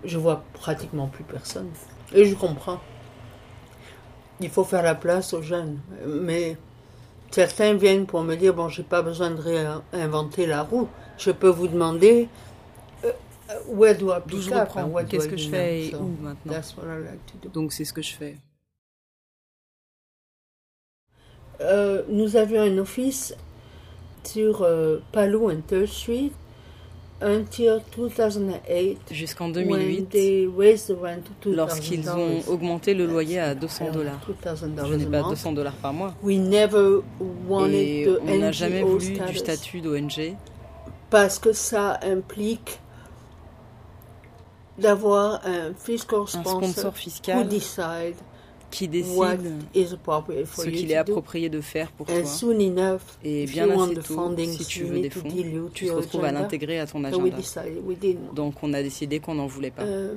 je 0.04 0.18
vois 0.18 0.42
pratiquement 0.54 1.06
plus 1.06 1.24
personne. 1.24 1.70
Et 2.12 2.24
je 2.24 2.34
comprends. 2.34 2.80
Il 4.40 4.48
faut 4.48 4.64
faire 4.64 4.82
la 4.82 4.94
place 4.94 5.34
aux 5.34 5.42
jeunes. 5.42 5.78
Mais 6.06 6.56
certains 7.30 7.74
viennent 7.74 8.06
pour 8.06 8.22
me 8.22 8.34
dire 8.34 8.54
bon, 8.54 8.68
j'ai 8.68 8.82
pas 8.82 9.02
besoin 9.02 9.30
de 9.30 9.40
réinventer 9.92 10.46
la 10.46 10.62
roue. 10.62 10.88
Je 11.18 11.30
peux 11.30 11.50
vous 11.50 11.68
demander 11.68 12.28
euh, 13.04 13.12
où 13.68 13.84
elle 13.84 13.98
doit 13.98 14.22
je 14.26 14.50
reprends 14.50 14.90
Qu'est-ce 15.04 15.28
que 15.28 15.36
je 15.36 15.48
fais 15.48 15.86
et 15.86 15.94
où 15.94 16.16
maintenant? 16.20 16.54
Donc 17.52 17.72
c'est 17.72 17.84
ce 17.84 17.92
que 17.92 18.02
je 18.02 18.14
fais. 18.14 18.36
Euh, 21.60 22.02
nous 22.08 22.36
avions 22.36 22.62
un 22.62 22.78
office 22.78 23.34
sur 24.24 24.62
euh, 24.62 24.98
Palo 25.12 25.50
and 25.50 25.62
Third 25.66 25.86
Street 25.86 26.32
until 27.22 27.80
2008. 27.96 28.98
Jusqu'en 29.10 29.48
2008, 29.48 30.48
lorsqu'ils 31.46 32.10
ont 32.10 32.42
augmenté 32.48 32.94
le 32.94 33.06
loyer 33.06 33.38
à 33.38 33.54
200 33.54 33.92
dollars. 33.92 34.20
Je 34.86 34.94
n'ai 34.94 35.06
pas 35.06 35.22
200 35.22 35.52
dollars 35.52 35.74
par 35.74 35.92
mois. 35.92 36.14
We 36.22 36.38
never 36.38 37.00
Et 37.70 38.08
on 38.26 38.38
n'a 38.38 38.52
jamais 38.52 38.82
voulu 38.82 39.18
du 39.18 39.36
statut 39.36 39.80
d'ONG. 39.80 40.34
Parce 41.10 41.38
que 41.38 41.52
ça 41.52 41.98
implique 42.02 42.78
d'avoir 44.78 45.40
un 45.44 45.74
fiscal 45.74 46.26
sponsor, 46.26 46.94
fiscal 46.94 47.46
qui 48.70 48.88
décide 48.88 49.14
ce 49.74 50.68
qu'il 50.68 50.90
est 50.90 50.96
approprié 50.96 51.48
de 51.48 51.60
faire 51.60 51.90
pour 51.92 52.06
toi. 52.06 52.16
Et 53.24 53.46
bien 53.46 53.70
assez 53.70 53.94
tôt, 53.94 54.36
si 54.36 54.64
tu 54.64 54.84
veux 54.84 55.00
des 55.00 55.10
fonds, 55.10 55.28
tu 55.74 55.86
te 55.86 55.92
retrouves 55.92 56.24
à 56.24 56.32
l'intégrer 56.32 56.80
à 56.80 56.86
ton 56.86 57.04
agenda. 57.04 57.36
Donc 58.34 58.54
on 58.62 58.72
a 58.72 58.82
décidé 58.82 59.20
qu'on 59.20 59.34
n'en 59.34 59.46
voulait 59.46 59.70
pas. 59.70 59.82
Euh, 59.82 60.14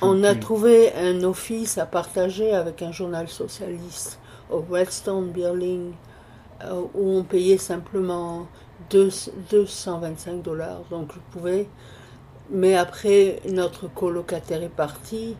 on 0.00 0.22
a 0.24 0.34
trouvé 0.34 0.92
un 0.94 1.22
office 1.24 1.78
à 1.78 1.86
partager 1.86 2.52
avec 2.52 2.80
un 2.82 2.92
journal 2.92 3.28
socialiste 3.28 4.18
au 4.50 4.64
Redstone 4.70 5.30
Building 5.30 5.92
euh, 6.64 6.82
où 6.94 7.18
on 7.18 7.22
payait 7.22 7.58
simplement 7.58 8.46
225 8.90 10.42
dollars. 10.42 10.82
Donc 10.90 11.12
je 11.14 11.20
pouvais. 11.32 11.68
Mais 12.50 12.76
après, 12.76 13.40
notre 13.48 13.88
colocataire 13.88 14.62
est 14.62 14.68
parti. 14.68 15.36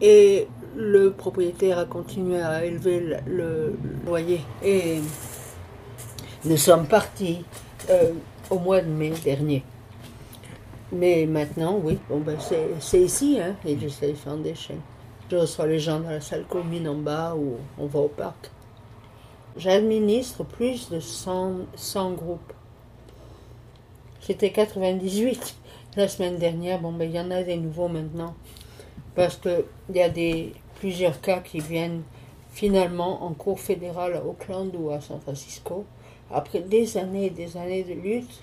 Et 0.00 0.46
le 0.76 1.10
propriétaire 1.10 1.78
a 1.78 1.86
continué 1.86 2.40
à 2.40 2.64
élever 2.64 3.18
le, 3.26 3.74
loyer. 4.04 4.40
Et 4.62 5.00
nous 6.44 6.56
sommes 6.56 6.86
partis 6.86 7.44
euh, 7.90 8.12
au 8.50 8.58
mois 8.58 8.82
de 8.82 8.88
mai 8.88 9.12
dernier. 9.24 9.64
Mais 10.92 11.26
maintenant, 11.26 11.80
oui, 11.82 11.98
bon 12.08 12.20
ben 12.20 12.36
c'est 12.78 13.00
ici, 13.00 13.38
hein, 13.40 13.56
Legislative 13.64 14.16
Foundation. 14.16 14.76
Je 15.28 15.36
reçois 15.36 15.66
les 15.66 15.80
gens 15.80 15.98
dans 15.98 16.10
la 16.10 16.20
salle 16.20 16.44
commune 16.48 16.88
en 16.88 16.94
bas 16.94 17.34
ou 17.34 17.56
on 17.78 17.86
va 17.86 17.98
au 17.98 18.08
parc. 18.08 18.50
J'administre 19.56 20.44
plus 20.44 20.90
de 20.90 21.00
100, 21.00 21.54
100 21.74 22.12
groupes. 22.12 22.52
C'était 24.20 24.50
98 24.50 25.56
la 25.96 26.06
semaine 26.06 26.36
dernière. 26.36 26.80
Bon, 26.80 26.92
ben, 26.92 27.08
il 27.08 27.16
y 27.16 27.20
en 27.20 27.30
a 27.30 27.42
des 27.42 27.56
nouveaux 27.56 27.88
maintenant. 27.88 28.34
Parce 29.16 29.36
qu'il 29.36 29.64
y 29.94 30.02
a 30.02 30.10
des, 30.10 30.52
plusieurs 30.78 31.20
cas 31.20 31.40
qui 31.40 31.60
viennent 31.60 32.02
finalement 32.52 33.24
en 33.24 33.32
cour 33.32 33.60
fédérale 33.60 34.14
à 34.14 34.24
Auckland 34.24 34.70
ou 34.74 34.90
à 34.90 35.00
San 35.00 35.20
Francisco, 35.20 35.84
après 36.32 36.60
des 36.60 36.96
années 36.96 37.26
et 37.26 37.30
des 37.30 37.56
années 37.56 37.84
de 37.84 37.94
lutte, 37.94 38.40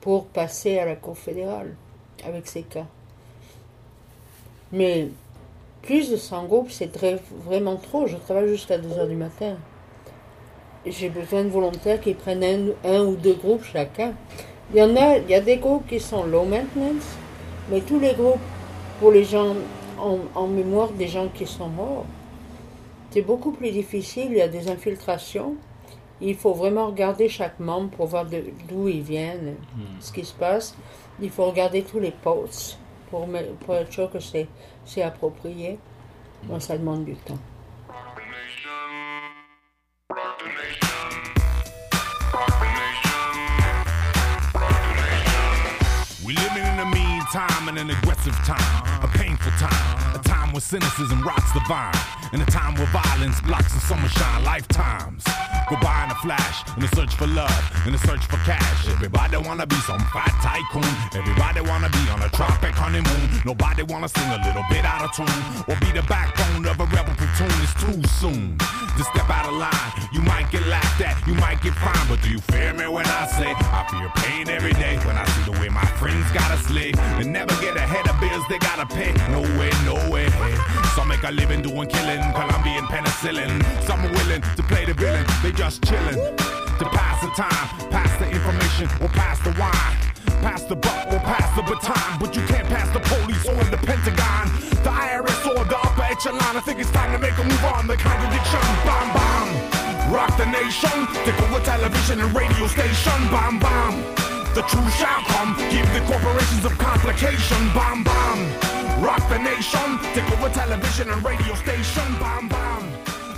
pour 0.00 0.26
passer 0.26 0.78
à 0.78 0.84
la 0.84 0.96
cour 0.96 1.16
fédérale 1.16 1.74
avec 2.24 2.46
ces 2.46 2.62
cas. 2.62 2.86
Mais 4.72 5.08
plus 5.82 6.10
de 6.10 6.16
100 6.16 6.44
groupes, 6.46 6.70
c'est 6.70 6.90
vraiment 7.44 7.76
trop. 7.76 8.06
Je 8.06 8.16
travaille 8.16 8.48
jusqu'à 8.48 8.78
2 8.78 8.98
heures 8.98 9.06
du 9.06 9.14
matin. 9.14 9.56
J'ai 10.84 11.08
besoin 11.08 11.44
de 11.44 11.48
volontaires 11.48 12.00
qui 12.00 12.14
prennent 12.14 12.72
un, 12.84 13.00
ou 13.04 13.16
deux 13.16 13.34
groupes 13.34 13.64
chacun. 13.64 14.12
Il 14.72 14.78
y 14.78 14.82
en 14.82 14.96
a, 14.96 15.18
il 15.18 15.28
y 15.30 15.34
a 15.34 15.40
des 15.40 15.56
groupes 15.56 15.86
qui 15.88 16.00
sont 16.00 16.24
low 16.24 16.44
maintenance, 16.44 17.04
mais 17.70 17.80
tous 17.80 18.00
les 18.00 18.14
groupes 18.14 18.40
pour 19.00 19.12
les 19.12 19.24
gens 19.24 19.54
en, 19.98 20.46
mémoire 20.46 20.90
des 20.90 21.08
gens 21.08 21.28
qui 21.28 21.46
sont 21.46 21.68
morts, 21.68 22.06
c'est 23.10 23.22
beaucoup 23.22 23.52
plus 23.52 23.70
difficile. 23.70 24.28
Il 24.30 24.38
y 24.38 24.42
a 24.42 24.48
des 24.48 24.68
infiltrations. 24.68 25.54
Il 26.20 26.34
faut 26.34 26.54
vraiment 26.54 26.86
regarder 26.86 27.28
chaque 27.28 27.60
membre 27.60 27.90
pour 27.90 28.06
voir 28.06 28.24
d'où 28.24 28.88
ils 28.88 29.02
viennent, 29.02 29.54
hmm. 29.76 30.00
ce 30.00 30.12
qui 30.12 30.24
se 30.24 30.34
passe. 30.34 30.74
Il 31.20 31.30
faut 31.30 31.44
regarder 31.46 31.82
tous 31.82 32.00
les 32.00 32.10
posts 32.10 32.78
pour, 33.10 33.26
pour 33.64 33.74
être 33.74 33.92
sûr 33.92 34.10
que 34.10 34.18
c'est 34.20 35.02
approprié. 35.02 35.78
Bon, 36.44 36.60
ça 36.60 36.76
demande 36.78 37.04
du 37.04 37.16
temps. 37.16 37.38
Time 47.32 47.68
and 47.68 47.78
an 47.78 47.90
aggressive 47.90 48.34
time, 48.44 49.02
a 49.02 49.08
painful 49.08 49.50
time, 49.52 50.14
a 50.14 50.18
time 50.22 50.52
where 50.52 50.60
cynicism 50.60 51.22
rocks 51.22 51.52
the 51.52 51.60
vine, 51.68 51.94
and 52.32 52.42
a 52.42 52.46
time 52.46 52.74
where 52.74 52.86
violence 52.86 53.40
blocks 53.40 53.72
the 53.74 53.80
summer 53.80 54.08
shine 54.08 54.44
lifetimes. 54.44 55.24
Go 55.68 55.76
by 55.82 56.04
in 56.04 56.10
a 56.10 56.14
flash, 56.22 56.62
in 56.76 56.84
a 56.84 56.88
search 56.94 57.14
for 57.16 57.26
love, 57.26 57.50
in 57.86 57.94
a 57.94 57.98
search 57.98 58.24
for 58.26 58.38
cash. 58.46 58.86
Everybody 58.88 59.36
wanna 59.38 59.66
be 59.66 59.74
some 59.82 59.98
fat 60.14 60.30
tycoon. 60.38 60.86
Everybody 61.18 61.60
wanna 61.60 61.90
be 61.90 62.08
on 62.10 62.22
a 62.22 62.28
tropic 62.30 62.74
honeymoon. 62.74 63.42
Nobody 63.44 63.82
wanna 63.82 64.08
sing 64.08 64.30
a 64.30 64.38
little 64.46 64.64
bit 64.70 64.84
out 64.84 65.02
of 65.02 65.10
tune 65.16 65.42
or 65.66 65.74
be 65.80 65.90
the 65.90 66.06
backbone 66.06 66.66
of 66.66 66.78
a 66.78 66.86
rebel 66.86 67.14
platoon. 67.18 67.50
It's 67.66 67.74
too 67.82 67.98
soon 68.20 68.58
to 68.58 69.02
step 69.02 69.28
out 69.28 69.46
of 69.46 69.54
line. 69.54 69.90
You 70.12 70.22
might 70.22 70.50
get 70.52 70.64
laughed 70.68 71.00
at, 71.00 71.18
you 71.26 71.34
might 71.34 71.60
get 71.60 71.74
fined, 71.74 72.08
but 72.08 72.22
do 72.22 72.30
you 72.30 72.38
fear 72.38 72.72
me 72.72 72.86
when 72.86 73.06
I 73.06 73.26
say 73.26 73.50
I 73.50 73.82
feel 73.90 74.10
pain 74.22 74.48
every 74.48 74.72
day 74.74 74.96
when 75.04 75.16
I 75.16 75.24
see 75.26 75.50
the 75.50 75.58
way 75.58 75.68
my 75.68 75.84
friends 75.98 76.30
gotta 76.32 76.58
slay 76.62 76.92
and 77.18 77.32
never 77.32 77.54
get 77.60 77.76
ahead 77.76 78.08
of 78.08 78.20
bills 78.20 78.44
they 78.48 78.58
gotta 78.58 78.86
pay? 78.86 79.12
No 79.30 79.40
way, 79.58 79.70
no 79.84 79.94
way. 80.10 80.28
Some 80.94 81.08
make 81.08 81.22
a 81.22 81.30
living 81.30 81.62
doing 81.62 81.88
killing, 81.88 82.22
Colombian 82.32 82.84
penicillin. 82.86 83.62
Some 83.82 84.00
are 84.04 84.12
willing 84.12 84.42
to 84.56 84.62
play 84.62 84.84
the 84.84 84.94
villain. 84.94 85.24
They 85.42 85.52
just 85.52 85.84
chilling. 85.84 86.18
to 86.78 86.84
pass 86.92 87.20
the 87.22 87.30
time, 87.32 87.90
pass 87.90 88.12
the 88.18 88.28
information 88.28 88.86
or 89.00 89.08
pass 89.08 89.40
the 89.40 89.50
wine. 89.58 89.96
Pass 90.42 90.64
the 90.64 90.76
buck 90.76 91.06
or 91.12 91.18
pass 91.20 91.48
the 91.56 91.62
baton, 91.62 92.18
but 92.20 92.36
you 92.36 92.42
can't 92.46 92.68
pass 92.68 92.88
the 92.92 93.00
police 93.00 93.46
or 93.48 93.64
the 93.64 93.78
Pentagon, 93.78 94.46
the 94.84 94.90
IRS 94.90 95.46
or 95.48 95.64
the 95.64 95.78
upper 95.78 96.02
echelon. 96.02 96.56
I 96.56 96.60
think 96.60 96.78
it's 96.78 96.90
time 96.90 97.12
to 97.12 97.18
make 97.18 97.36
a 97.38 97.44
move 97.44 97.64
on 97.64 97.86
the 97.86 97.96
contradiction. 97.96 98.60
Bomb, 98.84 99.10
bomb, 99.16 100.12
rock 100.12 100.36
the 100.36 100.46
nation. 100.46 101.06
Take 101.24 101.40
over 101.42 101.64
television 101.64 102.20
and 102.20 102.34
radio 102.36 102.66
station. 102.66 103.28
Bomb, 103.30 103.58
bomb. 103.58 104.35
The 104.56 104.62
truth 104.62 104.94
shall 104.96 105.22
come. 105.28 105.54
Give 105.68 105.84
the 105.92 106.00
corporations 106.10 106.64
of 106.64 106.78
complication. 106.78 107.58
Bomb, 107.74 108.02
bomb. 108.04 108.40
Rock 109.04 109.20
the 109.28 109.38
nation. 109.38 109.98
Take 110.14 110.32
over 110.32 110.48
television 110.48 111.10
and 111.10 111.22
radio 111.22 111.54
station. 111.56 112.08
Bomb, 112.18 112.48
bomb. 112.48 112.84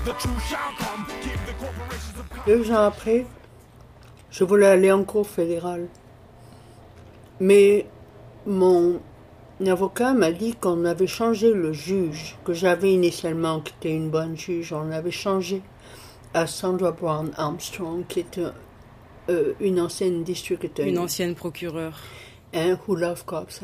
The 0.04 0.12
truth 0.12 0.44
shall 0.46 0.72
come. 0.78 1.06
Deux 2.46 2.70
ans 2.70 2.84
après, 2.84 3.26
je 4.30 4.44
voulais 4.44 4.68
aller 4.68 4.92
en 4.92 5.02
cour 5.02 5.26
fédérale. 5.26 5.88
Mais 7.40 7.86
mon 8.46 9.00
avocat 9.66 10.12
m'a 10.12 10.30
dit 10.30 10.54
qu'on 10.54 10.84
avait 10.84 11.08
changé 11.08 11.52
le 11.52 11.72
juge, 11.72 12.36
que 12.44 12.52
j'avais 12.52 12.92
initialement, 12.92 13.58
qui 13.58 13.74
était 13.80 13.92
une 13.92 14.08
bonne 14.08 14.38
juge, 14.38 14.72
on 14.72 14.84
l'avait 14.84 15.10
changé 15.10 15.62
à 16.32 16.46
Sandra 16.46 16.92
Brown 16.92 17.32
Armstrong, 17.36 18.06
qui 18.06 18.20
est 18.20 18.40
euh, 19.28 19.52
une 19.60 19.80
ancienne 19.80 20.24
district 20.24 20.80
Une 20.84 20.98
ancienne 20.98 21.34
procureure 21.34 22.00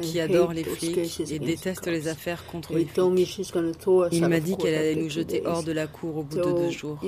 qui 0.03 0.21
adore 0.21 0.53
les 0.53 0.65
flics 0.65 1.21
et 1.31 1.39
déteste 1.39 1.87
les 1.87 2.09
affaires 2.09 2.45
contre 2.47 2.75
les 2.75 2.85
flics. 2.85 3.01
Il 4.13 4.29
m'a 4.29 4.41
dit 4.41 4.57
qu'elle 4.57 4.75
allait 4.75 4.95
nous 4.95 5.09
jeter 5.09 5.43
hors 5.47 5.63
de 5.63 5.73
la 5.73 5.87
cour 5.87 6.19
au 6.19 6.23
bout 6.23 6.37
de 6.37 6.43
deux 6.43 6.71
jours. 6.71 6.99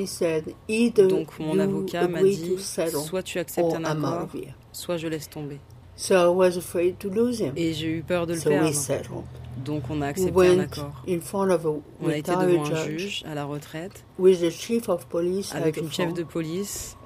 Donc 1.08 1.38
mon 1.38 1.58
avocat 1.58 2.08
m'a 2.08 2.22
dit, 2.22 2.56
soit 2.58 3.22
tu 3.22 3.38
acceptes 3.38 3.74
un 3.74 3.84
accord, 3.84 4.28
soit 4.72 4.96
je 4.96 5.08
laisse 5.08 5.28
tomber. 5.28 5.58
Et 7.56 7.72
j'ai 7.72 7.88
eu 7.88 8.02
peur 8.02 8.26
de 8.26 8.34
le 8.34 8.40
perdre. 8.50 8.68
Donc 9.64 9.84
on 9.88 10.02
a 10.02 10.08
accepté 10.08 10.30
un 10.48 10.58
accord. 10.60 11.02
On 12.02 12.08
a 12.08 12.16
été 12.18 12.30
devant 12.52 12.62
un 12.64 12.84
juge 12.98 13.22
à 13.26 13.34
la 13.34 13.44
retraite 13.46 14.04
avec 15.56 15.76
une 15.78 15.90
chef 15.90 16.12
de 16.14 16.22
police 16.22 16.96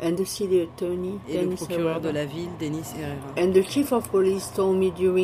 et 1.28 1.34
le 1.42 1.46
procureur 1.68 2.00
de 2.00 2.08
la 2.08 2.24
ville, 2.24 2.48
Denis 2.60 2.82
Herrera. 2.98 3.32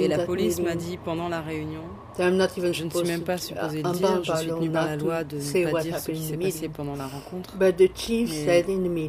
et 0.04 0.08
la 0.08 0.16
police 0.26 0.60
m'a 0.60 0.76
dit 0.76 0.98
pendant 1.04 1.28
la 1.28 1.40
réunion 1.40 1.82
je 2.18 2.84
ne 2.84 2.90
suis 2.90 3.06
même 3.06 3.22
pas 3.22 3.38
supposé 3.38 3.82
le 3.82 3.92
dire, 3.92 4.22
je 4.24 4.36
suis 4.36 4.48
tenu 4.48 4.70
par 4.70 4.86
la 4.86 4.96
loi 4.96 5.24
de 5.24 5.36
ne 5.36 5.70
pas 5.70 5.82
dire 5.82 5.98
ce 5.98 6.10
qui 6.10 6.22
s'est 6.22 6.36
passé 6.36 6.68
pendant 6.68 6.96
la 6.96 7.06
rencontre. 7.06 7.54
Mais 7.58 7.74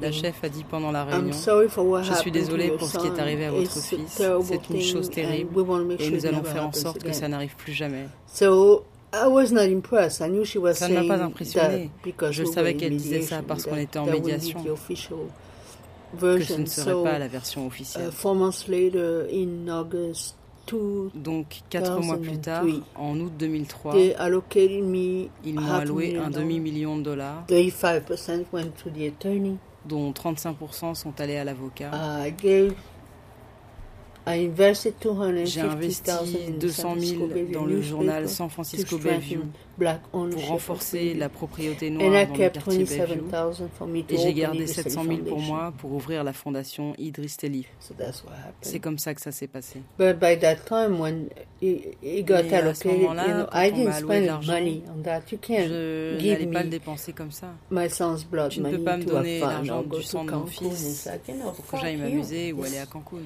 la 0.01 0.11
chef 0.11 0.43
a 0.43 0.49
dit 0.49 0.63
pendant 0.69 0.91
la 0.91 1.05
réunion 1.05 1.33
Je 1.33 2.13
suis 2.13 2.31
désolée 2.31 2.69
pour 2.71 2.87
ce 2.87 2.97
qui 2.97 3.07
est 3.07 3.19
arrivé 3.19 3.45
à 3.45 3.51
votre 3.51 3.71
fils, 3.71 4.21
c'est 4.43 4.69
une 4.69 4.81
chose 4.81 5.09
terrible 5.09 5.49
et 5.99 6.09
nous 6.09 6.25
allons 6.25 6.43
faire 6.43 6.67
en 6.67 6.73
sorte 6.73 7.03
que 7.03 7.13
ça 7.13 7.27
n'arrive 7.27 7.55
plus 7.55 7.73
jamais. 7.73 8.07
Ça 8.29 8.47
ne 8.49 8.79
m'a 10.93 11.17
pas 11.17 11.23
impressionné. 11.23 11.89
Je 12.31 12.43
savais 12.43 12.75
qu'elle 12.75 12.97
disait 12.97 13.21
ça 13.21 13.41
parce 13.47 13.65
qu'on 13.65 13.77
était 13.77 13.99
en 13.99 14.05
médiation. 14.05 14.63
Que 16.19 16.41
ce 16.41 16.53
ne 16.53 16.65
serait 16.65 17.03
pas 17.03 17.19
la 17.19 17.27
version 17.27 17.67
officielle. 17.67 18.09
Donc, 21.15 21.61
quatre 21.69 21.99
mois 22.01 22.17
plus 22.17 22.37
tard, 22.39 22.63
en 22.95 23.19
août 23.19 23.31
2003, 23.37 23.95
ils 25.43 25.53
m'ont 25.53 25.71
alloué 25.71 26.17
un 26.17 26.29
demi-million 26.29 26.97
de 26.97 27.03
dollars, 27.03 27.45
dont 29.85 30.11
35% 30.11 30.95
sont 30.95 31.19
allés 31.21 31.37
à 31.37 31.43
l'avocat. 31.43 31.91
J'ai 35.45 35.61
investi 35.61 36.11
200 36.59 36.95
000 36.99 37.21
dans 37.53 37.65
le 37.65 37.81
journal 37.81 38.27
San 38.27 38.49
Francisco 38.49 38.97
Bellevue 38.97 39.39
pour 39.77 40.47
renforcer 40.47 41.13
la 41.13 41.29
propriété 41.29 41.89
noire 41.89 42.11
dans 42.11 42.19
le 42.33 42.37
quartier 42.37 42.83
Bellevue. 42.85 43.23
Et 44.09 44.17
j'ai 44.17 44.33
gardé 44.33 44.67
700 44.67 45.03
000 45.03 45.17
pour 45.19 45.39
moi 45.39 45.73
pour 45.77 45.91
ouvrir 45.93 46.23
la 46.23 46.33
fondation 46.33 46.93
Idris 46.97 47.35
Teli. 47.37 47.65
C'est 48.61 48.79
comme 48.79 48.97
ça 48.97 49.13
que 49.13 49.21
ça 49.21 49.31
s'est 49.31 49.47
passé. 49.47 49.81
Mais 49.99 50.07
à 50.07 50.23
ce 52.73 52.87
moment-là, 52.87 53.47
quand 53.51 53.59
on 53.73 53.83
m'a 53.83 53.93
alloué 53.95 54.21
de 54.21 54.25
l'argent, 54.25 54.53
je 54.53 56.27
n'allais 56.27 56.45
pas 56.47 56.63
le 56.63 56.69
dépenser 56.69 57.13
comme 57.13 57.31
ça. 57.31 57.47
Tu 58.49 58.61
ne 58.61 58.69
peux 58.71 58.83
pas 58.83 58.97
me 58.97 59.03
donner 59.03 59.39
l'argent 59.39 59.83
du 59.83 60.01
sang 60.03 60.25
de 60.25 60.31
mon 60.31 60.45
fils 60.45 61.07
pour 61.55 61.65
que 61.71 61.77
j'aille 61.81 61.97
m'amuser 61.97 62.51
ou 62.53 62.63
aller 62.63 62.79
à 62.79 62.85
Cancun. 62.85 63.17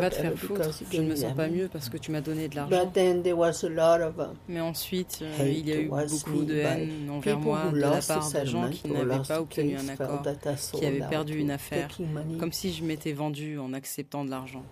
Va 0.00 0.10
te 0.10 0.14
faire 0.16 0.34
foutre. 0.36 0.70
Je 0.90 1.00
ne 1.00 1.08
me 1.08 1.16
sens 1.16 1.34
pas 1.34 1.48
mieux 1.48 1.68
parce 1.72 1.88
que 1.88 1.96
tu 1.96 2.10
m'as 2.10 2.20
donné 2.20 2.48
de 2.48 2.56
l'argent. 2.56 2.92
Mais 4.48 4.60
ensuite, 4.60 5.20
euh, 5.22 5.48
il 5.48 5.69
y 5.70 5.72
a 5.72 5.80
eu 5.80 5.88
beaucoup 5.88 6.44
de 6.44 6.54
haine 6.54 7.10
envers 7.10 7.38
moi 7.38 7.70
de 7.72 7.78
la 7.78 8.00
part 8.00 8.30
de 8.32 8.44
gens 8.44 8.70
qui 8.70 8.90
n'avaient 8.90 9.22
pas 9.26 9.40
obtenu 9.40 9.76
un 9.76 9.88
accord, 9.88 10.22
qui 10.72 10.86
avaient 10.86 11.08
perdu 11.08 11.38
une 11.38 11.50
affaire, 11.50 11.88
comme 12.38 12.52
si 12.52 12.72
je 12.72 12.84
m'étais 12.84 13.12
vendu 13.12 13.58
en 13.58 13.72
acceptant 13.72 14.24
de 14.24 14.30
l'argent. 14.30 14.64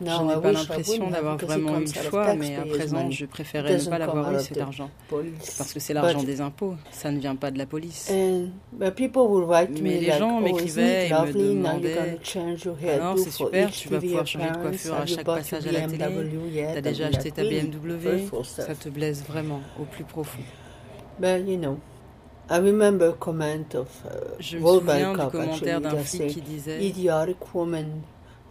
Je 0.00 0.22
n'ai 0.22 0.40
pas 0.40 0.52
l'impression 0.52 1.10
d'avoir 1.10 1.36
vraiment 1.38 1.78
eu 1.80 1.84
le 1.84 2.10
choix, 2.10 2.34
mais 2.34 2.56
à 2.56 2.64
présent, 2.64 3.10
je 3.10 3.26
préférerais 3.26 3.78
ne 3.78 3.84
pas 3.84 3.98
l'avoir 3.98 4.32
eu 4.34 4.40
cet 4.40 4.58
argent. 4.58 4.90
Parce 5.58 5.72
que 5.72 5.80
c'est 5.80 5.94
l'argent 5.94 6.22
des 6.22 6.40
impôts, 6.40 6.74
ça 6.90 7.10
ne 7.10 7.18
vient 7.18 7.36
pas 7.36 7.50
de 7.50 7.58
la 7.58 7.66
police. 7.66 8.10
Mais 8.10 10.00
les 10.00 10.12
gens 10.12 10.40
m'écrivaient 10.40 11.08
et 11.08 11.12
me 11.12 11.32
demandaient 11.32 12.18
Alors, 12.94 13.18
c'est 13.18 13.30
super, 13.30 13.70
tu 13.70 13.88
vas 13.88 14.00
pouvoir 14.00 14.26
changer 14.26 14.50
de 14.50 14.56
coiffure 14.56 14.94
à 14.94 15.06
chaque 15.06 15.24
passage 15.24 15.66
à 15.66 15.72
la 15.72 15.86
télé. 15.86 16.04
Tu 16.52 16.78
as 16.78 16.80
déjà 16.80 17.06
acheté 17.06 17.30
ta 17.30 17.42
BMW 17.42 18.28
Ça 18.44 18.74
te 18.74 18.88
blesse 18.88 19.22
vraiment, 19.24 19.60
au 19.80 19.84
plus 19.84 20.04
profond. 20.04 20.42
I 22.50 22.58
remember 22.58 23.08
a 23.08 23.12
comment 23.14 23.74
of 23.74 23.88
uh, 24.04 24.36
Je 24.38 24.58
me 24.58 24.66
souviens 24.66 25.12
du 25.12 25.30
commentaire 25.30 25.80
d'un 25.80 25.96
flic 25.96 26.28
qui 26.28 26.42
disait 26.42 26.84
Idiotic 26.84 27.54
woman 27.54 28.02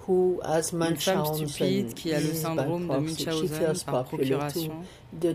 who 0.08 0.40
has 0.44 0.72
Une 0.74 0.96
femme 0.98 1.26
stupide 1.26 1.94
qui 1.94 2.12
a 2.14 2.20
le 2.20 2.34
syndrome 2.34 2.88
de 2.88 2.98
Munchausen 2.98 3.74
par 3.86 4.06
procuration. 4.06 4.72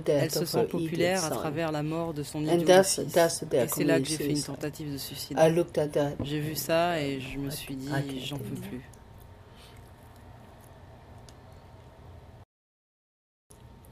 Elle 0.06 0.30
se 0.30 0.44
sent 0.44 0.64
populaire 0.64 1.24
à 1.24 1.30
travers 1.30 1.70
la 1.70 1.82
mort 1.82 2.12
de 2.12 2.22
son 2.22 2.42
idiot 2.42 2.68
Et 2.68 2.82
c'est 3.68 3.84
là 3.84 4.00
que 4.00 4.06
j'ai 4.06 4.16
fait 4.16 4.30
une 4.30 4.42
tentative 4.42 4.92
de 4.92 4.98
suicide. 4.98 5.38
J'ai 6.24 6.40
vu 6.40 6.56
ça 6.56 7.00
et 7.00 7.20
je 7.20 7.38
me 7.38 7.50
suis 7.50 7.76
dit, 7.76 7.88
j'en 8.24 8.38
peux 8.38 8.54
plus. 8.54 8.82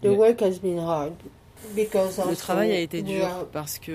The 0.02 0.08
Le 1.74 2.34
travail 2.36 2.72
a 2.72 2.80
été 2.80 3.02
dur 3.02 3.48
parce 3.52 3.78
que 3.78 3.92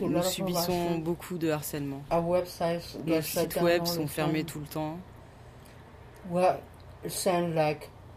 nous 0.00 0.22
subissons 0.22 0.98
beaucoup 0.98 1.38
de 1.38 1.50
harcèlement. 1.50 2.02
Nos 3.06 3.22
sites 3.22 3.60
web 3.60 3.84
sont 3.86 4.06
fermés 4.06 4.44
tout 4.44 4.60
le 4.60 4.66
temps. 4.66 4.98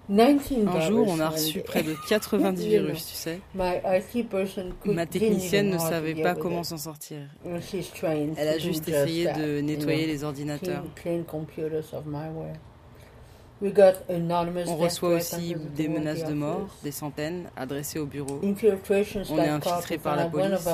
Un 0.07 0.81
jour, 0.81 1.07
on 1.09 1.19
a 1.19 1.29
reçu 1.29 1.61
près 1.61 1.81
de 1.81 1.95
90 2.07 2.67
virus, 2.67 3.07
tu 3.07 3.15
sais. 3.15 3.39
Ma 4.85 5.05
technicienne 5.07 5.69
ne 5.69 5.79
savait 5.79 6.13
pas 6.15 6.35
comment 6.35 6.63
s'en 6.63 6.77
sortir. 6.77 7.21
Elle 7.43 8.47
a 8.47 8.57
juste 8.59 8.87
essayé 8.87 9.31
de 9.33 9.61
nettoyer 9.61 10.05
les 10.05 10.23
ordinateurs. 10.23 10.83
On 14.67 14.75
reçoit 14.77 15.15
aussi 15.15 15.55
des 15.75 15.87
menaces 15.87 16.25
de 16.25 16.33
mort, 16.33 16.67
des 16.83 16.91
centaines, 16.91 17.49
adressées 17.55 17.99
au 17.99 18.05
bureau. 18.05 18.39
On 18.43 19.37
est 19.37 19.49
infiltré 19.49 19.97
par 19.97 20.15
la 20.15 20.25
police. 20.25 20.67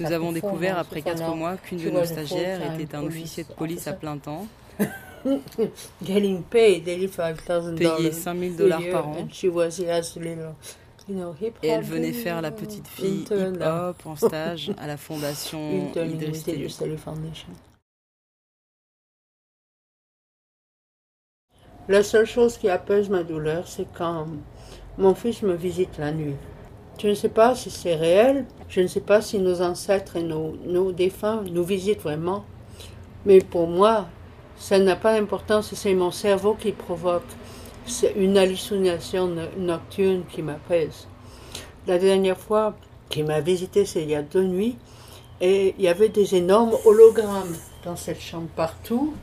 Nous 0.00 0.12
avons 0.12 0.32
découvert 0.32 0.78
après 0.78 1.02
quatre 1.02 1.34
mois 1.34 1.56
qu'une 1.56 1.78
de 1.78 1.90
nos 1.90 2.04
stagiaires 2.04 2.60
était 2.74 2.94
un 2.96 3.04
officier 3.04 3.44
de 3.44 3.52
police 3.52 3.86
à 3.86 3.92
plein 3.92 4.18
temps. 4.18 4.46
Payé 7.76 8.12
5 8.12 8.38
000 8.38 8.54
dollars 8.54 8.82
par 8.92 9.08
an. 9.08 9.26
Et 11.62 11.68
elle 11.68 11.82
venait 11.82 12.12
faire 12.12 12.40
la 12.42 12.50
petite 12.50 12.86
fille 12.86 13.22
hip-hop 13.22 13.96
en 14.04 14.16
stage 14.16 14.70
à 14.78 14.86
la 14.86 14.96
fondation 14.96 15.90
Idriss 15.96 16.44
La 21.88 22.02
seule 22.02 22.26
chose 22.26 22.58
qui 22.58 22.68
apaise 22.68 23.08
ma 23.08 23.22
douleur, 23.22 23.66
c'est 23.66 23.86
quand 23.96 24.26
mon 24.98 25.14
fils 25.14 25.40
me 25.40 25.54
visite 25.54 25.96
la 25.96 26.12
nuit. 26.12 26.34
Je 27.00 27.08
ne 27.08 27.14
sais 27.14 27.30
pas 27.30 27.54
si 27.54 27.70
c'est 27.70 27.94
réel, 27.94 28.44
je 28.68 28.82
ne 28.82 28.86
sais 28.86 29.00
pas 29.00 29.22
si 29.22 29.38
nos 29.38 29.62
ancêtres 29.62 30.16
et 30.16 30.22
nos, 30.22 30.92
défunts 30.92 31.42
nous 31.50 31.64
visitent 31.64 32.02
vraiment, 32.02 32.44
mais 33.24 33.40
pour 33.40 33.68
moi, 33.68 34.06
ça 34.58 34.78
n'a 34.78 34.96
pas 34.96 35.18
d'importance, 35.18 35.72
c'est 35.72 35.94
mon 35.94 36.10
cerveau 36.10 36.52
qui 36.54 36.72
provoque 36.72 37.22
une 38.16 38.36
hallucination 38.36 39.32
nocturne 39.56 40.24
qui 40.30 40.42
m'apaise. 40.42 41.08
La 41.86 41.98
dernière 41.98 42.38
fois 42.38 42.76
qu'il 43.08 43.24
m'a 43.24 43.40
visité, 43.40 43.86
c'est 43.86 44.02
il 44.02 44.10
y 44.10 44.14
a 44.14 44.20
deux 44.20 44.44
nuits, 44.44 44.76
et 45.40 45.74
il 45.78 45.84
y 45.84 45.88
avait 45.88 46.10
des 46.10 46.34
énormes 46.34 46.74
hologrammes 46.84 47.56
dans 47.84 47.96
cette 47.96 48.20
chambre 48.20 48.48
partout. 48.56 49.14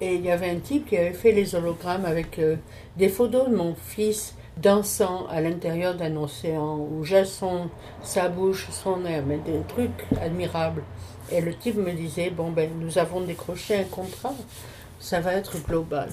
Et 0.00 0.14
il 0.14 0.24
y 0.24 0.30
avait 0.30 0.48
un 0.48 0.58
type 0.58 0.88
qui 0.88 0.96
avait 0.96 1.12
fait 1.12 1.32
les 1.32 1.54
hologrammes 1.54 2.06
avec 2.06 2.38
euh, 2.38 2.56
des 2.96 3.08
photos 3.08 3.48
de 3.48 3.54
mon 3.54 3.74
fils 3.74 4.34
dansant 4.56 5.26
à 5.28 5.40
l'intérieur 5.40 5.94
d'un 5.94 6.16
océan, 6.16 6.78
où 6.78 7.04
j'ai 7.04 7.24
son, 7.24 7.68
sa 8.02 8.28
bouche, 8.28 8.68
son 8.70 9.04
air, 9.04 9.24
mais 9.26 9.38
des 9.38 9.60
trucs 9.68 10.06
admirables. 10.20 10.82
Et 11.32 11.40
le 11.40 11.54
type 11.54 11.76
me 11.76 11.92
disait, 11.92 12.30
bon 12.30 12.50
ben, 12.50 12.70
nous 12.78 12.98
avons 12.98 13.20
décroché 13.20 13.76
un 13.76 13.84
contrat, 13.84 14.34
ça 14.98 15.20
va 15.20 15.34
être 15.34 15.62
global. 15.64 16.08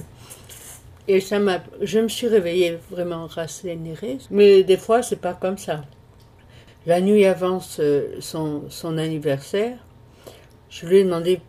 Et 1.08 1.20
ça 1.20 1.38
m'a, 1.38 1.62
je 1.80 2.00
me 2.00 2.08
suis 2.08 2.28
réveillée 2.28 2.78
vraiment 2.90 3.26
rassénérée, 3.26 4.18
mais 4.30 4.62
des 4.62 4.76
fois 4.76 5.02
c'est 5.02 5.20
pas 5.20 5.34
comme 5.34 5.58
ça. 5.58 5.82
La 6.86 7.00
nuit 7.00 7.24
avant 7.24 7.60
son, 7.60 8.64
son 8.68 8.98
anniversaire, 8.98 9.78
je 10.70 10.86
lui 10.86 10.98
ai 10.98 11.04
demandé, 11.04 11.40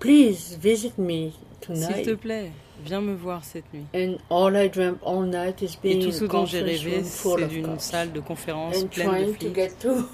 please 0.00 0.56
visit 0.60 0.96
me 0.98 1.30
s'il 1.64 2.02
te 2.02 2.14
plaît, 2.14 2.50
viens 2.84 3.00
me 3.00 3.14
voir 3.14 3.44
cette 3.44 3.64
nuit. 3.72 3.84
And 3.94 4.16
all 4.30 4.54
I 4.56 4.68
dreamt 4.68 4.98
all 5.04 5.24
night 5.24 5.62
is 5.62 5.76
being 5.82 6.00
Et 6.00 6.04
tout 6.04 6.12
ce 6.12 6.24
dont 6.24 6.46
j'ai 6.46 6.60
rêvé, 6.60 7.02
c'est 7.04 7.48
d'une 7.48 7.78
salle 7.78 8.12
de 8.12 8.20
conférence 8.20 8.84
pleine 8.84 9.26
de 9.26 9.32
flics. 9.32 9.58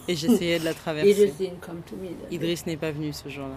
Et 0.08 0.14
j'essayais 0.14 0.58
de 0.58 0.64
la 0.64 0.74
traverser. 0.82 1.32
Idriss 2.30 2.66
n'est 2.66 2.76
pas 2.76 2.90
venu 2.90 3.12
ce 3.12 3.28
jour-là. 3.28 3.56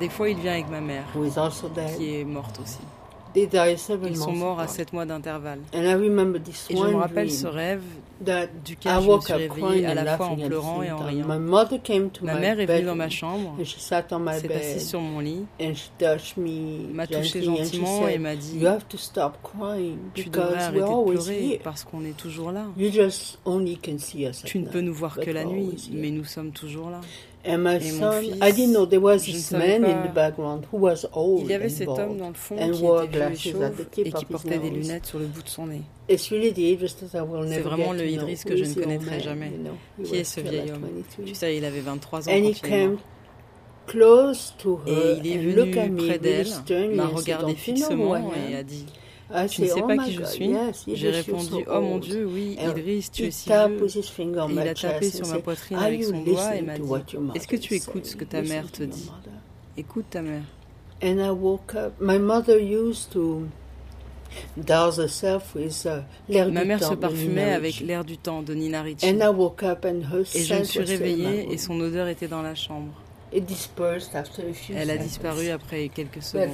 Des 0.00 0.08
fois, 0.08 0.28
il 0.28 0.38
vient 0.38 0.52
avec 0.52 0.68
ma 0.68 0.80
mère, 0.80 1.04
qui 1.96 2.14
est 2.16 2.24
morte 2.24 2.58
aussi. 2.60 2.80
Ils 3.36 4.16
sont 4.16 4.32
morts 4.32 4.60
à 4.60 4.68
sept 4.68 4.92
mois 4.92 5.04
d'intervalle. 5.06 5.60
Et 5.72 5.82
je 5.82 5.96
me 5.96 6.94
rappelle 6.96 7.30
ce 7.30 7.46
rêve 7.46 7.82
duquel 8.64 8.92
je 9.02 9.10
me 9.10 9.20
suis 9.20 9.32
réveillée 9.32 9.86
à 9.86 9.94
la 9.94 10.16
fois 10.16 10.26
en 10.28 10.36
pleurant 10.36 10.82
et 10.82 10.90
en 10.92 10.98
riant. 10.98 11.26
Ma 11.26 12.34
mère 12.34 12.60
est 12.60 12.66
venue 12.66 12.86
dans 12.86 12.94
ma 12.94 13.08
chambre, 13.10 13.56
s'est 13.64 13.94
assise 14.52 14.88
sur 14.88 15.00
mon 15.00 15.20
lit, 15.20 15.44
m'a 16.92 17.06
touché 17.06 17.42
gentiment 17.42 18.08
et 18.08 18.18
m'a 18.18 18.36
dit 18.36 18.60
Tu 20.14 20.28
devrais 20.30 20.58
arrêter 20.62 20.80
de 20.80 21.04
pleurer 21.10 21.60
parce 21.62 21.84
qu'on 21.84 22.04
est 22.04 22.16
toujours 22.16 22.52
là. 22.52 22.66
Tu 24.44 24.58
ne 24.58 24.66
peux 24.68 24.80
nous 24.80 24.94
voir 24.94 25.18
que 25.18 25.30
la 25.30 25.44
nuit, 25.44 25.90
mais 25.92 26.10
nous 26.10 26.24
sommes 26.24 26.52
toujours 26.52 26.90
là. 26.90 27.00
Et 27.46 27.56
mon 27.56 27.78
fils, 27.78 28.36
I 28.42 28.52
didn't 28.52 28.72
know 28.72 28.86
there 28.86 29.00
was 29.00 29.18
this 29.24 29.50
man 29.52 29.84
in 29.84 30.02
the 30.02 30.14
background 30.14 30.64
who 30.72 30.78
was 30.78 31.06
old 31.12 31.42
Il 31.42 31.50
y 31.50 31.54
avait 31.54 31.68
cet 31.68 31.88
homme 31.88 32.16
dans 32.16 32.28
le 32.28 32.34
fond 32.34 32.56
qui 32.56 32.62
était 32.62 33.34
chauve 33.36 33.86
et 33.98 34.12
qui 34.12 34.24
portait 34.24 34.58
des 34.58 34.70
lunettes 34.70 35.06
sur 35.06 35.18
le 35.18 35.26
bout 35.26 35.42
de 35.42 35.48
son 35.48 35.66
nez. 35.66 35.82
C'est 36.08 37.60
vraiment 37.60 37.92
le 37.92 38.06
Idriss 38.06 38.44
que 38.44 38.56
je 38.56 38.64
ne 38.64 38.74
connaîtrai 38.74 39.20
jamais. 39.20 39.52
Qui 40.02 40.16
est 40.16 40.24
ce 40.24 40.40
vieil 40.40 40.70
homme 40.70 40.88
Tu 41.24 41.34
sais, 41.34 41.56
il 41.56 41.64
avait 41.64 41.80
23 41.80 42.28
ans 42.28 42.32
quand 42.32 42.68
il. 42.68 42.96
Et 44.86 45.18
il 45.18 45.26
est 45.26 45.38
venu 45.38 45.70
près 45.96 46.18
d'elle, 46.18 46.48
m'a 46.94 47.06
regardé 47.06 47.54
fixement 47.54 48.16
et 48.16 48.56
a 48.56 48.62
dit 48.62 48.86
ah, 49.32 49.48
tu 49.48 49.62
ne 49.62 49.66
sais 49.66 49.82
pas 49.82 49.96
qui 49.98 50.12
je 50.12 50.24
suis 50.24 50.54
J'ai 50.88 51.10
répondu 51.10 51.64
Oh 51.70 51.80
mon 51.80 51.98
Dieu, 51.98 52.26
oui, 52.26 52.56
Idriss, 52.60 53.10
tu 53.10 53.24
es 53.24 53.30
si 53.30 53.48
vieux. 53.48 53.56
Et 53.58 54.52
il 54.52 54.58
a 54.58 54.74
tapé 54.74 55.10
sur 55.10 55.26
ma 55.28 55.38
poitrine 55.38 55.78
avec 55.78 56.04
son 56.04 56.22
doigt 56.22 56.56
et 56.56 56.62
m'a 56.62 56.78
dit 56.78 56.90
Est-ce 57.34 57.48
que 57.48 57.56
tu 57.56 57.74
écoutes 57.74 58.06
ce 58.06 58.16
que 58.16 58.24
ta 58.24 58.42
mère 58.42 58.70
te 58.70 58.82
dit? 58.82 59.10
Écoute 59.76 60.06
ta 60.10 60.22
mère. 60.22 60.42
And 61.02 61.18
I 61.18 61.30
woke 61.30 61.74
up. 61.74 61.92
My 62.00 62.18
mother 62.18 62.58
used 62.58 63.10
to 63.10 63.42
uh, 64.56 66.50
Ma 66.50 66.64
mère 66.64 66.82
se 66.82 66.94
parfumait 66.94 67.52
avec 67.52 67.80
l'air 67.80 68.04
du 68.04 68.16
temps 68.16 68.42
de 68.42 68.54
Nina 68.54 68.82
Ricci. 68.82 69.06
And 69.08 69.20
I 69.20 69.28
woke 69.28 69.62
up 69.62 69.84
and 69.84 70.02
her 70.12 70.24
et 70.34 70.42
je 70.42 70.54
me 70.54 70.64
suis 70.64 70.80
réveillée 70.80 71.52
et 71.52 71.58
son 71.58 71.78
odeur 71.80 72.08
était 72.08 72.28
dans 72.28 72.42
la 72.42 72.54
chambre. 72.54 72.92
Elle 74.76 74.90
a 74.90 74.96
disparu 74.96 75.48
après 75.48 75.88
quelques 75.88 76.22
secondes. 76.22 76.48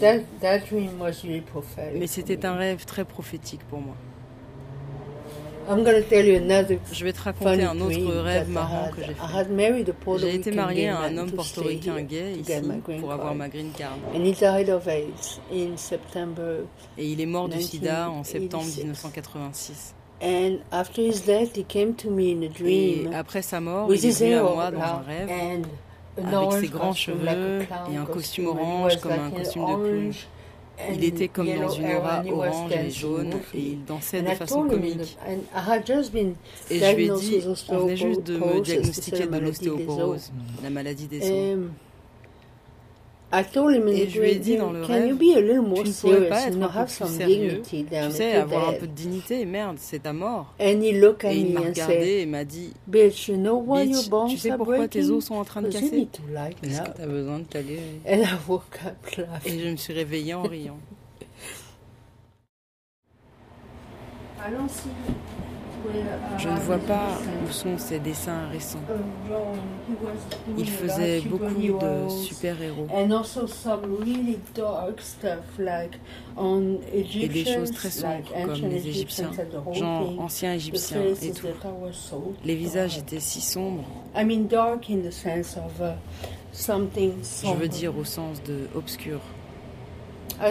Mais 1.94 2.06
c'était 2.06 2.46
un 2.46 2.54
rêve 2.54 2.84
très 2.86 3.04
prophétique 3.04 3.60
pour 3.68 3.80
moi. 3.80 3.94
Je 6.92 7.04
vais 7.04 7.12
te 7.12 7.20
raconter 7.20 7.62
un 7.62 7.80
autre 7.80 7.98
rêve 8.22 8.48
marrant 8.48 8.88
que 8.88 9.02
j'ai 9.02 9.14
fait. 9.14 9.20
J'ai 10.18 10.34
été 10.34 10.50
mariée 10.50 10.88
à 10.88 11.00
un 11.00 11.16
homme 11.16 11.30
portoricain 11.32 12.00
gay 12.02 12.32
ici 12.32 12.44
pour 12.98 13.12
avoir 13.12 13.34
ma 13.34 13.48
green 13.48 13.70
card. 13.76 13.96
Et 16.98 17.06
il 17.12 17.20
est 17.20 17.26
mort 17.26 17.48
du 17.48 17.60
sida 17.60 18.10
en 18.10 18.24
septembre 18.24 18.64
1986. 18.76 19.94
Et 20.22 20.58
après 23.14 23.42
sa 23.42 23.60
mort, 23.60 23.92
il 23.94 24.04
est 24.04 24.10
venu 24.10 24.34
à 24.34 24.42
moi 24.42 24.70
dans 24.70 24.80
un 24.80 25.02
rêve 25.06 25.28
avec 26.16 26.52
ses 26.60 26.68
grands 26.68 26.94
cheveux 26.94 27.62
et 27.92 27.96
un 27.96 28.04
costume 28.04 28.46
orange 28.46 28.96
comme 29.00 29.12
un 29.12 29.30
costume 29.30 29.66
de 29.66 29.88
plume. 29.88 30.12
Il 30.94 31.04
était 31.04 31.28
comme 31.28 31.46
dans 31.46 31.68
une 31.68 31.92
aura 31.92 32.22
orange 32.26 32.72
et 32.72 32.90
jaune 32.90 33.34
et 33.54 33.58
il 33.58 33.84
dansait 33.84 34.22
de 34.22 34.30
façon 34.30 34.66
comique. 34.66 35.18
Et 36.70 36.78
je 36.78 36.96
lui 36.96 37.06
ai 37.06 37.10
dit, 37.10 37.42
on 37.68 37.78
venait 37.80 37.96
juste 37.96 38.22
de 38.24 38.38
me 38.38 38.60
diagnostiquer 38.60 39.26
de 39.26 39.38
l'ostéoporose, 39.38 40.32
la 40.62 40.70
maladie 40.70 41.06
des 41.06 41.30
os. 41.30 41.58
Et 43.32 44.08
je 44.08 44.20
lui 44.20 44.30
ai 44.30 44.34
dit 44.40 44.56
dans 44.56 44.72
le 44.72 44.82
rêve, 44.82 45.16
tu 45.18 45.24
ne 45.24 45.92
pourrais 46.00 46.28
pas 46.28 46.46
être 46.48 46.56
un 46.62 46.68
peu 46.68 46.84
plus 46.84 47.06
sérieux, 47.16 47.62
tu 47.68 47.86
sais, 48.10 48.32
avoir 48.34 48.68
un 48.70 48.72
peu 48.72 48.86
de 48.88 48.92
dignité, 48.92 49.44
merde, 49.44 49.76
c'est 49.78 50.00
ta 50.00 50.12
mort. 50.12 50.52
Et 50.58 50.72
il 50.72 51.52
m'a 51.52 51.60
regardé 51.60 52.18
et 52.22 52.26
m'a 52.26 52.44
dit, 52.44 52.72
bitch, 52.88 53.30
tu 54.28 54.36
sais 54.36 54.50
pourquoi 54.56 54.88
tes 54.88 55.10
os 55.10 55.24
sont 55.24 55.34
en 55.36 55.44
train 55.44 55.62
de 55.62 55.68
casser 55.68 56.08
Est-ce 56.62 56.82
que 56.82 56.96
tu 56.96 57.02
as 57.02 57.06
besoin 57.06 57.38
de 57.38 57.44
t'aller 57.44 57.78
Et 59.46 59.58
je 59.58 59.68
me 59.68 59.76
suis 59.76 59.92
réveillée 59.92 60.34
en 60.34 60.42
riant. 60.42 60.78
Allons-y. 64.44 64.90
Je 66.38 66.48
ne 66.48 66.58
vois 66.60 66.78
pas 66.78 67.18
où 67.44 67.50
sont 67.52 67.76
ses 67.78 67.98
dessins 67.98 68.48
récents. 68.48 68.78
Il 70.56 70.68
faisait 70.68 71.20
beaucoup 71.20 71.44
de 71.44 72.08
super-héros. 72.08 72.86
Et 76.92 77.28
des 77.28 77.44
choses 77.44 77.72
très 77.72 77.90
sombres 77.90 78.32
comme 78.44 78.68
les 78.68 78.88
Égyptiens, 78.88 79.30
genre 79.72 80.20
anciens 80.20 80.54
Égyptiens 80.54 81.02
et 81.22 81.32
tout. 81.32 81.46
Les 82.44 82.54
visages 82.54 82.98
étaient 82.98 83.20
si 83.20 83.40
sombres. 83.40 83.84
Je 86.54 87.54
veux 87.58 87.68
dire 87.68 87.96
au 87.96 88.04
sens 88.04 88.42
de 88.42 88.68
obscur. 88.74 89.20
Je 90.42 90.46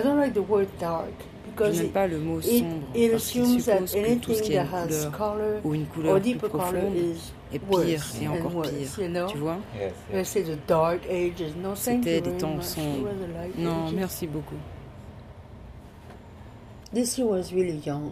n'aime 1.59 1.89
pas 1.89 2.07
le 2.07 2.19
mot 2.19 2.41
sombre 2.41 2.81
parce 3.11 3.27
qu'il 3.31 3.45
suppose 3.45 3.93
que 3.93 4.15
tout 4.19 4.33
ce 4.33 4.41
qui 4.41 4.53
est 4.53 4.57
une 4.59 4.67
couleur 5.11 5.61
ou 5.63 5.73
une 5.73 5.85
couleur 5.85 6.21
plus 6.21 6.35
profonde 6.35 6.95
est 7.53 7.59
pire 7.59 8.05
et 8.21 8.27
encore 8.27 8.61
pire. 8.61 9.27
Tu 9.27 9.37
vois? 9.37 9.57
C'était 11.75 12.21
des 12.21 12.37
temps 12.37 12.61
sombres. 12.61 13.09
Non, 13.57 13.91
merci 13.91 14.27
beaucoup. 14.27 14.55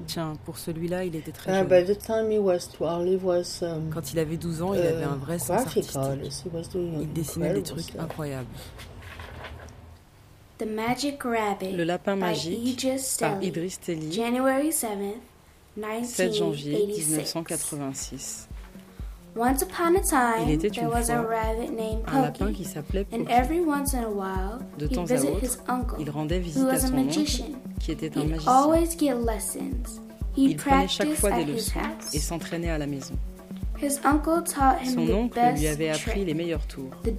Tiens, 0.06 0.34
pour 0.46 0.58
celui-là, 0.60 1.04
il 1.04 1.16
était 1.16 1.32
très 1.32 1.52
uh, 1.52 1.68
jeune. 1.68 1.88
Um, 3.62 3.90
Quand 3.92 4.14
il 4.14 4.20
avait 4.20 4.38
12 4.38 4.62
ans, 4.62 4.74
il 4.76 4.82
avait 4.82 5.04
un 5.04 5.16
vrai 5.16 5.40
sens 5.40 5.62
artistique. 5.62 6.00
Il 7.02 7.14
dessinait 7.14 7.54
des 7.54 7.64
trucs 7.64 7.96
incroyables. 7.98 8.46
The 10.58 10.66
Magic 10.66 11.24
Rabbit 11.24 11.74
Le 11.74 11.84
lapin 11.84 12.16
magique 12.16 12.88
par 13.20 13.44
Idris 13.44 13.78
Telly, 13.80 14.12
January 14.12 14.72
7, 14.72 14.90
7 16.04 16.34
janvier 16.34 16.74
1986. 16.88 18.48
Once 19.36 19.62
upon 19.62 19.96
a 19.96 20.00
time, 20.02 20.48
Il 20.48 20.54
était 20.54 20.70
une 20.70 20.74
there 20.74 20.90
was 20.90 21.06
fois 21.06 21.16
a 21.18 21.22
rabbit 21.22 21.70
named 21.70 22.02
un 22.08 22.22
lapin 22.24 22.46
Pokey, 22.46 22.54
qui 22.56 22.66
s'appelait 22.66 23.06
and 23.14 23.26
Poki. 23.26 23.32
every 23.32 23.60
once 23.60 23.94
in 23.94 24.04
a 24.04 24.10
while, 24.10 24.60
De 24.80 24.88
temps 24.88 25.04
à 25.12 25.14
visit 25.14 25.28
his 25.44 25.58
autre, 25.58 25.64
uncle, 25.68 25.96
il 26.00 26.10
rendait 26.10 26.40
visite 26.40 26.64
à 26.64 26.74
was 26.74 26.80
son 26.80 26.88
oncle, 26.98 27.54
qui 27.80 27.92
était 27.92 28.18
un 28.18 28.22
He'd 28.22 28.30
magicien. 28.32 28.52
always 28.52 28.98
get 28.98 29.14
lessons. 29.14 30.02
He'd 30.36 30.52
Il 30.52 30.56
prenait 30.58 30.88
chaque 30.88 31.14
fois 31.14 31.32
des 31.34 31.46
leçons 31.46 31.80
et 32.14 32.18
s'entraînait 32.20 32.72
à 32.72 32.80
la 32.80 32.88
maison. 32.88 33.14
His 33.80 34.00
uncle 34.04 34.42
taught 34.44 34.82
him 34.82 34.92
Son 34.96 35.06
the 35.06 35.12
oncle 35.14 35.36
best 35.40 35.60
lui 35.60 35.68
avait 35.68 35.90
appris 35.90 36.26
les 36.26 36.34
meilleurs 36.34 36.66
tours, 36.66 36.90
the 37.04 37.14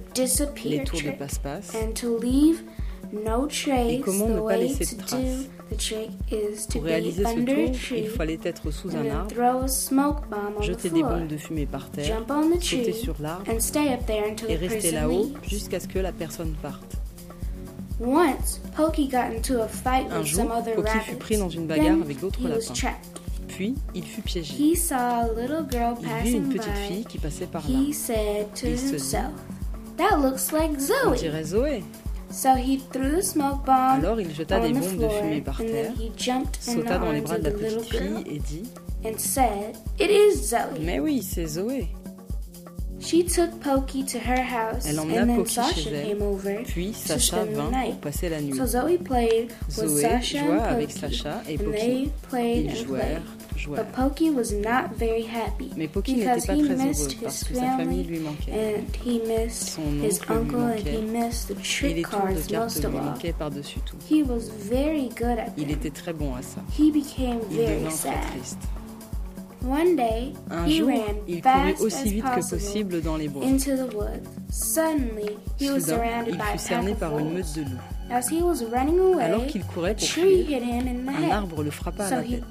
les 0.65 0.83
tours 0.83 1.01
de 1.01 1.11
passe-passe, 1.11 1.73
and 1.73 1.93
to 1.93 2.17
leave 2.19 2.63
no 3.11 3.47
trace. 3.47 4.01
comment 4.03 4.27
the 4.27 4.29
ne 4.29 4.41
pas 4.41 4.57
laisser 4.57 4.95
de 4.95 5.01
traces. 5.01 5.49
the 5.71 5.77
trick 5.77 6.09
is 6.31 6.65
to 6.67 6.79
Pour 6.79 6.83
réaliser 6.83 7.23
ce 7.23 7.39
tour, 7.39 7.97
il 7.97 8.07
fallait 8.09 8.39
être 8.43 8.71
sous 8.71 8.95
un 8.95 9.05
arbre, 9.09 9.27
throw 9.33 9.63
a 9.63 9.67
smoke 9.67 10.27
bomb 10.29 10.53
on 10.57 10.61
the 10.61 10.63
jeter 10.63 10.89
des 10.89 11.01
bombes 11.03 11.27
de 11.27 11.37
fumée 11.37 11.65
par 11.65 11.89
terre, 11.89 12.23
sauter 12.61 12.93
sur 12.93 13.15
l'arbre 13.19 13.43
and 13.51 13.59
stay 13.59 13.93
up 13.93 14.05
there 14.05 14.23
until 14.29 14.49
et 14.49 14.55
rester 14.55 14.91
là-haut 14.91 15.31
jusqu'à 15.47 15.79
ce 15.79 15.87
que 15.87 15.99
la 15.99 16.11
personne 16.11 16.53
parte. 16.61 16.97
Once, 17.99 18.61
Pokey 18.77 19.07
got 19.07 19.33
into 19.35 19.61
a 19.61 19.67
fight 19.67 20.05
Un 20.09 20.19
with 20.19 20.27
jour, 20.27 20.43
some 20.43 20.51
other 20.51 20.73
Poki 20.75 20.99
fut 20.99 21.15
pris 21.17 21.37
dans 21.37 21.49
une 21.49 21.67
bagarre 21.67 21.87
Then 21.87 22.01
avec 22.03 22.19
d'autres 22.21 22.39
he 22.39 22.43
was 22.45 22.49
lapins. 22.59 22.73
trapped. 22.73 23.19
Puis, 23.49 23.75
il 23.93 24.03
fut 24.03 24.21
piégé. 24.21 24.53
He 24.57 24.73
saw 24.77 24.95
a 24.95 25.27
little 25.35 25.65
girl 25.69 25.95
Il 25.99 26.05
vit 26.07 26.13
passing 26.13 26.35
une 26.45 26.49
petite 26.53 26.71
by. 26.73 26.87
fille 26.93 27.05
qui 27.05 27.17
passait 27.17 27.45
par 27.47 27.61
là. 27.69 27.77
He 27.77 27.93
said 27.93 28.53
to 28.55 28.67
Il 28.67 28.77
se 28.79 28.85
dit, 28.85 28.91
himself, 28.93 29.31
"That 29.97 30.17
looks 30.21 30.53
like 30.53 30.71
On 30.77 31.09
Zoe." 31.13 31.17
dirait 31.17 31.43
Zoé. 31.43 31.83
So 32.31 32.55
he 32.55 32.77
threw 32.91 33.17
the 33.17 33.23
smoke 33.23 33.65
bomb 33.65 34.03
Alors 34.03 34.19
il 34.21 34.33
jeta 34.33 34.59
des 34.59 34.71
bombes 34.71 34.97
de 34.99 35.09
fumée 35.09 35.41
par 35.41 35.59
and 35.61 35.65
terre, 35.65 35.93
sauta 36.59 36.97
dans 36.99 37.11
les 37.11 37.21
bras 37.21 37.37
de 37.39 37.43
la 37.45 37.51
petite 37.51 37.81
fille 37.85 38.23
et 38.27 38.39
dit 38.39 38.63
and 39.03 39.17
said, 39.17 39.75
"It 39.99 40.09
is 40.11 40.49
Zoe." 40.49 40.79
Mais 40.81 40.99
oui, 40.99 41.23
c'est 41.23 41.47
Zoé. 41.47 41.87
She 43.01 43.23
took 43.25 43.49
Pokey 43.61 44.03
to 44.03 44.17
her 44.19 44.43
house, 44.43 44.85
Elle 44.85 44.99
emmena 44.99 45.21
and 45.23 45.27
then 45.27 45.45
Sasha 45.47 45.73
chez 45.73 45.89
elle. 45.89 46.07
came 46.09 46.21
over 46.21 46.63
Puis 46.65 46.91
to 46.91 46.97
Sacha 47.17 47.45
vint 47.45 47.71
night. 47.71 47.91
pour 47.93 47.99
passer 48.01 48.27
la 48.29 48.41
nuit. 48.41 48.53
So 48.55 48.65
Zoe 48.65 48.97
played 48.97 49.51
with 49.69 49.87
Zoé 49.89 50.01
Sasha 50.01 50.39
joua 50.45 50.55
and 50.55 50.59
avec 50.65 50.89
Pokey, 50.89 50.99
Sacha 50.99 51.41
et 51.49 51.57
played 51.57 52.11
Ils 52.65 52.69
and 52.71 52.75
jouèrent, 52.85 53.21
was 53.67 54.51
not 54.53 54.91
very 54.97 55.23
happy 55.23 55.71
Mais 55.75 55.87
Poki 55.87 56.15
n'était 56.15 56.25
pas 56.25 56.37
très 56.41 56.55
missed 56.55 56.71
heureux 56.71 57.09
his 57.11 57.15
parce 57.23 57.43
que 57.43 57.53
sa 57.55 57.61
famille 57.61 57.77
family 57.77 58.03
lui 58.03 58.19
manquait. 58.19 58.51
and 58.51 58.83
he 59.05 59.19
missed 59.27 59.69
Son 59.75 59.81
his 60.03 60.19
oncle 60.21 60.33
lui 60.33 60.37
uncle 60.37 60.59
and 60.61 60.77
he 60.77 61.01
manquait. 61.01 61.01
missed 61.01 61.47
the 61.47 61.51
Et 61.51 61.61
trick 61.63 61.95
les 61.95 62.01
tours 62.03 62.11
de 62.11 62.17
cards 62.17 62.27
cartes 62.47 62.51
most 62.53 62.77
lui 62.79 62.85
of 62.85 62.95
all. 62.95 63.03
manquaient 63.03 63.33
par-dessus 63.33 63.79
tout. 63.85 63.97
He 64.09 64.23
was 64.23 64.49
very 64.49 65.09
good 65.09 65.37
at 65.39 65.51
Il 65.57 65.71
était 65.71 65.91
très 65.91 66.13
bon 66.13 66.35
à 66.35 66.41
ça. 66.41 66.61
He 66.77 66.91
became 66.91 67.39
Il 67.51 67.57
very 67.57 67.77
devint 67.79 67.89
très 67.89 67.97
sad. 67.97 68.13
triste. 68.31 68.59
One 69.67 69.97
day, 69.97 70.31
Un 70.49 70.65
he 70.67 70.77
jour, 70.77 70.87
ran 70.87 71.15
il 71.27 71.41
courut 71.41 71.53
fast 71.73 71.81
aussi 71.81 72.09
vite 72.13 72.23
que 72.23 72.49
possible 72.49 73.01
dans 73.01 73.17
les 73.17 73.27
bois. 73.27 73.43
into 73.45 73.71
the 73.75 73.93
woods. 73.93 74.23
Suddenly, 74.49 75.37
he 75.59 75.69
was 75.69 75.81
Soudain, 75.81 75.95
surrounded 75.97 76.33
il 76.33 76.37
by 76.37 76.41
a 76.43 76.45
fut 76.45 76.51
pack 76.51 76.59
cerné 76.61 76.91
of 76.93 76.97
par 76.99 77.19
une 77.19 77.25
wolves. 77.25 77.33
meute 77.33 77.55
de 77.55 77.61
loups. 77.69 77.81
As 78.11 78.27
he 78.31 78.41
was 78.41 78.63
running 78.71 78.99
away, 78.99 79.23
Alors 79.23 79.45
qu'il 79.45 79.63
courait 79.63 79.93
pour 79.93 80.07
fuir, 80.07 80.49
hit 80.49 80.63
him 80.63 80.87
in 80.87 81.05
the 81.05 81.25
un 81.25 81.29
arbre 81.31 81.61
le 81.63 81.69
frappa 81.69 82.05
à 82.05 82.09
So 82.09 82.15
la 82.15 82.21
he 82.23 82.39
tête. 82.39 82.45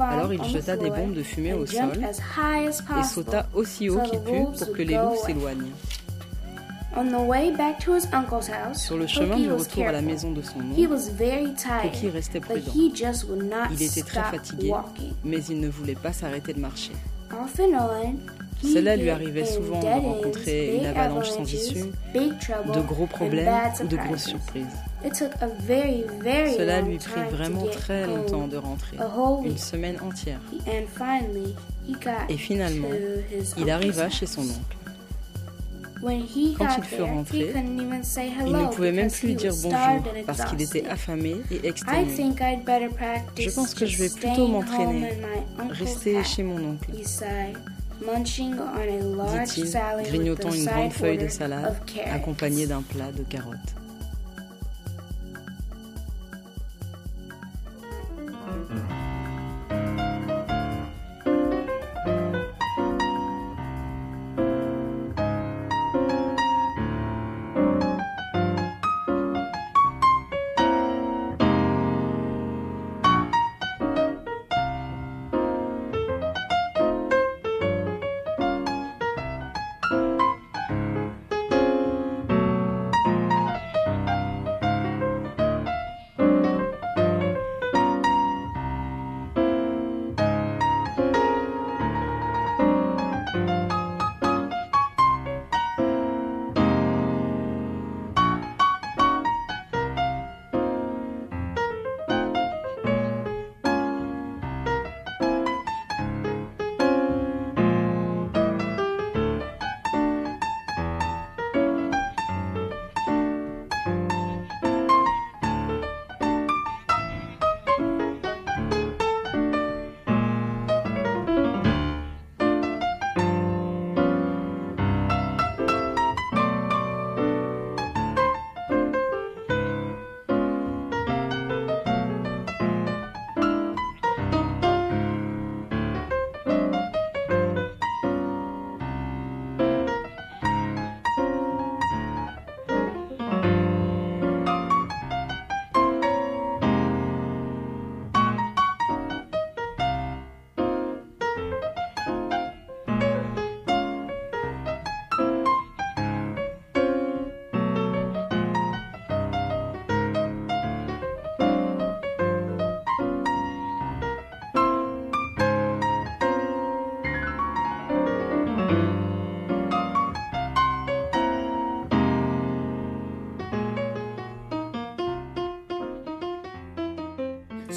Alors 0.00 0.32
il 0.32 0.40
on 0.40 0.44
the 0.44 0.48
jeta 0.48 0.76
des 0.76 0.88
bombes 0.90 1.12
de 1.14 1.22
fumée 1.22 1.52
au 1.52 1.66
sol 1.66 2.02
as 2.02 2.18
high 2.38 2.66
as 2.68 2.80
et 2.98 3.04
sauta 3.04 3.46
aussi 3.54 3.90
haut 3.90 3.98
so 4.02 4.10
qu'il 4.10 4.20
put 4.20 4.42
pour 4.58 4.72
que 4.72 4.82
les 4.82 4.94
loups 4.94 5.16
s'éloignent. 5.26 5.70
On 6.96 7.04
the 7.06 7.20
way 7.28 7.52
back 7.56 7.78
to 7.84 7.94
his 7.94 8.06
uncle's 8.12 8.48
house, 8.48 8.82
Sur 8.82 8.96
le 8.96 9.06
chemin 9.06 9.36
du 9.36 9.52
retour 9.52 9.86
à 9.86 9.92
la 9.92 10.00
maison 10.02 10.32
de 10.32 10.42
son 10.42 10.58
He 10.76 10.86
oncle, 10.86 10.92
was 10.92 11.08
very 11.10 11.54
tired, 11.54 11.92
Poki 11.92 12.08
restait 12.10 12.40
but 12.40 12.48
prudent. 12.48 12.72
he 12.74 12.90
just 12.92 13.28
would 13.28 13.44
not 13.44 13.68
Il 13.72 13.82
était 13.82 14.02
très 14.02 14.22
fatigué, 14.22 14.70
walking. 14.70 15.12
mais 15.22 15.38
il 15.50 15.60
ne 15.60 15.68
voulait 15.68 15.94
pas 15.94 16.12
s'arrêter 16.12 16.52
de 16.54 16.58
marcher. 16.60 16.92
Cela 18.62 18.96
lui 18.96 19.10
arrivait 19.10 19.44
souvent 19.46 19.80
de 19.80 19.86
rencontrer 19.86 20.76
une 20.76 20.86
avalanche 20.86 21.30
sans 21.30 21.44
issue, 21.44 21.84
de 22.14 22.80
gros 22.80 23.06
problèmes 23.06 23.48
ou 23.82 23.86
de 23.86 23.96
grosses 23.96 24.24
surprises. 24.24 24.66
surprises. 24.66 24.78
It 25.04 25.14
took 25.14 25.32
a 25.40 25.48
very, 25.66 26.04
very 26.22 26.52
Cela 26.54 26.80
long 26.80 26.88
lui 26.88 26.98
prit 26.98 27.20
vraiment 27.30 27.64
très 27.66 28.06
longtemps 28.06 28.48
de 28.48 28.58
rentrer, 28.58 28.98
A 28.98 29.06
whole 29.06 29.46
une 29.46 29.56
semaine 29.56 29.96
entière. 30.02 30.40
And 30.66 30.86
finally, 30.94 31.54
he 31.88 31.92
got 31.92 32.28
Et 32.28 32.36
finalement, 32.36 32.88
il 33.56 33.70
arriva 33.70 34.10
chez 34.10 34.26
son 34.26 34.42
oncle. 34.42 34.76
Quand 36.02 36.68
il 36.78 36.84
fut 36.84 37.02
rentré, 37.02 37.52
Il 38.46 38.52
ne 38.52 38.66
pouvait 38.74 38.92
même 38.92 39.10
plus 39.10 39.34
dire 39.34 39.52
bonjour 39.62 40.02
parce 40.26 40.44
qu'il 40.44 40.62
était 40.62 40.86
affamé 40.86 41.36
et 41.50 41.56
I 41.56 41.66
exténué. 41.68 42.14
think 42.14 42.40
I'd 42.40 42.64
better 42.64 42.88
practice 42.88 43.44
Je 43.44 43.50
pense 43.54 43.74
que 43.74 43.84
je 43.84 44.02
vais 44.02 44.08
plutôt 44.08 44.46
m'entraîner, 44.46 45.10
Rester 45.70 46.24
chez 46.24 46.42
mon 46.42 46.72
oncle, 46.72 46.90
He 48.00 48.06
sighed, 48.06 48.16
munching 48.16 48.58
on 48.58 48.78
a 48.78 49.02
large 49.16 49.54
dit-il, 49.54 49.66
salad 49.66 50.00
with 50.00 50.08
grignotant 50.08 50.52
une 50.52 50.64
grande 50.64 50.92
feuille 50.92 51.18
de 51.18 51.28
salade 51.28 51.76
accompagnée 52.06 52.66
d'un 52.66 52.82
plat 52.82 53.12
de 53.12 53.22
carottes. 53.22 53.79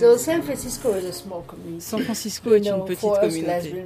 So 0.03 0.17
San 0.17 0.41
Francisco 0.41 0.93
is 0.95 1.05
a 1.05 1.13
small 1.13 1.43
community. 1.43 1.79
San 1.79 2.01
Francisco 2.01 2.53
est 2.53 2.67
une 2.67 2.83
petite 2.83 3.09
communauté. 3.21 3.85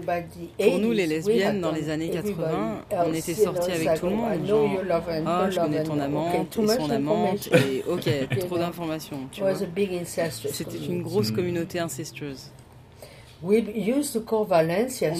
Pour 0.57 0.79
nous, 0.79 0.91
les 0.91 1.05
lesbiennes, 1.05 1.61
dans 1.61 1.71
les 1.71 1.91
années 1.91 2.09
80, 2.09 2.85
on 3.05 3.13
était 3.13 3.35
sortis 3.35 3.71
avec 3.71 3.99
tout 3.99 4.07
le 4.07 4.15
monde. 4.15 4.43
Genre, 4.47 4.67
ah, 5.27 5.47
je 5.51 5.59
connais 5.59 5.83
ton 5.83 5.99
amante 5.99 6.57
et 6.57 6.67
son 6.67 6.89
amante, 6.89 7.49
et 7.53 7.83
ok, 7.87 8.09
trop 8.47 8.57
d'informations. 8.57 9.29
C'était 10.03 10.77
une 10.77 11.03
grosse 11.03 11.29
communauté 11.29 11.77
incestueuse. 11.79 12.49
On 13.43 13.53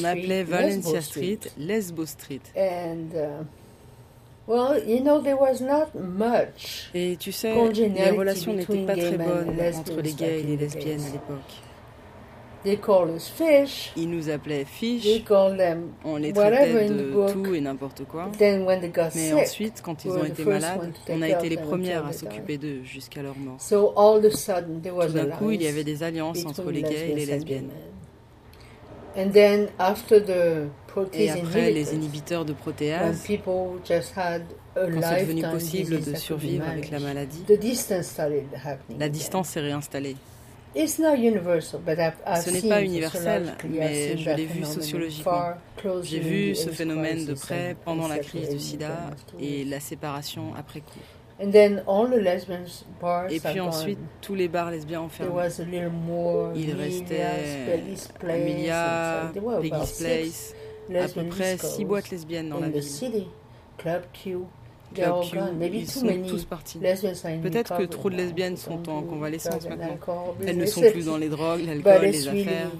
appelait 0.03 0.43
Valencia 0.43 1.01
Street 1.01 1.39
Lesbo 1.59 2.07
Street. 2.07 2.41
And, 2.57 3.13
uh, 3.13 3.43
et 6.93 7.17
tu 7.17 7.31
sais, 7.31 7.53
les 7.73 8.11
relations 8.11 8.53
n'étaient 8.53 8.85
pas 8.85 8.95
très 8.95 9.17
bonnes 9.17 9.59
entre 9.75 10.01
les 10.01 10.13
gays 10.13 10.39
et 10.39 10.43
les 10.43 10.57
lesbiennes 10.57 11.01
à 11.01 11.11
l'époque. 11.11 11.61
They 12.63 12.77
call 12.77 13.11
us 13.15 13.29
fish. 13.29 13.93
Ils 13.95 14.09
nous 14.09 14.29
appelaient 14.29 14.65
fish. 14.65 15.03
They 15.03 15.21
call 15.21 15.57
them 15.57 15.91
on 16.03 16.17
les 16.17 16.33
traitait 16.33 16.89
de 16.89 17.31
tout 17.31 17.53
et 17.53 17.61
n'importe 17.61 18.03
quoi. 18.05 18.29
Then 18.37 18.63
when 18.63 18.81
they 18.81 18.89
got 18.89 19.09
Mais 19.15 19.31
ensuite, 19.31 19.81
quand 19.81 20.03
ils 20.03 20.11
ont 20.11 20.23
été 20.25 20.43
malades, 20.43 20.91
on 21.07 21.21
a 21.21 21.29
été 21.29 21.49
les 21.49 21.57
premières 21.57 22.05
à 22.05 22.13
s'occuper 22.13 22.57
d'eux 22.57 22.83
jusqu'à 22.83 23.21
leur 23.21 23.37
mort. 23.37 23.61
So 23.61 23.93
all 23.95 24.25
of 24.25 24.33
a 24.33 24.35
sudden, 24.35 24.81
there 24.81 24.95
was 24.95 25.07
tout 25.07 25.13
d'un 25.13 25.29
coup, 25.29 25.51
il 25.51 25.61
y 25.61 25.67
avait 25.67 25.83
des 25.83 26.03
alliances 26.03 26.45
entre 26.45 26.71
les 26.71 26.81
gays 26.81 27.11
et 27.11 27.15
les 27.15 27.25
lesbiennes. 27.25 27.69
Et 31.13 31.29
après, 31.29 31.71
les 31.71 31.93
inhibiteurs 31.93 32.45
de 32.45 32.53
protéase, 32.53 33.23
quand 33.25 33.79
c'est 33.85 35.25
devenu 35.25 35.41
possible 35.43 36.01
de 36.01 36.15
survivre 36.15 36.67
avec 36.67 36.89
la 36.91 36.99
maladie, 36.99 37.43
la 38.97 39.09
distance 39.09 39.49
s'est 39.49 39.61
réinstallée. 39.61 40.15
Ce 40.75 42.51
n'est 42.51 42.69
pas 42.69 42.83
universel, 42.83 43.55
mais 43.69 44.17
je 44.17 44.29
l'ai 44.29 44.45
vu 44.45 44.63
sociologiquement. 44.63 45.53
J'ai 46.03 46.19
vu 46.19 46.55
ce 46.55 46.69
phénomène 46.69 47.25
de 47.25 47.33
près 47.33 47.75
pendant 47.83 48.07
la 48.07 48.19
crise 48.19 48.49
du 48.49 48.59
sida 48.59 49.09
et 49.39 49.65
la 49.65 49.79
séparation 49.79 50.53
après 50.55 50.81
coup. 50.81 50.99
Et 51.39 53.39
puis 53.39 53.59
ensuite, 53.59 53.99
tous 54.21 54.33
les 54.33 54.47
bars 54.47 54.71
lesbiens 54.71 55.01
ont 55.01 55.09
fermé. 55.09 55.31
Il 56.55 56.73
restait 56.73 57.21
Amelia, 58.23 59.31
Peggy's 59.61 59.91
Place, 59.99 60.55
à 60.95 61.07
peu 61.07 61.23
près 61.25 61.57
six 61.57 61.85
boîtes 61.85 62.09
lesbiennes 62.09 62.49
dans 62.49 62.59
la 62.59 62.69
ville. 62.69 63.25
Club 63.77 64.03
Q, 64.11 64.37
ils 64.95 65.87
sont 65.87 66.07
tous 66.27 66.45
partis. 66.45 66.79
Peut-être 66.79 67.77
que 67.77 67.83
trop 67.83 68.09
de 68.09 68.15
lesbiennes 68.15 68.57
sont 68.57 68.89
en 68.89 69.01
convalescence 69.03 69.67
maintenant. 69.67 69.97
Elles 70.45 70.57
ne 70.57 70.65
sont 70.65 70.81
plus 70.91 71.05
dans 71.05 71.17
les 71.17 71.29
drogues, 71.29 71.61
l'alcool, 71.65 72.01
les 72.09 72.27
affaires. 72.27 72.71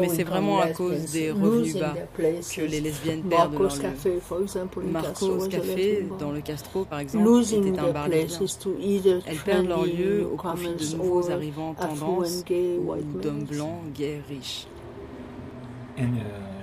Mais 0.00 0.08
c'est 0.08 0.24
vraiment 0.24 0.60
à 0.60 0.68
cause 0.68 1.12
des 1.12 1.30
revenus 1.30 1.76
bas 1.76 1.94
que 2.16 2.62
les 2.62 2.80
lesbiennes 2.80 3.22
perdent 3.22 3.58
leur 3.58 3.76
lieu. 3.76 4.20
Marco's 4.90 5.48
Café, 5.48 6.06
dans 6.18 6.32
le 6.32 6.40
Castro 6.40 6.84
par 6.84 7.00
exemple, 7.00 7.28
était 7.42 7.78
un 7.78 7.92
bar 7.92 8.08
lesbien. 8.08 8.46
Elles 9.26 9.38
perdent 9.44 9.68
leur 9.68 9.84
lieu 9.84 10.26
au 10.32 10.36
profit 10.36 10.74
de 10.74 10.96
nouveaux 10.96 11.30
arrivants 11.30 11.74
tendance 11.74 12.44
ou 12.50 13.18
d'hommes 13.20 13.44
blancs, 13.44 13.92
gays, 13.94 14.22
riches. 14.28 14.66
Uh, 15.98 16.57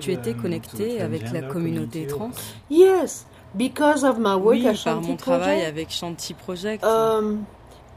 tu 0.00 0.12
étais 0.12 0.34
connecté 0.34 1.00
avec 1.00 1.30
la 1.32 1.42
communauté 1.42 2.06
trans? 2.06 2.30
Yes, 2.70 3.26
because 3.54 4.04
of 4.04 4.18
my 4.18 4.34
work 4.34 4.58
oui, 4.58 4.84
par 4.84 5.00
mon 5.00 5.16
travail 5.16 5.64
avec 5.64 5.90
Shanti 5.90 6.34
Project. 6.34 6.84
Um, 6.84 7.44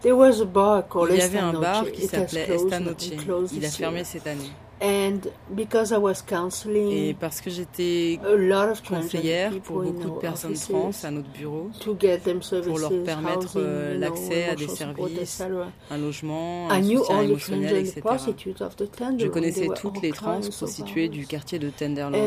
there 0.01 0.15
was 0.15 0.41
a 0.41 0.45
bar 0.45 0.87
called 0.87 1.09
Il 1.11 1.17
y 1.17 1.21
avait 1.21 1.39
un 1.39 1.53
bar 1.53 1.85
qui 1.91 2.07
s'appelait 2.07 2.49
Estanoche. 2.49 3.11
Il 3.53 3.65
a 3.65 3.69
fermé 3.69 4.03
cette 4.03 4.27
année. 4.27 4.51
And 4.79 5.21
because 5.49 5.91
I 5.91 5.97
was 5.97 6.21
counseling 6.21 6.91
et 6.91 7.15
parce 7.15 7.41
que 7.41 7.49
j'étais 7.49 8.19
conseillère 8.87 9.51
pour 9.61 9.81
beaucoup 9.81 10.09
de 10.15 10.19
personnes 10.19 10.53
trans 10.53 10.91
à 11.03 11.09
notre 11.09 11.29
bureau, 11.29 11.71
pour 12.63 12.77
leur 12.77 13.03
permettre 13.03 13.53
euh, 13.55 13.97
l'accès 13.97 14.49
à 14.49 14.55
des 14.55 14.67
services, 14.67 15.41
un 15.89 15.97
logement, 15.97 16.69
un 16.69 16.83
soutien 16.83 17.21
émotionnel, 17.21 17.77
etc. 17.77 18.01
Je 19.17 19.27
connaissais 19.27 19.67
toutes 19.75 20.01
les 20.01 20.11
trans 20.11 20.41
prostituées 20.41 21.09
du 21.09 21.25
quartier 21.25 21.57
de 21.57 21.71
Tenderloin. 21.71 22.19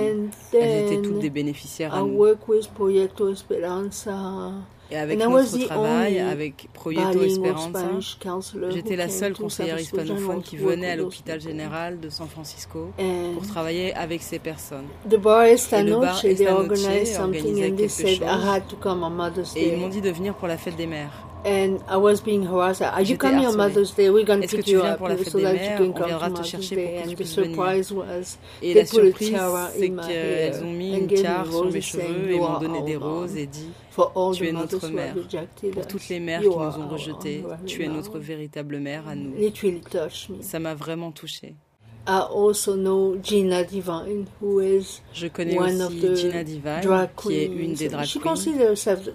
Elles 0.52 0.86
étaient 0.86 1.02
toutes 1.02 1.20
des 1.20 1.30
bénéficiaires 1.30 1.94
à 1.94 2.00
nous. 2.00 2.26
Et 4.90 4.96
avec 4.96 5.18
notre 5.18 5.66
travail, 5.66 6.18
avec 6.18 6.68
Proyecto 6.72 7.22
Esperanza, 7.22 7.88
j'étais 8.70 8.96
la 8.96 9.08
seule 9.08 9.34
conseillère 9.34 9.78
hispanophone 9.78 10.42
qui 10.42 10.56
venait 10.56 10.90
à 10.90 10.96
l'hôpital 10.96 11.40
général 11.40 12.00
de 12.00 12.08
San 12.08 12.28
Francisco 12.28 12.90
pour 13.34 13.46
travailler 13.46 13.94
avec 13.94 14.22
ces 14.22 14.38
personnes. 14.38 14.86
The 15.08 15.16
bar 15.16 15.44
Estanoche, 15.44 16.24
and 16.24 17.34
I 18.22 18.56
had 18.56 18.68
to 18.68 18.76
come 18.76 19.02
on 19.02 19.10
Mother's 19.10 19.54
Day. 19.54 19.60
Et 19.60 19.72
ils 19.72 19.78
m'ont 19.78 19.88
dit 19.88 20.00
de 20.00 20.10
venir 20.10 20.34
pour 20.34 20.48
la 20.48 20.56
fête 20.56 20.76
des 20.76 20.86
mères. 20.86 21.29
And 21.44 21.82
I 21.88 21.96
was 21.96 22.20
being 22.20 22.44
harassed. 22.44 22.82
Are 22.82 23.00
you 23.02 23.16
coming 23.16 23.46
on 23.46 23.56
Mother's 23.56 23.92
Day? 23.92 24.10
We're 24.10 24.26
going 24.26 24.42
to 24.42 24.48
pick 24.48 24.66
you 24.66 24.82
up 24.82 24.98
so 24.98 25.38
that 25.40 25.54
you 25.54 25.76
can 25.76 25.92
come 25.94 26.10
to 26.10 26.28
Mother's 26.28 26.70
Day. 26.70 26.98
And 26.98 27.16
the 27.16 27.24
surprise 27.24 27.90
was 27.92 28.38
et 28.62 28.74
they 28.74 28.84
put 28.84 29.04
a 29.04 29.12
tiara 29.12 29.70
in 29.74 29.96
my 29.96 30.06
hair 30.06 30.62
ont 30.62 30.76
mis 30.76 30.94
une 30.96 31.08
tiare 31.08 31.46
sur 31.50 31.70
mes 31.70 31.80
cheveux 31.80 32.30
et 32.30 32.38
m'ont 32.38 32.58
donné 32.60 32.82
des 32.82 32.96
roses 32.96 33.36
et 33.36 33.46
dit 33.46 33.70
Tu 34.36 34.46
es 34.46 34.52
notre 34.52 34.88
mère. 34.88 35.14
Pour 35.72 35.86
toutes 35.86 36.08
les 36.08 36.20
mères 36.20 36.40
qui 36.40 36.48
nous 36.48 36.54
ont 36.54 36.88
rejetés, 36.88 37.44
tu 37.66 37.84
es 37.84 37.88
notre 37.88 38.18
véritable 38.18 38.78
mère 38.78 39.08
à 39.08 39.14
nous. 39.14 39.34
Ça 40.40 40.58
m'a 40.58 40.74
vraiment 40.74 41.10
touchée. 41.12 41.54
I 42.06 42.20
also 42.20 42.76
know 42.76 43.16
Gina 43.22 43.62
Divine, 43.62 44.26
who 44.40 44.60
is 44.60 45.00
Je 45.12 45.28
connais 45.28 45.58
one 45.58 45.80
aussi 45.82 46.06
of 46.06 46.16
Gina 46.16 46.42
Divine, 46.42 46.80
qui 47.16 47.34
est 47.34 47.46
une 47.46 47.74
des 47.74 47.88
drag 47.88 48.06
queens. 48.06 48.34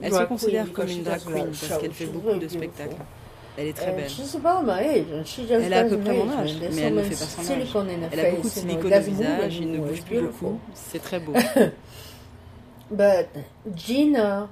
Elle 0.02 0.14
se 0.14 0.24
considère 0.24 0.72
comme 0.72 0.90
une 0.90 1.04
drag 1.04 1.22
queen 1.26 1.48
parce 1.48 1.82
qu'elle 1.82 1.92
fait 1.92 2.06
beaucoup 2.06 2.38
de 2.38 2.48
spectacles. 2.48 2.96
Elle 3.58 3.68
est 3.68 3.74
très 3.74 3.92
belle. 3.92 4.12
Elle 5.50 5.74
a 5.74 5.80
à 5.80 5.84
peu 5.86 5.98
près 5.98 6.14
mon 6.14 6.30
âge, 6.30 6.56
mais 6.74 6.82
elle 6.82 6.96
ne 6.96 7.02
fait 7.04 7.10
pas 7.10 7.26
son 7.26 7.42
âge. 7.42 8.10
Elle 8.12 8.20
a 8.20 8.32
beaucoup 8.32 8.48
de 8.48 8.54
silicone 8.54 8.94
au 8.94 9.02
visage, 9.02 9.58
il 9.60 9.72
ne 9.72 9.78
bouge 9.80 10.04
plus 10.04 10.22
beaucoup. 10.22 10.60
C'est 10.74 11.02
très 11.02 11.20
beau. 11.20 11.34
But 12.92 13.28
Gina 13.76 14.48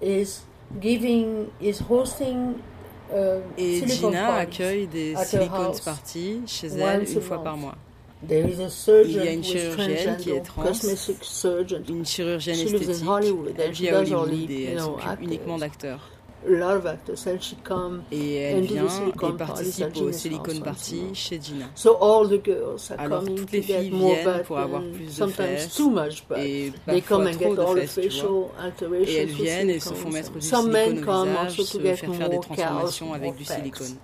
is 0.00 0.42
giving, 0.80 1.48
is 1.60 1.80
hosting 1.80 2.54
et 3.58 3.86
Gina 3.86 4.34
accueille 4.34 4.86
des 4.86 5.14
Silicon 5.24 5.72
Parties 5.84 6.40
chez 6.46 6.68
elle 6.68 7.02
une 7.02 7.20
fois 7.20 7.42
par 7.42 7.56
mois. 7.56 7.76
Il 8.28 9.12
y 9.12 9.18
a 9.20 9.32
une 9.32 9.44
chirurgienne 9.44 10.16
qui 10.16 10.30
est 10.30 10.40
trans, 10.40 10.72
une 11.88 12.06
chirurgienne 12.06 12.58
esthétique. 12.58 13.04
Elle 13.58 13.72
vit 13.72 13.88
à 13.90 14.00
Hollywood 14.00 14.50
et 14.50 14.64
elle 14.72 14.80
s'occupe 14.80 15.20
uniquement 15.20 15.58
d'acteurs. 15.58 16.13
Et 18.12 18.34
elle 18.36 18.64
vient 18.64 18.84
et 19.08 19.32
participe 19.36 19.96
au 19.96 20.12
Silicon 20.12 20.60
Party 20.60 21.14
chez 21.14 21.40
Gina. 21.40 21.66
Alors 22.98 23.24
toutes 23.24 23.52
les 23.52 23.62
filles 23.62 23.90
viennent 23.90 24.42
pour 24.44 24.58
avoir 24.58 24.82
plus 24.82 25.18
de 25.18 25.26
fesses 25.26 25.80
et 26.36 26.72
parfois 26.86 27.30
trop 27.32 27.54
de 27.56 27.80
fesses, 27.86 27.98
tu 28.00 28.08
vois. 28.10 28.50
Et 29.06 29.14
elles 29.16 29.28
viennent 29.28 29.70
et 29.70 29.80
se 29.80 29.94
font 29.94 30.10
mettre 30.10 30.32
du 30.32 30.40
silicone 30.40 30.98
au 30.98 31.46
visage, 31.46 31.56
se 31.62 31.78
faire 31.78 32.14
faire 32.14 32.28
des 32.30 32.40
transformations 32.40 33.12
avec 33.14 33.34
du 33.36 33.44
silicone. 33.44 33.96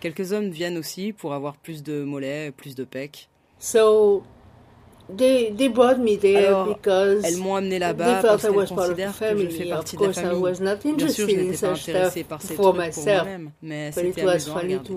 Quelques 0.00 0.32
hommes 0.32 0.50
viennent 0.50 0.78
aussi 0.78 1.12
pour 1.12 1.34
avoir 1.34 1.56
plus 1.56 1.82
de 1.82 2.02
mollets, 2.04 2.52
plus 2.52 2.74
de 2.74 2.84
pecs. 2.84 3.28
They, 5.16 5.52
they 5.56 5.68
brought 5.68 5.98
me 5.98 6.16
there 6.16 6.48
Alors, 6.48 6.66
because 6.66 7.24
elles 7.24 7.36
m'ont 7.36 7.56
amené 7.56 7.78
là-bas 7.78 8.22
parce 8.22 8.42
qu'elles 8.42 8.52
considèrent 8.68 9.18
que 9.18 9.38
je 9.38 9.46
fais 9.48 9.68
partie 9.68 9.96
de 9.96 10.04
la 10.06 10.12
famille. 10.12 10.94
Bien 10.96 11.08
sûr, 11.08 11.28
je 11.28 11.36
n'étais 11.36 11.56
pas 11.58 11.72
intéressée 11.72 12.24
par 12.24 12.40
ces 12.42 12.54
trucs 12.54 12.58
pour 12.58 12.74
moi-même, 12.74 13.50
mais 13.62 13.92
c'était 13.92 14.22
amusant 14.22 14.56
à 14.56 14.60
regarder. 14.60 14.90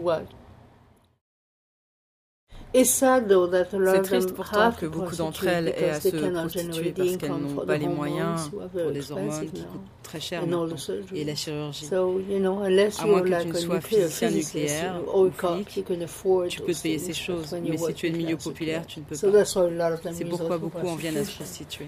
C'est 2.76 4.02
triste 4.04 4.34
pourtant 4.34 4.72
que 4.72 4.88
beaucoup 4.88 5.16
d'entre 5.16 5.48
elles 5.48 5.68
aient 5.68 5.92
à 5.92 6.02
se 6.02 6.10
prostituer 6.10 6.92
parce 6.92 7.18
qu'elles 7.18 7.32
n'ont 7.32 7.66
pas 7.66 7.78
les 7.78 7.88
moyens 7.88 8.50
pour 8.50 8.90
les 8.90 9.12
hormones 9.12 9.52
qui 9.52 9.62
coûtent 9.64 9.82
très 10.02 10.20
cher 10.20 10.44
et 11.14 11.24
la 11.24 11.36
chirurgie. 11.36 11.88
À 11.94 13.06
moins 13.06 13.22
que 13.22 13.42
tu 13.42 13.48
ne 13.48 13.54
sois 13.54 13.80
physicien 13.82 14.32
nucléaire 14.32 15.02
ou 15.16 15.30
flic, 15.32 15.68
tu 15.68 16.62
peux 16.62 16.74
te 16.74 16.82
payer 16.82 16.98
ces 16.98 17.14
choses, 17.14 17.56
mais 17.62 17.78
si 17.78 17.94
tu 17.94 18.08
es 18.08 18.10
de 18.10 18.18
milieu 18.18 18.38
populaire, 18.38 18.86
tu 18.88 19.00
ne 19.02 19.06
peux 19.06 19.16
pas. 19.16 19.46
C'est 20.12 20.26
pourquoi 20.26 20.58
beaucoup 20.58 20.88
en 20.88 20.96
viennent 20.96 21.18
à 21.18 21.24
se 21.24 21.36
prostituer. 21.36 21.88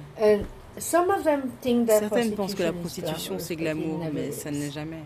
Certaines 0.77 2.31
pensent 2.33 2.53
que 2.53 2.63
la 2.63 2.73
prostitution 2.73 3.39
c'est 3.39 3.55
glamour, 3.55 4.01
mais 4.13 4.31
ça 4.31 4.51
ne 4.51 4.57
l'est 4.57 4.71
jamais. 4.71 5.03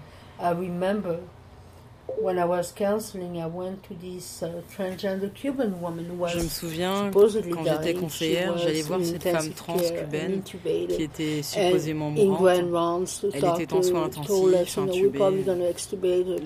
When 2.18 2.38
I 2.38 2.45
was 2.45 2.72
counseling, 2.72 3.41
I 3.41 3.47
went 3.47 3.84
to 3.84 3.93
this 3.95 4.43
uh, 4.43 4.62
transgender 4.76 5.34
Cuban 5.34 5.80
woman 5.82 6.05
who 6.05 6.16
was 6.16 6.34
Je 6.34 6.39
me 6.39 6.49
souviens, 6.49 7.12
quand 7.14 7.64
j'étais 7.66 7.93
conseillère, 7.93 8.57
j'allais 8.57 8.82
voir 8.82 8.99
cette 9.03 9.24
femme 9.24 9.49
trans 9.53 9.78
cubaine 9.78 10.41
qui 10.43 11.03
était 11.03 11.41
supposément 11.43 12.12
mourante. 12.12 13.26
Elle 13.34 13.62
était 13.62 13.74
en 13.74 13.82
soins 13.82 14.03
intensifs, 14.05 14.78
intubée. 14.78 15.20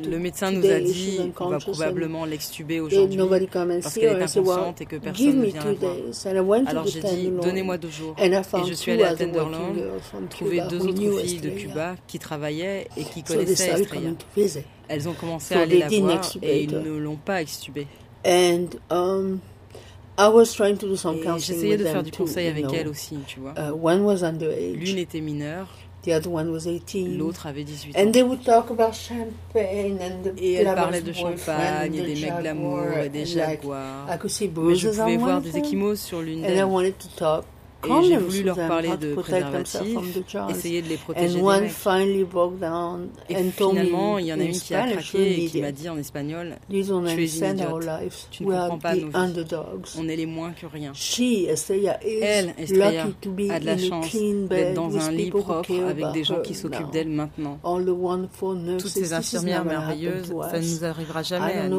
Le 0.09 0.19
médecin 0.19 0.51
nous 0.51 0.65
a 0.65 0.79
dit 0.79 1.31
qu'on 1.35 1.49
va 1.49 1.59
probablement 1.59 2.25
l'extuber 2.25 2.79
aujourd'hui 2.79 3.17
parce 3.81 3.93
qu'elle 3.95 4.19
est 4.19 4.23
inconsciente 4.23 4.81
et 4.81 4.85
que 4.85 4.95
personne 4.97 5.39
ne 5.39 5.45
vient 5.45 5.63
la 6.33 6.41
voir. 6.41 6.61
Alors 6.67 6.87
j'ai 6.87 7.01
dit, 7.01 7.29
donnez-moi 7.41 7.77
deux 7.77 7.89
jours. 7.89 8.15
Et 8.19 8.31
je 8.67 8.73
suis 8.73 8.91
allée 8.91 9.03
à 9.03 9.15
Tenderland 9.15 9.75
trouver 10.29 10.61
deux 10.69 10.85
autres 10.85 11.21
filles 11.21 11.41
de 11.41 11.49
Cuba 11.49 11.95
qui 12.07 12.19
travaillaient 12.19 12.87
et 12.97 13.03
qui 13.03 13.23
connaissaient 13.23 13.81
Estrella. 13.81 14.11
Elles 14.87 15.07
ont 15.09 15.13
commencé 15.13 15.55
à 15.55 15.61
aller 15.61 15.79
la 15.79 15.87
voir 15.87 16.21
et 16.41 16.63
ils 16.63 16.71
ne 16.71 16.97
l'ont 16.97 17.15
pas 17.15 17.41
extubée. 17.41 17.87
And 18.25 18.67
um, 18.89 19.39
I 20.17 20.29
was 20.29 20.53
trying 20.53 20.77
to 20.77 20.87
do 20.87 20.95
some 20.95 21.17
J'essayais 21.37 21.77
de 21.77 21.85
faire 21.85 22.03
du 22.03 22.11
conseil 22.11 22.47
avec 22.47 22.65
elle 22.73 22.87
aussi, 22.87 23.17
tu 23.27 23.39
vois. 23.39 23.53
Uh, 23.57 23.71
one 23.71 24.01
was 24.01 24.23
underage. 24.23 24.77
L'une 24.77 24.97
était 24.97 25.21
mineure. 25.21 25.67
The 26.03 26.11
other 26.11 26.29
one 26.29 26.49
was 26.49 26.67
18. 26.67 27.17
L'autre 27.17 27.47
avait 27.47 27.63
18 27.63 27.95
ans. 27.95 27.99
And 28.01 28.11
they 28.11 28.23
would 28.23 28.43
talk 28.43 28.69
about 28.69 28.93
champagne 28.93 29.97
and 30.01 30.23
the 30.23 30.33
et 30.37 30.55
elle 30.55 30.75
parlait 30.75 31.01
de 31.01 31.13
champagne 31.13 31.95
et 31.95 32.01
des 32.01 32.21
mecs 32.21 32.39
glamour 32.41 32.97
et 33.03 33.09
des 33.09 33.25
jaguars. 33.25 34.07
Mais 34.07 34.75
je 34.75 34.89
pouvais 34.89 35.17
voir 35.17 35.41
des 35.41 35.51
sur 35.95 36.21
l'une 36.21 36.41
d'elles. 36.41 36.59
And 36.59 36.67
I 36.67 36.69
wanted 36.69 36.97
to 36.97 37.07
talk 37.15 37.45
et 37.85 38.03
j'ai 38.03 38.17
voulu 38.17 38.43
leur 38.43 38.55
parler 38.55 38.95
de 38.97 39.13
préservatifs, 39.15 39.97
essayer 40.49 40.81
de 40.81 40.89
les 40.89 40.97
protéger 40.97 41.41
des. 41.41 41.41
Et 43.29 43.35
finalement, 43.51 44.17
il 44.17 44.25
y 44.27 44.33
en 44.33 44.39
a 44.39 44.43
une 44.43 44.51
qui 44.51 44.73
a 44.75 44.87
craqué 44.87 45.43
et 45.43 45.47
qui 45.47 45.61
m'a 45.61 45.71
dit 45.71 45.89
en 45.89 45.97
espagnol 45.97 46.55
Tu 46.69 46.77
es 46.77 46.87
une 46.89 47.07
idiote, 47.07 48.27
tu 48.31 48.43
ne 48.45 48.49
comprends 48.51 48.77
pas 48.79 48.95
nos 48.95 49.07
vies. 49.09 49.13
On 49.97 50.07
est 50.07 50.15
les 50.15 50.25
moins 50.25 50.51
que 50.51 50.65
rien. 50.65 50.91
Elle, 52.21 52.53
Estrella, 52.57 53.05
a 53.49 53.59
de 53.59 53.65
la 53.65 53.77
chance 53.77 54.13
d'être 54.13 54.73
dans 54.73 54.97
un 54.97 55.11
lit 55.11 55.29
propre 55.29 55.73
avec 55.89 56.05
des 56.13 56.23
gens 56.23 56.41
qui 56.41 56.55
s'occupent 56.55 56.91
d'elle 56.91 57.09
maintenant. 57.09 57.59
Toutes 57.63 58.87
ces 58.87 59.13
infirmières 59.13 59.65
merveilleuses, 59.65 60.33
ça 60.51 60.59
ne 60.59 60.65
nous 60.65 60.85
arrivera 60.85 61.23
jamais. 61.23 61.69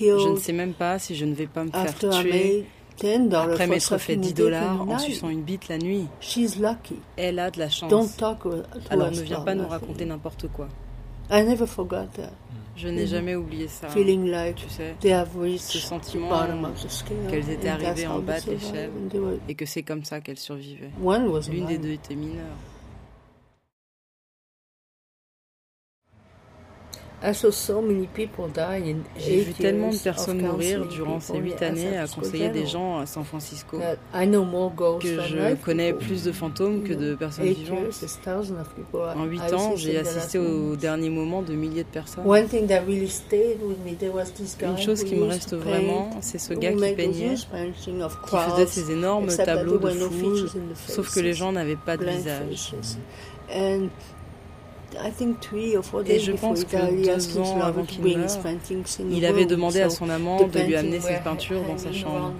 Je 0.00 0.28
ne 0.28 0.36
sais 0.36 0.52
même 0.52 0.72
pas 0.74 0.98
si 0.98 1.14
je 1.14 1.24
ne 1.24 1.34
vais 1.34 1.46
pas 1.46 1.64
me 1.64 1.70
faire 1.70 1.94
tuer 1.94 2.64
après 3.34 3.66
m'être 3.66 3.98
fait 3.98 4.16
10 4.16 4.34
dollars 4.34 4.88
en 4.88 4.98
suçant 4.98 5.28
une 5.28 5.42
bite 5.42 5.68
la 5.68 5.78
nuit. 5.78 6.06
Elle 7.16 7.38
a 7.38 7.50
de 7.50 7.58
la 7.58 7.68
chance. 7.70 7.90
Alors 8.90 9.10
ne 9.10 9.20
viens 9.22 9.40
pas 9.40 9.54
nous 9.54 9.66
raconter 9.68 10.04
n'importe 10.04 10.48
quoi. 10.48 10.68
Je 12.76 12.88
n'ai 12.88 13.06
jamais 13.06 13.34
oublié 13.34 13.68
ça. 13.68 13.88
tu 14.54 14.68
sais, 14.68 14.94
ce 15.58 15.78
sentiment 15.78 16.28
qu'elles 17.30 17.50
étaient 17.50 17.68
arrivées 17.68 18.06
en 18.06 18.18
bas 18.20 18.38
de 18.40 18.50
l'échelle 18.50 18.90
et 19.48 19.54
que 19.54 19.64
c'est 19.66 19.82
comme 19.82 20.04
ça 20.04 20.20
qu'elles 20.20 20.36
survivaient. 20.38 20.90
L'une 21.50 21.66
des 21.66 21.78
deux 21.78 21.92
était 21.92 22.14
mineure. 22.14 22.44
J'ai 29.18 29.40
vu 29.40 29.52
tellement 29.54 29.90
de 29.90 29.96
personnes 29.96 30.42
mourir 30.42 30.86
durant 30.86 31.18
ces 31.18 31.38
huit 31.38 31.62
années 31.62 31.96
à 31.96 32.06
conseiller 32.06 32.50
des 32.50 32.66
gens 32.66 32.98
à 32.98 33.06
San 33.06 33.24
Francisco 33.24 33.78
que 33.78 35.22
je 35.22 35.54
connais 35.64 35.92
plus 35.94 36.24
de 36.24 36.32
fantômes 36.32 36.82
que 36.82 36.92
de 36.92 37.14
personnes 37.14 37.46
vivantes. 37.46 38.04
En 39.16 39.24
huit 39.24 39.52
ans, 39.54 39.76
j'ai 39.76 39.98
assisté 39.98 40.38
au 40.38 40.76
dernier 40.76 41.08
moment 41.10 41.42
de 41.42 41.54
milliers 41.54 41.84
de 41.84 41.88
personnes. 41.88 42.24
Une 44.62 44.78
chose 44.78 45.02
qui 45.04 45.14
me 45.14 45.24
reste 45.24 45.54
vraiment, 45.54 46.10
c'est 46.20 46.38
ce 46.38 46.52
gars 46.52 46.72
qui 46.72 46.94
peignait, 46.94 47.34
qui 47.34 48.36
faisait 48.36 48.66
ces 48.66 48.90
énormes 48.92 49.28
tableaux 49.28 49.78
de 49.78 49.88
foule, 49.90 50.48
sauf 50.86 51.14
que 51.14 51.20
les 51.20 51.32
gens 51.32 51.52
n'avaient 51.52 51.76
pas 51.76 51.96
de 51.96 52.04
visage. 52.04 52.74
Et 56.06 56.18
je 56.18 56.32
pense 56.32 56.64
que 56.64 56.76
deux 57.04 57.38
ans 57.38 57.60
avant 57.62 57.84
qu'il 57.84 58.02
meure, 58.04 58.28
il 59.10 59.24
avait 59.24 59.46
demandé 59.46 59.80
à 59.80 59.90
son 59.90 60.08
amant 60.10 60.38
de 60.46 60.58
lui 60.60 60.76
amener 60.76 61.00
cette 61.00 61.22
peinture 61.24 61.62
dans 61.62 61.78
sa 61.78 61.92
chambre. 61.92 62.32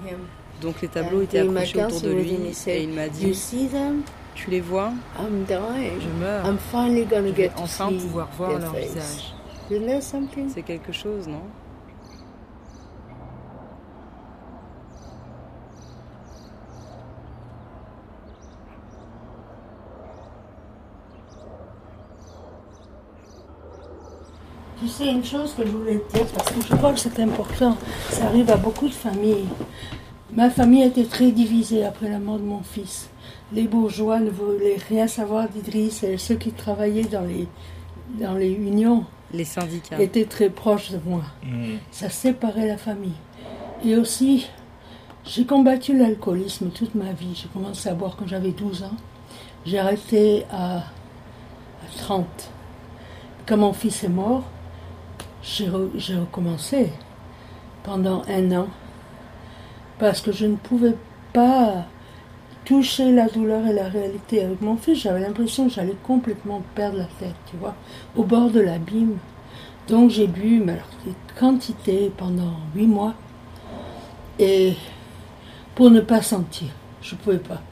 Donc 0.63 0.81
les 0.81 0.89
tableaux 0.89 1.23
étaient 1.23 1.41
accrochés 1.41 1.85
autour 1.85 2.01
de 2.01 2.11
lui 2.13 2.39
et 2.67 2.83
il 2.83 2.89
m'a 2.91 3.09
dit 3.09 3.33
Tu 4.35 4.51
les 4.51 4.61
vois? 4.61 4.93
Je 5.19 6.09
meurs. 6.21 6.45
Je 7.25 7.31
vais 7.33 7.51
enfin 7.57 7.93
pouvoir 7.93 8.29
voir 8.37 8.59
leur 8.59 8.75
visage. 8.75 9.35
C'est 10.55 10.63
quelque 10.63 10.93
chose, 10.93 11.27
non? 11.29 11.43
Tu 24.81 24.89
sais, 24.89 25.07
une 25.07 25.25
chose 25.25 25.55
que 25.55 25.65
je 25.65 25.71
voulais 25.71 25.99
te 25.99 26.19
dire, 26.19 26.27
parce 26.35 26.51
que 26.51 26.61
je 26.61 26.75
crois 26.75 26.93
que 26.93 27.01
c'est 27.01 27.19
important, 27.21 27.79
ça 28.11 28.27
arrive 28.27 28.51
à 28.51 28.57
beaucoup 28.57 28.89
de 28.89 28.95
familles. 28.95 29.47
Ma 30.35 30.51
famille 30.51 30.83
était 30.83 31.07
très 31.07 31.31
divisée 31.31 31.85
après 31.85 32.11
la 32.11 32.19
mort 32.19 32.39
de 32.39 32.45
mon 32.45 32.63
fils. 32.63 33.09
Les 33.55 33.69
bourgeois 33.69 34.21
ne 34.21 34.29
voulaient 34.29 34.77
rien 34.89 35.07
savoir 35.07 35.49
d'Idriss 35.49 36.03
et 36.03 36.19
ceux 36.19 36.35
qui 36.35 36.53
travaillaient 36.53 37.05
dans 37.05 37.23
les, 37.23 37.49
dans 38.21 38.35
les 38.35 38.51
unions 38.51 39.05
les 39.33 39.45
syndicats. 39.45 39.99
étaient 39.99 40.27
très 40.27 40.51
proches 40.51 40.91
de 40.91 41.01
moi. 41.07 41.23
Mm. 41.43 41.77
Ça 41.91 42.11
séparait 42.11 42.67
la 42.67 42.77
famille. 42.77 43.17
Et 43.83 43.97
aussi, 43.97 44.47
j'ai 45.25 45.47
combattu 45.47 45.97
l'alcoolisme 45.97 46.69
toute 46.69 46.95
ma 46.95 47.13
vie. 47.13 47.35
J'ai 47.35 47.49
commencé 47.49 47.89
à 47.89 47.95
boire 47.95 48.15
quand 48.17 48.27
j'avais 48.29 48.53
12 48.53 48.83
ans. 48.83 48.97
J'ai 49.65 49.79
arrêté 49.79 50.45
à, 50.51 50.77
à 50.77 50.83
30. 51.99 52.27
Quand 53.47 53.57
mon 53.57 53.73
fils 53.73 54.05
est 54.05 54.09
mort, 54.09 54.45
j'ai 55.47 56.17
recommencé 56.17 56.93
pendant 57.85 58.23
un 58.29 58.51
an 58.53 58.67
parce 59.99 60.21
que 60.21 60.33
je 60.33 60.45
ne 60.45 60.57
pouvais 60.57 60.95
pas 61.33 61.87
toucher 62.65 63.13
la 63.13 63.29
douleur 63.29 63.65
et 63.67 63.73
la 63.73 63.89
réalité 63.89 64.43
avec 64.43 64.61
mon 64.61 64.77
fils. 64.77 65.03
J'avais 65.03 65.21
l'impression 65.21 65.69
que 65.69 65.75
j'allais 65.75 65.97
complètement 66.03 66.63
perdre 66.75 66.99
la 66.99 67.05
tête, 67.05 67.37
tu 67.49 67.57
vois, 67.57 67.75
au 68.17 68.25
bord 68.25 68.51
de 68.51 68.61
l'abîme. 68.61 69.19
Donc 69.89 70.11
j'ai 70.11 70.27
bu 70.27 70.61
mais 70.65 70.73
alors, 70.73 70.89
des 71.05 71.15
quantités 71.39 72.11
pendant 72.17 72.57
huit 72.75 72.89
mois 72.89 73.15
et 74.41 74.75
pour 75.77 75.91
ne 75.91 76.01
pas 76.01 76.23
sentir, 76.23 76.69
je 77.01 77.15
ne 77.15 77.21
pouvais 77.21 77.39
pas. 77.39 77.63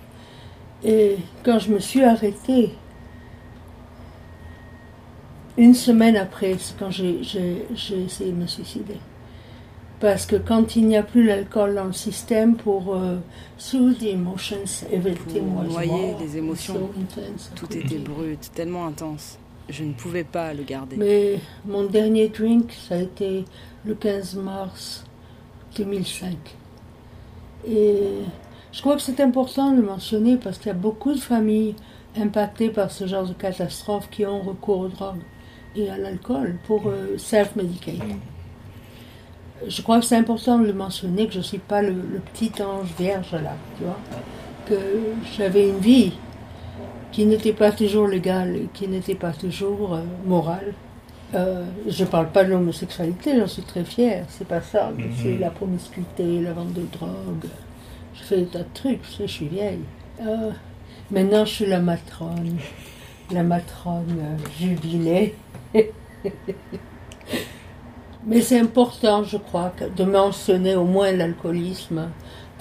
Et 0.85 1.17
quand 1.43 1.59
je 1.59 1.73
me 1.73 1.81
suis 1.81 2.05
arrêtée, 2.05 2.77
une 5.57 5.75
semaine 5.75 6.17
après, 6.17 6.57
c'est 6.59 6.77
quand 6.79 6.91
j'ai 6.91 7.21
essayé 7.21 8.33
de 8.33 8.37
me 8.37 8.47
suicider. 8.47 8.99
Parce 10.01 10.27
que 10.27 10.37
quand 10.37 10.77
il 10.77 10.87
n'y 10.89 10.97
a 10.97 11.03
plus 11.03 11.25
l'alcool 11.25 11.77
dans 11.77 11.85
le 11.85 11.93
système 11.93 12.57
pour 12.57 12.95
euh, 12.95 13.17
soothe 13.57 13.99
the 13.99 14.07
emotions, 14.07 14.85
everything 14.93 15.55
was 15.55 15.65
noyer 15.65 16.17
les 16.21 16.37
émotions, 16.37 16.91
tout 17.55 17.77
était 17.77 17.99
brut, 17.99 18.51
tellement 18.53 18.87
intense. 18.87 19.39
Je 19.69 19.85
ne 19.85 19.93
pouvais 19.95 20.25
pas 20.25 20.53
le 20.53 20.63
garder. 20.63 20.97
Mais 20.97 21.39
mon 21.65 21.85
dernier 21.85 22.29
drink, 22.29 22.73
ça 22.73 22.97
a 22.97 22.99
été 22.99 23.45
le 23.87 23.95
15 23.95 24.35
mars 24.37 25.05
2005. 25.77 26.37
Et 27.67 27.99
je 28.73 28.81
crois 28.81 28.97
que 28.97 29.03
c'est 29.03 29.21
important 29.21 29.71
de 29.71 29.77
le 29.77 29.87
mentionner 29.87 30.37
parce 30.37 30.59
qu'il 30.59 30.67
y 30.67 30.71
a 30.71 30.75
beaucoup 30.75 31.15
de 31.15 31.21
familles 31.21 31.77
impactées 32.17 32.69
par 32.69 32.91
ce 32.91 33.07
genre 33.07 33.27
de 33.27 33.33
catastrophe 33.33 34.11
qui 34.11 34.27
ont 34.27 34.43
recours 34.43 34.81
aux 34.81 34.89
drogues 34.89 35.23
et 35.77 35.91
à 35.91 35.99
l'alcool 35.99 36.57
pour 36.67 36.89
euh, 36.89 37.17
self-medicate. 37.19 38.01
Je 39.67 39.83
crois 39.83 40.01
que 40.01 40.05
c'est 40.05 40.17
important 40.17 40.59
de 40.59 40.67
le 40.67 40.73
mentionner 40.73 41.27
que 41.27 41.33
je 41.33 41.39
ne 41.39 41.43
suis 41.43 41.59
pas 41.59 41.83
le, 41.83 41.95
petit 42.33 42.53
ange 42.63 42.89
vierge 42.99 43.33
là, 43.33 43.57
tu 43.79 43.85
vois, 43.85 43.99
que 44.67 44.79
j'avais 45.37 45.69
une 45.69 45.79
vie 45.79 46.13
qui 47.13 47.27
n'était 47.27 47.53
pas 47.53 47.71
toujours 47.71 48.09
légale, 48.09 48.63
qui 48.73 48.89
n'était 48.89 49.15
pas 49.15 49.33
toujours 49.33 49.95
euh, 49.95 50.03
morale. 50.27 50.75
Euh, 51.35 51.65
je 51.89 52.05
ne 52.05 52.09
parle 52.09 52.29
pas 52.29 52.45
de 52.45 52.51
l'homosexualité, 52.51 53.39
j'en 53.39 53.47
suis 53.47 53.63
très 53.63 53.85
fière, 53.85 54.27
c'est 54.29 54.47
pas 54.47 54.61
ça. 54.61 54.91
Mhm. 54.91 55.11
C'est 55.21 55.39
la 55.39 55.51
promiscuité, 55.51 56.41
la 56.41 56.53
vente 56.53 56.73
de 56.73 56.83
drogue. 56.93 57.49
Je 58.15 58.23
fais 58.23 58.37
des 58.39 58.47
tas 58.47 58.61
de 58.61 58.69
trucs, 58.75 59.01
je 59.19 59.27
suis 59.27 59.49
vieille. 59.49 59.81
maintenant, 61.11 61.45
je 61.45 61.51
suis 61.51 61.67
la 61.67 61.81
matrone, 61.81 62.59
la 63.33 63.43
matrone 63.43 64.39
jubilée. 64.61 65.35
Mais 68.27 68.41
c'est 68.41 68.59
important, 68.59 69.23
je 69.23 69.37
crois, 69.37 69.73
de 69.97 70.05
mentionner 70.05 70.77
au 70.77 70.85
moins 70.85 71.13
l'alcoolisme 71.13 72.09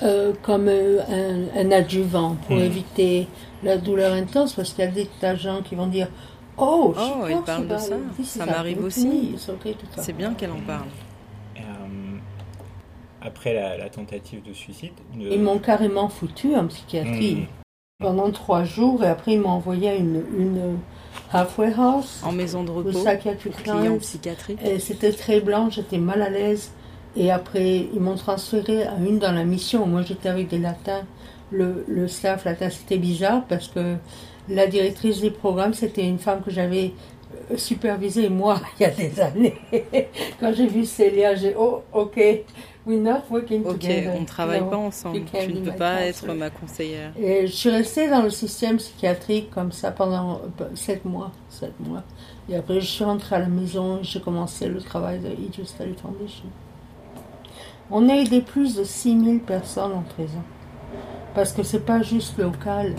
euh, 0.02 0.34
comme 0.41 0.68
un, 0.68 1.72
adjuvant 1.72 2.35
pour 2.48 2.57
mm. 2.57 2.61
éviter 2.61 3.27
la 3.64 3.77
douleur 3.77 4.14
intense, 4.14 4.53
parce 4.53 4.73
qu'il 4.73 4.84
y 4.84 4.88
a 4.88 4.91
des 4.91 5.07
tas 5.22 5.34
de 5.34 5.40
gens 5.40 5.61
qui 5.61 5.76
vont 5.76 5.88
dire 5.88 6.10
Oh, 6.57 6.94
oh 6.95 7.26
elle 7.27 7.41
parle 7.41 7.68
de 7.68 7.77
ça. 7.77 7.95
Ça 8.23 8.45
m'arrive 8.45 8.84
aussi. 8.84 9.35
C'est 9.98 10.14
bien 10.14 10.34
qu'elle 10.34 10.52
en 10.52 10.61
parle. 10.68 10.88
Euh, 11.57 11.61
après 13.22 13.53
la, 13.53 13.90
tentative 13.90 14.44
de 14.44 14.53
suicide. 14.53 14.94
Ils 15.18 15.41
m'ont 15.41 15.60
carrément 15.60 16.10
foutu 16.10 16.56
en 16.56 16.68
psychiatrie 16.68 17.35
hmm. 17.35 18.03
pendant 18.03 18.30
trois 18.31 18.64
jours 18.65 19.03
et 19.03 19.07
après 19.07 19.34
ils 19.34 19.40
m'ont 19.40 19.49
envoyé 19.49 19.90
à 19.90 19.95
une, 19.95 20.23
une 20.38 20.77
halfway 21.31 21.73
house. 21.73 22.22
En 22.23 22.31
maison 22.31 22.64
de 22.64 22.72
repos. 22.72 23.06
En 23.06 23.98
psychiatrie. 23.99 24.57
C'était 24.80 25.11
très 25.11 25.40
blanc, 25.41 25.69
j'étais 25.69 25.98
mal 25.98 26.22
à 26.22 26.30
l'aise. 26.30 26.72
Et 27.15 27.31
après, 27.31 27.88
ils 27.94 27.99
m'ont 27.99 28.15
transféré 28.15 28.84
à 28.84 28.95
une 28.98 29.19
dans 29.19 29.31
la 29.31 29.44
mission. 29.44 29.85
Moi, 29.85 30.02
j'étais 30.02 30.30
avec 30.30 30.48
des 30.48 30.57
latins. 30.57 31.03
Le, 31.52 31.85
le 31.88 32.07
staff 32.07 32.45
latin, 32.45 32.69
c'était 32.72 32.98
bizarre 32.98 33.44
parce 33.48 33.68
que 33.68 33.95
la 34.49 34.68
directrice 34.68 35.22
du 35.22 35.32
programme, 35.32 35.74
c'était 35.74 36.06
une 36.06 36.20
femme 36.20 36.41
que 36.41 36.52
j'avais 36.52 36.94
euh, 37.52 37.57
supervisée, 37.57 38.30
moi, 38.30 38.60
il 38.80 38.84
y 38.84 38.86
a 38.86 38.90
des 38.90 39.20
années. 39.20 39.56
Quand 40.40 40.53
j'ai 40.53 40.68
vu 40.68 40.86
Célia, 40.86 41.36
j'ai 41.36 41.56
oh, 41.57 41.84
ok, 41.91 42.18
we're 42.86 43.02
not 43.02 43.22
working 43.30 43.65
Ok, 43.65 43.86
on 44.15 44.22
ne 44.22 44.26
travaille 44.26 44.68
pas 44.70 44.78
ensemble. 44.78 45.22
Tu 45.26 45.53
ne 45.53 45.60
peux 45.61 45.76
pas 45.76 46.02
être 46.02 46.34
ma 46.34 46.49
conseillère. 46.49 47.11
Et 47.18 47.48
je 47.48 47.52
suis 47.52 47.70
restée 47.70 48.10
dans 48.10 48.22
le 48.22 48.30
système 48.30 48.78
psychiatrique 48.78 49.49
comme 49.52 49.72
ça 49.72 49.91
pendant 49.91 50.41
euh, 50.61 50.65
sept 50.76 51.06
mois. 51.06 51.32
Sept 51.49 51.74
mois. 51.80 52.03
Et 52.49 52.56
après, 52.56 52.82
je 52.82 52.86
suis 52.86 53.03
rentrée 53.03 53.38
à 53.38 53.40
la 53.40 53.48
maison 53.48 53.99
j'ai 54.02 54.20
commencé 54.20 54.68
le 54.68 54.82
travail 54.82 55.20
de 55.20 55.30
Egypt 55.30 55.68
Study 55.68 55.94
Foundation. 55.94 56.45
On 57.91 58.10
a 58.10 58.15
aidé 58.15 58.41
plus 58.41 58.76
de 58.76 58.84
6000 58.84 59.40
personnes 59.41 59.94
en 59.94 60.02
prison. 60.02 60.41
Parce 61.36 61.52
que 61.52 61.64
c'est 61.64 61.86
pas 61.86 62.02
juste 62.02 62.38
local 62.38 62.95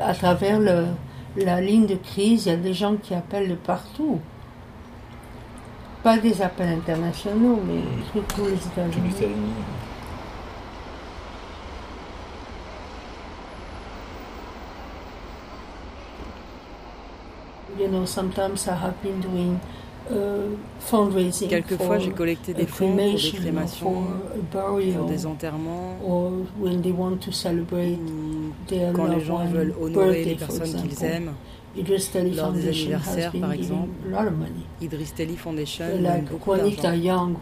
à 0.00 0.14
travers 0.14 0.58
le, 0.58 0.86
la 1.36 1.60
ligne 1.60 1.86
de 1.86 1.96
crise, 1.96 2.46
il 2.46 2.48
y 2.50 2.52
a 2.52 2.56
des 2.56 2.74
gens 2.74 2.96
qui 2.96 3.14
appellent 3.14 3.48
de 3.48 3.54
partout. 3.54 4.20
Pas 6.02 6.18
des 6.18 6.42
appels 6.42 6.68
internationaux, 6.68 7.60
mais 7.66 7.80
surtout 8.12 8.46
les 8.46 8.54
États-Unis. 8.54 9.14
You 17.76 17.88
know, 17.88 18.06
sometimes 18.06 18.68
I 18.68 18.74
have 18.74 19.02
been 19.02 19.20
doing 19.20 19.58
Quelquefois, 21.48 21.98
j'ai 21.98 22.10
collecté 22.10 22.52
des 22.52 22.66
fonds 22.66 22.94
pour 22.94 23.04
des 23.06 23.32
crémations, 23.32 24.04
pour 24.52 25.06
des 25.06 25.26
enterrements, 25.26 25.96
quand 28.94 29.06
les 29.06 29.20
gens 29.24 29.44
veulent 29.46 29.74
honorer 29.80 30.24
les 30.24 30.34
personnes 30.34 30.74
qu'ils 30.82 31.04
aiment. 31.04 31.32
Lors 32.36 32.52
des 32.52 32.68
anniversaires, 32.68 33.32
par 33.40 33.52
exemple, 33.52 33.88
Idris 34.80 35.12
Teli 35.16 35.36
Foundation 35.36 35.84
donne 35.86 36.24
beaucoup 36.30 36.54
d'argent. 36.56 37.32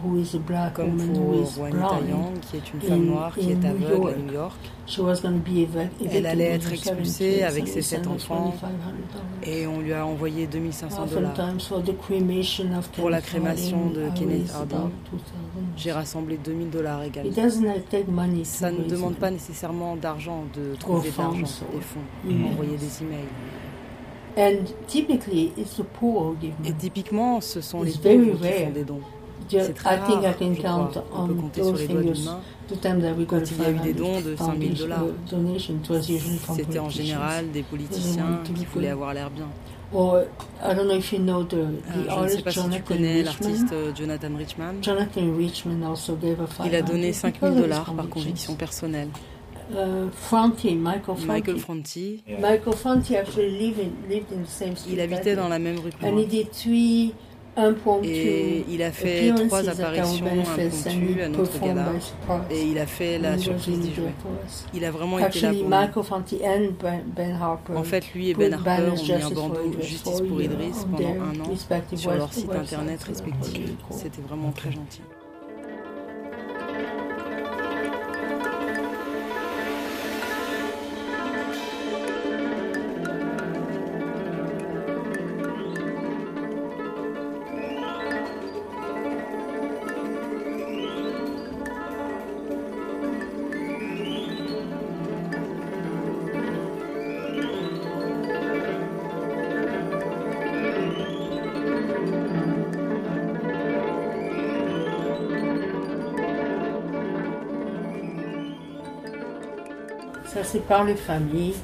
Comme 0.74 0.96
pour 0.96 1.46
Juanita 1.50 2.00
Young, 2.08 2.40
qui 2.40 2.56
est 2.56 2.72
une 2.72 2.80
femme 2.80 3.04
noire 3.06 3.34
qui 3.36 3.50
est 3.50 3.64
aveugle 3.64 4.08
à 4.08 4.16
New 4.16 4.32
York. 4.32 4.56
Elle 6.10 6.26
allait 6.26 6.50
être 6.52 6.72
expulsée 6.72 7.42
avec 7.42 7.68
ses 7.68 7.82
sept 7.82 8.06
enfants 8.06 8.54
et 9.44 9.66
on 9.66 9.80
lui 9.80 9.92
a 9.92 10.04
envoyé 10.06 10.46
2500 10.46 11.06
dollars. 11.06 11.34
Pour 12.96 13.10
la 13.10 13.20
crémation 13.20 13.90
de 13.90 14.08
Kenneth 14.14 14.50
Harding, 14.54 14.90
j'ai 15.76 15.92
rassemblé 15.92 16.38
2000 16.38 16.70
dollars 16.70 17.02
également. 17.04 17.32
Ça 18.44 18.70
ne 18.70 18.84
demande 18.88 19.16
pas 19.16 19.30
nécessairement 19.30 19.96
d'argent 19.96 20.44
de 20.54 20.74
trouver 20.76 21.10
de 21.10 21.18
l'argent, 21.18 21.40
des 21.72 21.80
fonds, 21.80 22.00
envoyer 22.50 22.76
des 22.76 23.02
emails. 23.02 23.28
Et 24.36 24.58
typiquement, 26.78 27.40
ce 27.40 27.60
sont 27.60 27.82
les 27.82 27.92
pauvres 27.92 28.40
qui 28.40 28.64
font 28.64 28.70
des 28.70 28.84
dons. 28.84 29.00
C'est 29.48 29.74
très 29.74 29.96
rare. 29.96 30.08
I 30.08 30.12
think 30.12 30.24
I 30.24 30.32
can 30.38 30.54
count 30.62 31.02
on, 31.14 31.26
peut 31.26 31.34
compter 31.34 31.62
sur 31.62 31.76
les 31.76 31.86
doigts 31.88 32.02
d'une 32.02 32.24
main. 32.24 32.40
Quand 33.26 33.50
il 33.50 33.62
y 33.62 33.64
a 33.64 33.70
eu 33.70 33.78
des 33.80 33.92
dons 33.92 34.20
de 34.20 34.36
5000 34.36 34.74
dollars, 34.74 35.04
c'était 36.56 36.78
en 36.78 36.88
général 36.88 37.50
des 37.50 37.62
politiciens 37.62 38.40
qui 38.44 38.64
voulaient 38.64 38.88
avoir 38.88 39.12
l'air 39.14 39.30
bien. 39.30 39.48
Or, 39.94 40.24
I 40.62 40.72
don't 40.72 40.88
know 40.88 40.94
if 40.96 41.12
you 41.12 41.18
know 41.18 41.44
the, 41.44 41.50
the 41.50 42.08
euh, 42.08 42.16
je 42.16 42.22
ne 42.22 42.28
sais 42.28 42.42
pas 42.42 42.50
si 42.50 42.70
tu 42.70 42.82
connais 42.82 43.22
l'artiste 43.22 43.72
euh, 43.74 43.92
Jonathan 43.94 44.34
Richman. 44.38 44.74
Jonathan 44.80 45.36
Richman 45.36 45.82
also 45.82 46.16
gave 46.16 46.40
a 46.40 46.66
Il 46.66 46.74
a 46.74 46.80
donné 46.80 47.12
5000 47.12 47.54
dollars 47.60 47.84
par 47.94 48.08
conviction 48.08 48.54
personnelle. 48.54 49.08
Uh, 49.70 50.10
Franti, 50.12 50.74
Michael 50.74 51.16
Franti. 51.16 51.26
Michael 51.26 51.58
Franti. 51.58 52.22
Yeah. 52.26 52.40
Michael 52.40 52.72
Franti 52.72 53.16
actually 53.16 53.50
lived 53.50 53.78
in, 53.78 54.08
lived 54.08 54.32
in 54.32 54.42
the 54.42 54.50
same 54.50 54.76
street. 54.76 54.94
Il 54.94 55.00
habitait 55.00 55.36
dans 55.36 55.48
la 55.48 55.58
même 55.58 55.78
rue 55.78 55.90
que 55.90 56.00
moi. 56.00 56.10
And 56.10 56.18
he 56.18 56.26
did 56.26 56.50
three 56.52 57.14
et 58.02 58.64
il 58.68 58.82
a 58.82 58.90
fait 58.90 59.32
trois 59.46 59.68
apparitions 59.68 60.26
impromptues 60.26 61.22
à 61.22 61.28
notre 61.28 61.60
gala 61.60 61.92
et 62.50 62.62
il 62.62 62.78
a 62.78 62.86
fait 62.86 63.18
la 63.18 63.36
surprise 63.36 63.80
du 63.80 63.94
jouet. 63.94 64.14
Il 64.72 64.84
a 64.84 64.90
vraiment 64.90 65.18
été 65.18 65.40
là 65.40 65.52
pour 65.52 65.62
nous. 65.62 65.68
Ben 67.14 67.76
en 67.76 67.84
fait, 67.84 68.14
lui 68.14 68.30
et 68.30 68.34
Ben 68.34 68.54
Harper 68.54 68.90
ont 68.90 69.02
mis 69.02 69.12
un 69.12 69.30
bandeau 69.30 69.72
Justice 69.80 70.22
pour 70.22 70.40
Idris 70.40 70.72
pendant 70.90 71.22
un 71.22 71.40
an 71.40 71.96
sur 71.96 72.12
leur 72.12 72.32
site 72.32 72.50
internet 72.50 73.02
respectif. 73.02 73.70
C'était 73.90 74.22
vraiment 74.22 74.52
très 74.52 74.72
gentil. 74.72 75.02
C'est 110.42 110.66
par 110.66 110.84
les 110.84 110.94
familles, 110.96 111.54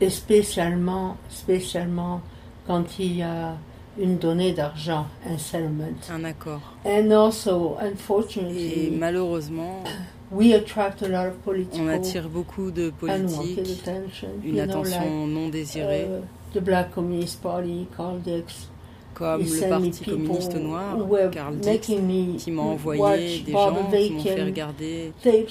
et 0.00 0.10
spécialement, 0.10 1.16
spécialement 1.28 2.20
quand 2.66 2.98
il 2.98 3.18
y 3.18 3.22
a 3.22 3.56
une 3.98 4.16
donnée 4.16 4.52
d'argent, 4.52 5.06
un 5.26 5.38
settlement. 5.38 5.84
Un 6.10 6.24
accord. 6.24 6.60
And 6.84 7.10
also, 7.10 7.76
unfortunately, 7.80 8.86
et 8.86 8.90
malheureusement, 8.90 9.84
we 10.30 10.54
attract 10.54 11.02
a 11.02 11.08
lot 11.08 11.28
of 11.28 11.34
on 11.74 11.88
attire 11.88 12.28
beaucoup 12.28 12.70
de 12.70 12.90
politiques, 12.90 13.84
une 14.44 14.60
attention 14.60 15.26
non 15.26 15.48
désirée. 15.48 16.04
Uh, 16.04 16.22
the 16.54 16.60
Black 16.60 16.92
Communist 16.92 17.40
Party, 17.42 17.86
comme 19.22 19.42
le 19.42 19.68
Parti 19.68 20.04
communiste 20.04 20.54
noir, 20.56 20.96
Karl 21.30 21.56
Dix, 21.56 21.80
qui 22.38 22.50
m'a 22.50 22.62
envoyé 22.62 23.42
des 23.46 23.52
gens 23.52 23.74
qui 23.90 24.10
m'ont 24.10 24.20
fait 24.22 24.42
regarder 24.42 25.12
des 25.22 25.46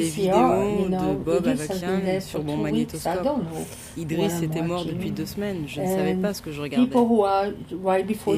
vidéos 0.00 0.88
de 0.88 1.14
Bob 1.24 1.46
Avakian 1.46 2.20
sur 2.20 2.44
mon 2.44 2.56
magnétoscope. 2.58 3.28
Idriss 3.96 4.42
était 4.42 4.62
mort 4.62 4.84
depuis 4.84 5.10
deux 5.10 5.26
semaines, 5.26 5.64
je 5.66 5.80
ne 5.80 5.86
savais 5.86 6.14
pas 6.14 6.34
ce 6.34 6.42
que 6.42 6.50
je 6.52 6.60
regardais. 6.60 6.88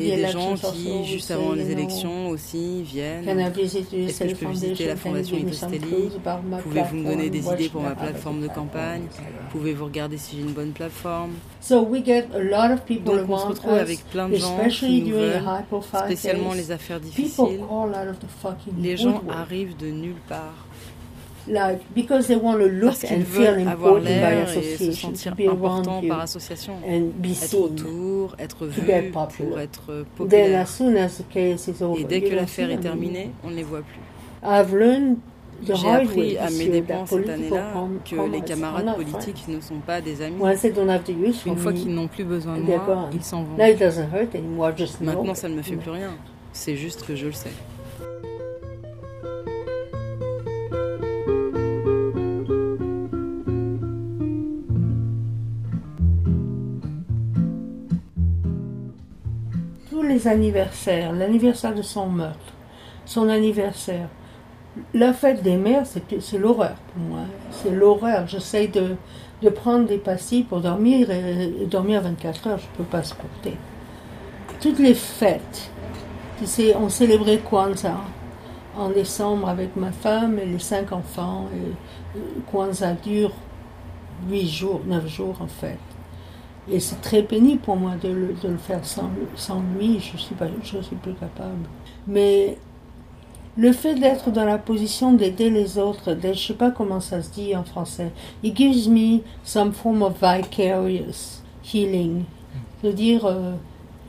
Et 0.01 0.17
des 0.17 0.27
gens 0.29 0.55
qui, 0.55 1.05
juste 1.05 1.31
avant 1.31 1.53
les 1.53 1.71
élections 1.71 2.29
aussi, 2.29 2.83
viennent. 2.83 3.29
Est-ce 3.29 4.19
que 4.21 4.29
je 4.29 4.35
peux 4.35 4.47
visiter 4.47 4.87
la 4.87 4.97
fondation 4.97 5.37
Idriss 5.37 5.65
Pouvez-vous 6.63 6.97
me 6.97 7.05
donner 7.11 7.31
des 7.31 7.47
idées 7.47 7.69
pour 7.69 7.83
ma 7.83 7.95
plateforme 7.95 8.43
de 8.43 8.49
campagne? 8.49 9.03
Pouvez-vous 9.51 9.85
regarder 9.85 10.19
si 10.19 10.37
j'ai 10.37 10.43
une 10.43 10.53
bonne 10.53 10.73
plateforme? 10.73 11.33
Donc 11.71 13.21
on 13.29 13.39
se 13.39 13.47
retrouve 13.47 13.73
avec 13.75 14.05
plein 14.11 14.29
de 14.29 14.37
gens 14.37 14.59
qui 14.69 15.03
nous 15.03 15.17
veulent, 15.17 15.43
spécialement 16.05 16.53
les 16.55 16.71
affaires 16.71 17.01
difficiles. 17.01 17.61
Les 18.79 18.97
gens 18.97 19.23
arrivent 19.29 19.77
de 19.77 19.87
nulle 19.87 20.21
part. 20.29 20.64
Like, 21.47 21.81
because 21.95 22.27
they 22.27 22.37
want 22.37 22.59
to 22.59 22.69
look 22.69 22.95
qu'ils 22.95 23.23
veulent 23.23 23.69
avoir 23.69 23.99
l'air 24.01 24.49
et 24.57 24.77
se 24.79 24.93
sentir 24.93 25.35
important 25.51 26.01
par 26.09 26.21
association, 26.21 26.75
être 26.87 27.55
autour, 27.55 28.35
être 28.39 28.67
vu 28.67 28.81
pour 29.37 29.59
être 29.61 30.05
populaire. 30.17 30.67
Et 31.99 32.05
dès 32.05 32.23
que 32.23 32.35
l'affaire 32.35 32.71
est 32.71 32.79
terminée, 32.79 33.31
on 33.45 33.51
ne 33.51 33.57
les 33.57 33.63
voit 33.63 33.83
plus. 33.83 34.01
J'ai 35.63 35.89
appris 35.89 36.37
à 36.39 36.51
mes 36.51 36.69
dépens 36.69 37.07
cette 37.07 37.29
année-là 37.29 37.73
que 38.05 38.31
les 38.31 38.41
camarades 38.41 38.97
politiques 38.97 39.47
ne 39.49 39.61
sont 39.61 39.81
pas 39.87 40.01
des 40.01 40.23
amis. 40.23 40.41
Une 41.47 41.57
fois 41.57 41.73
qu'ils 41.73 41.95
n'ont 41.95 42.09
plus 42.09 42.25
besoin 42.25 42.57
de 42.57 42.63
moi, 42.63 43.11
ils 43.13 43.23
s'en 43.23 43.45
vont. 43.45 43.57
Maintenant, 45.01 45.35
ça 45.35 45.49
ne 45.49 45.55
me 45.55 45.63
fait 45.63 45.77
plus 45.77 45.91
rien. 45.91 46.11
C'est 46.53 46.77
juste 46.77 47.05
que 47.05 47.15
je 47.15 47.27
le 47.27 47.33
sais. 47.33 47.53
Les 60.15 60.29
anniversaires, 60.29 61.13
l'anniversaire 61.13 61.75
de 61.75 61.83
son 61.83 62.07
meurtre, 62.07 62.53
son 63.05 63.29
anniversaire, 63.29 64.09
la 64.93 65.13
fête 65.13 65.43
des 65.43 65.57
mères, 65.57 65.85
c'est 65.87 66.39
l'horreur 66.39 66.75
pour 66.93 67.03
moi. 67.03 67.21
C'est 67.51 67.71
l'horreur. 67.71 68.27
J'essaie 68.27 68.69
de, 68.69 68.97
prendre 69.51 69.87
des 69.87 69.99
pastilles 69.99 70.43
pour 70.45 70.61
dormir 70.61 71.11
et, 71.11 71.67
dormir 71.67 72.01
24 72.03 72.47
heures, 72.49 72.59
je 72.59 72.65
ne 72.65 72.77
peux 72.79 72.91
pas 72.91 73.03
supporter. 73.03 73.57
Toutes 74.61 74.79
les 74.79 74.95
fêtes, 74.95 75.71
on 76.77 76.89
célébrait 76.89 77.39
Kwanzaa 77.39 78.01
en 78.77 78.89
décembre 78.89 79.49
avec 79.49 79.77
ma 79.77 79.93
femme 79.93 80.39
et 80.39 80.47
les 80.47 80.59
cinq 80.59 80.93
enfants. 80.93 81.49
Et 81.55 82.19
Kwanzaa 82.51 82.95
dure 82.95 83.33
8 84.29 84.49
jours, 84.49 84.81
9 84.87 85.07
jours 85.07 85.37
en 85.41 85.47
fait. 85.47 85.79
Et 86.71 86.81
c'est 86.81 87.01
très 87.01 87.23
pénible 87.23 87.61
pour 87.61 87.77
moi 87.77 87.93
de 88.03 88.09
le, 88.09 88.35
de 88.43 88.49
le 88.49 88.57
faire 88.57 88.85
sans, 88.85 89.11
sans, 89.37 89.63
lui, 89.77 90.01
je 90.01 90.15
ne 90.15 90.19
suis, 90.19 90.83
suis 90.83 90.97
plus 90.97 91.15
capable. 91.15 91.69
Mais 92.07 92.57
le 93.57 93.73
fait 93.73 93.95
d'être 93.95 94.31
dans 94.31 94.45
la 94.45 94.59
position 94.59 95.13
d'aider 95.13 95.51
les 95.51 95.79
autres, 95.79 96.17
je 96.21 96.29
ne 96.29 96.35
sais 96.35 96.55
pas 96.55 96.71
comment 96.71 97.01
ça 97.01 97.23
se 97.23 97.31
dit 97.31 97.55
en 97.55 97.65
français, 97.65 98.11
it 98.43 98.57
gives 98.57 98.89
me 98.89 99.21
some 99.45 99.73
form 99.73 100.03
of 100.03 100.15
vicarious 100.21 101.43
healing. 101.63 102.25
C'est-à-dire 102.81 103.25
euh, 103.27 103.53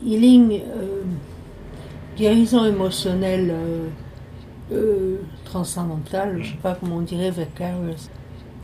healing, 0.04 0.62
euh, 0.76 1.04
guérison 2.18 2.66
émotionnelle 2.66 3.52
euh, 3.52 3.88
euh 4.72 5.18
transcendantale, 5.44 6.38
je 6.42 6.48
ne 6.48 6.52
sais 6.54 6.62
pas 6.62 6.76
comment 6.76 6.98
on 6.98 7.02
dirait 7.02 7.32
vicarious. 7.32 8.10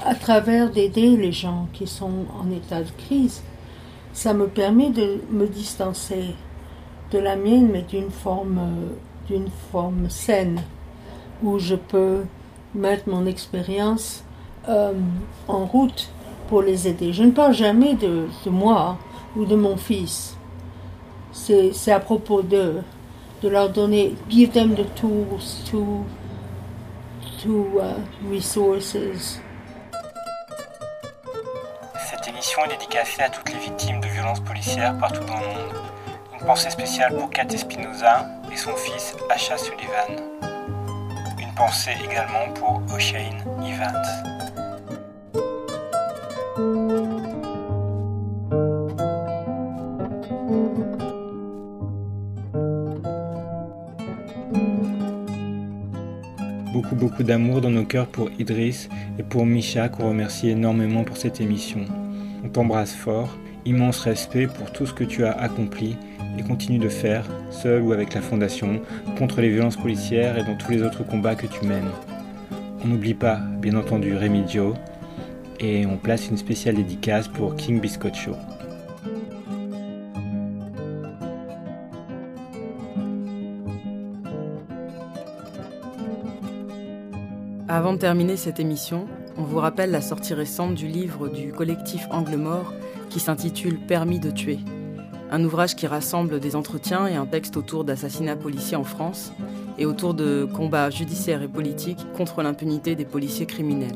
À 0.04 0.16
travers 0.16 0.72
d'aider 0.72 1.16
les 1.16 1.32
gens 1.32 1.68
qui 1.74 1.86
sont 1.86 2.26
en 2.40 2.50
état 2.52 2.82
de 2.82 2.90
crise, 3.06 3.44
ça 4.14 4.34
me 4.34 4.48
permet 4.48 4.90
de 4.90 5.22
me 5.32 5.48
distancer 5.48 6.36
de 7.12 7.20
la 7.20 7.36
mienne, 7.36 7.70
mais 7.72 7.84
d'une 7.84 8.12
forme 8.12 8.60
d'une 9.28 9.50
forme 9.72 10.10
saine 10.10 10.62
où 11.44 11.60
je 11.60 11.76
peux 11.76 12.24
mettre 12.76 13.08
mon 13.08 13.26
expérience 13.26 14.24
euh, 14.68 14.94
en 15.48 15.66
route 15.66 16.10
pour 16.48 16.62
les 16.62 16.88
aider. 16.88 17.14
Je 17.14 17.24
ne 17.24 17.32
parle 17.32 17.54
jamais 17.54 17.94
de, 17.94 18.28
moi 18.48 18.98
ou 19.36 19.46
de 19.46 19.56
mon 19.56 19.78
fils. 19.78 20.36
C'est 21.32 21.92
à 21.92 22.00
propos 22.00 22.42
de 22.42 22.82
de 23.42 23.50
leur 23.50 23.70
donner, 23.70 24.16
give 24.30 24.52
them 24.52 24.76
the 24.76 24.86
tools 24.96 25.64
to, 25.66 26.06
to 27.42 27.80
uh, 27.80 27.96
resources. 28.30 29.40
Émission 32.52 32.66
est 32.66 32.78
dédicacée 32.78 33.22
à 33.22 33.30
toutes 33.30 33.50
les 33.54 33.60
victimes 33.60 34.02
de 34.02 34.08
violences 34.08 34.42
policières 34.42 34.98
partout 34.98 35.24
dans 35.24 35.40
le 35.40 35.46
monde. 35.46 35.74
Une 36.34 36.46
pensée 36.46 36.70
spéciale 36.70 37.16
pour 37.16 37.30
Kat 37.30 37.48
Espinoza 37.50 38.28
et 38.52 38.58
son 38.58 38.76
fils 38.76 39.16
Asha 39.30 39.58
Sullivan. 39.58 40.26
Une 41.40 41.54
pensée 41.56 41.94
également 42.04 42.52
pour 42.56 42.82
O'Shane 42.94 43.42
Evans. 43.66 44.04
Beaucoup 56.74 56.96
beaucoup 56.96 57.24
d'amour 57.24 57.62
dans 57.62 57.70
nos 57.70 57.86
cœurs 57.86 58.08
pour 58.08 58.30
Idriss 58.40 58.90
et 59.18 59.24
pour 59.24 59.46
Misha 59.46 59.88
qu'on 59.88 60.10
remercie 60.10 60.50
énormément 60.50 61.06
pour 61.06 61.16
cette 61.16 61.40
émission. 61.40 61.86
On 62.44 62.50
t'embrasse 62.50 62.94
fort, 62.94 63.38
immense 63.66 64.00
respect 64.00 64.48
pour 64.48 64.72
tout 64.72 64.86
ce 64.86 64.94
que 64.94 65.04
tu 65.04 65.24
as 65.26 65.32
accompli 65.32 65.96
et 66.38 66.44
continue 66.44 66.80
de 66.80 66.90
faire, 66.90 67.26
seul 67.50 67.82
ou 67.82 67.94
avec 67.94 68.14
la 68.14 68.22
Fondation, 68.22 68.82
contre 69.18 69.42
les 69.42 69.50
violences 69.50 69.78
policières 69.78 70.38
et 70.38 70.44
dans 70.44 70.56
tous 70.56 70.72
les 70.72 70.82
autres 70.82 71.04
combats 71.04 71.36
que 71.36 71.48
tu 71.48 71.66
mènes. 71.66 71.92
On 72.84 72.88
n'oublie 72.88 73.14
pas, 73.14 73.36
bien 73.60 73.76
entendu, 73.76 74.16
Rémi 74.16 74.42
Dio, 74.42 74.74
et 75.60 75.86
on 75.86 75.98
place 75.98 76.30
une 76.30 76.38
spéciale 76.38 76.76
dédicace 76.76 77.28
pour 77.28 77.56
King 77.56 77.80
Biscotcho. 77.80 78.32
Avant 87.68 87.94
de 87.94 88.00
terminer 88.00 88.36
cette 88.36 88.60
émission, 88.60 89.06
on 89.42 89.44
vous 89.44 89.58
rappelle 89.58 89.90
la 89.90 90.02
sortie 90.02 90.36
récente 90.36 90.76
du 90.76 90.88
livre 90.88 91.28
du 91.28 91.52
collectif 91.52 92.06
Angle 92.12 92.38
Mort 92.38 92.72
qui 93.10 93.20
s'intitule 93.20 93.80
Permis 93.80 94.20
de 94.20 94.30
tuer 94.30 94.60
un 95.32 95.44
ouvrage 95.44 95.76
qui 95.76 95.88
rassemble 95.88 96.40
des 96.40 96.56
entretiens 96.56 97.08
et 97.08 97.16
un 97.16 97.26
texte 97.26 97.58
autour 97.58 97.84
d'assassinats 97.84 98.36
policiers 98.36 98.78
en 98.78 98.84
France 98.84 99.32
et 99.80 99.86
autour 99.86 100.14
de 100.14 100.48
combats 100.56 100.90
judiciaires 100.92 101.42
et 101.42 101.48
politiques 101.48 102.06
contre 102.16 102.44
l'impunité 102.44 102.96
des 102.96 103.06
policiers 103.06 103.46
criminels. 103.46 103.96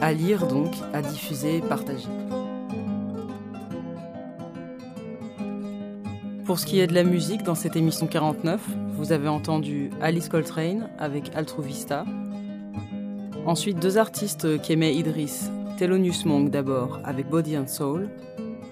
À 0.00 0.12
lire 0.12 0.46
donc, 0.46 0.74
à 0.92 1.00
diffuser, 1.00 1.60
partager. 1.60 2.08
Pour 6.44 6.58
ce 6.58 6.66
qui 6.66 6.80
est 6.80 6.88
de 6.88 6.94
la 6.94 7.04
musique, 7.04 7.44
dans 7.44 7.54
cette 7.54 7.76
émission 7.76 8.08
49, 8.08 8.60
vous 8.96 9.12
avez 9.12 9.28
entendu 9.28 9.90
Alice 10.02 10.28
Coltrane 10.28 10.90
avec 10.98 11.30
Altruista. 11.34 12.04
Ensuite, 13.46 13.78
deux 13.78 13.98
artistes 13.98 14.60
qu'aimait 14.62 14.94
Idriss, 14.94 15.50
Thelonious 15.78 16.24
Monk 16.24 16.50
d'abord 16.50 16.98
avec 17.04 17.28
Body 17.28 17.58
and 17.58 17.68
Soul, 17.68 18.08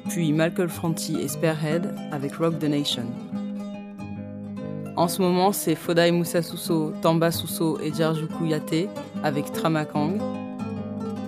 puis 0.09 0.33
Malcolm 0.33 0.69
Franti 0.69 1.17
et 1.21 1.29
Spearhead 1.29 1.95
avec 2.11 2.35
Rock 2.37 2.59
the 2.59 2.65
Nation. 2.65 3.05
En 4.97 5.09
ce 5.09 5.21
moment, 5.21 5.53
c'est 5.53 5.75
Fodai 5.75 6.11
Moussa 6.11 6.43
Suso, 6.43 6.93
Tamba 7.03 7.31
Suso 7.31 7.79
et 7.81 7.93
Jarjuku 7.93 8.47
Yate 8.47 8.89
avec 9.23 9.53
Tramakang. 9.53 10.19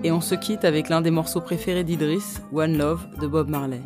Et 0.03 0.12
on 0.12 0.21
se 0.21 0.35
quitte 0.35 0.65
avec 0.65 0.89
l'un 0.89 1.01
des 1.01 1.11
morceaux 1.11 1.41
préférés 1.41 1.85
d'Idris, 1.85 2.39
One 2.53 2.79
Love 2.79 3.07
de 3.21 3.27
Bob 3.27 3.49
Marley. 3.49 3.81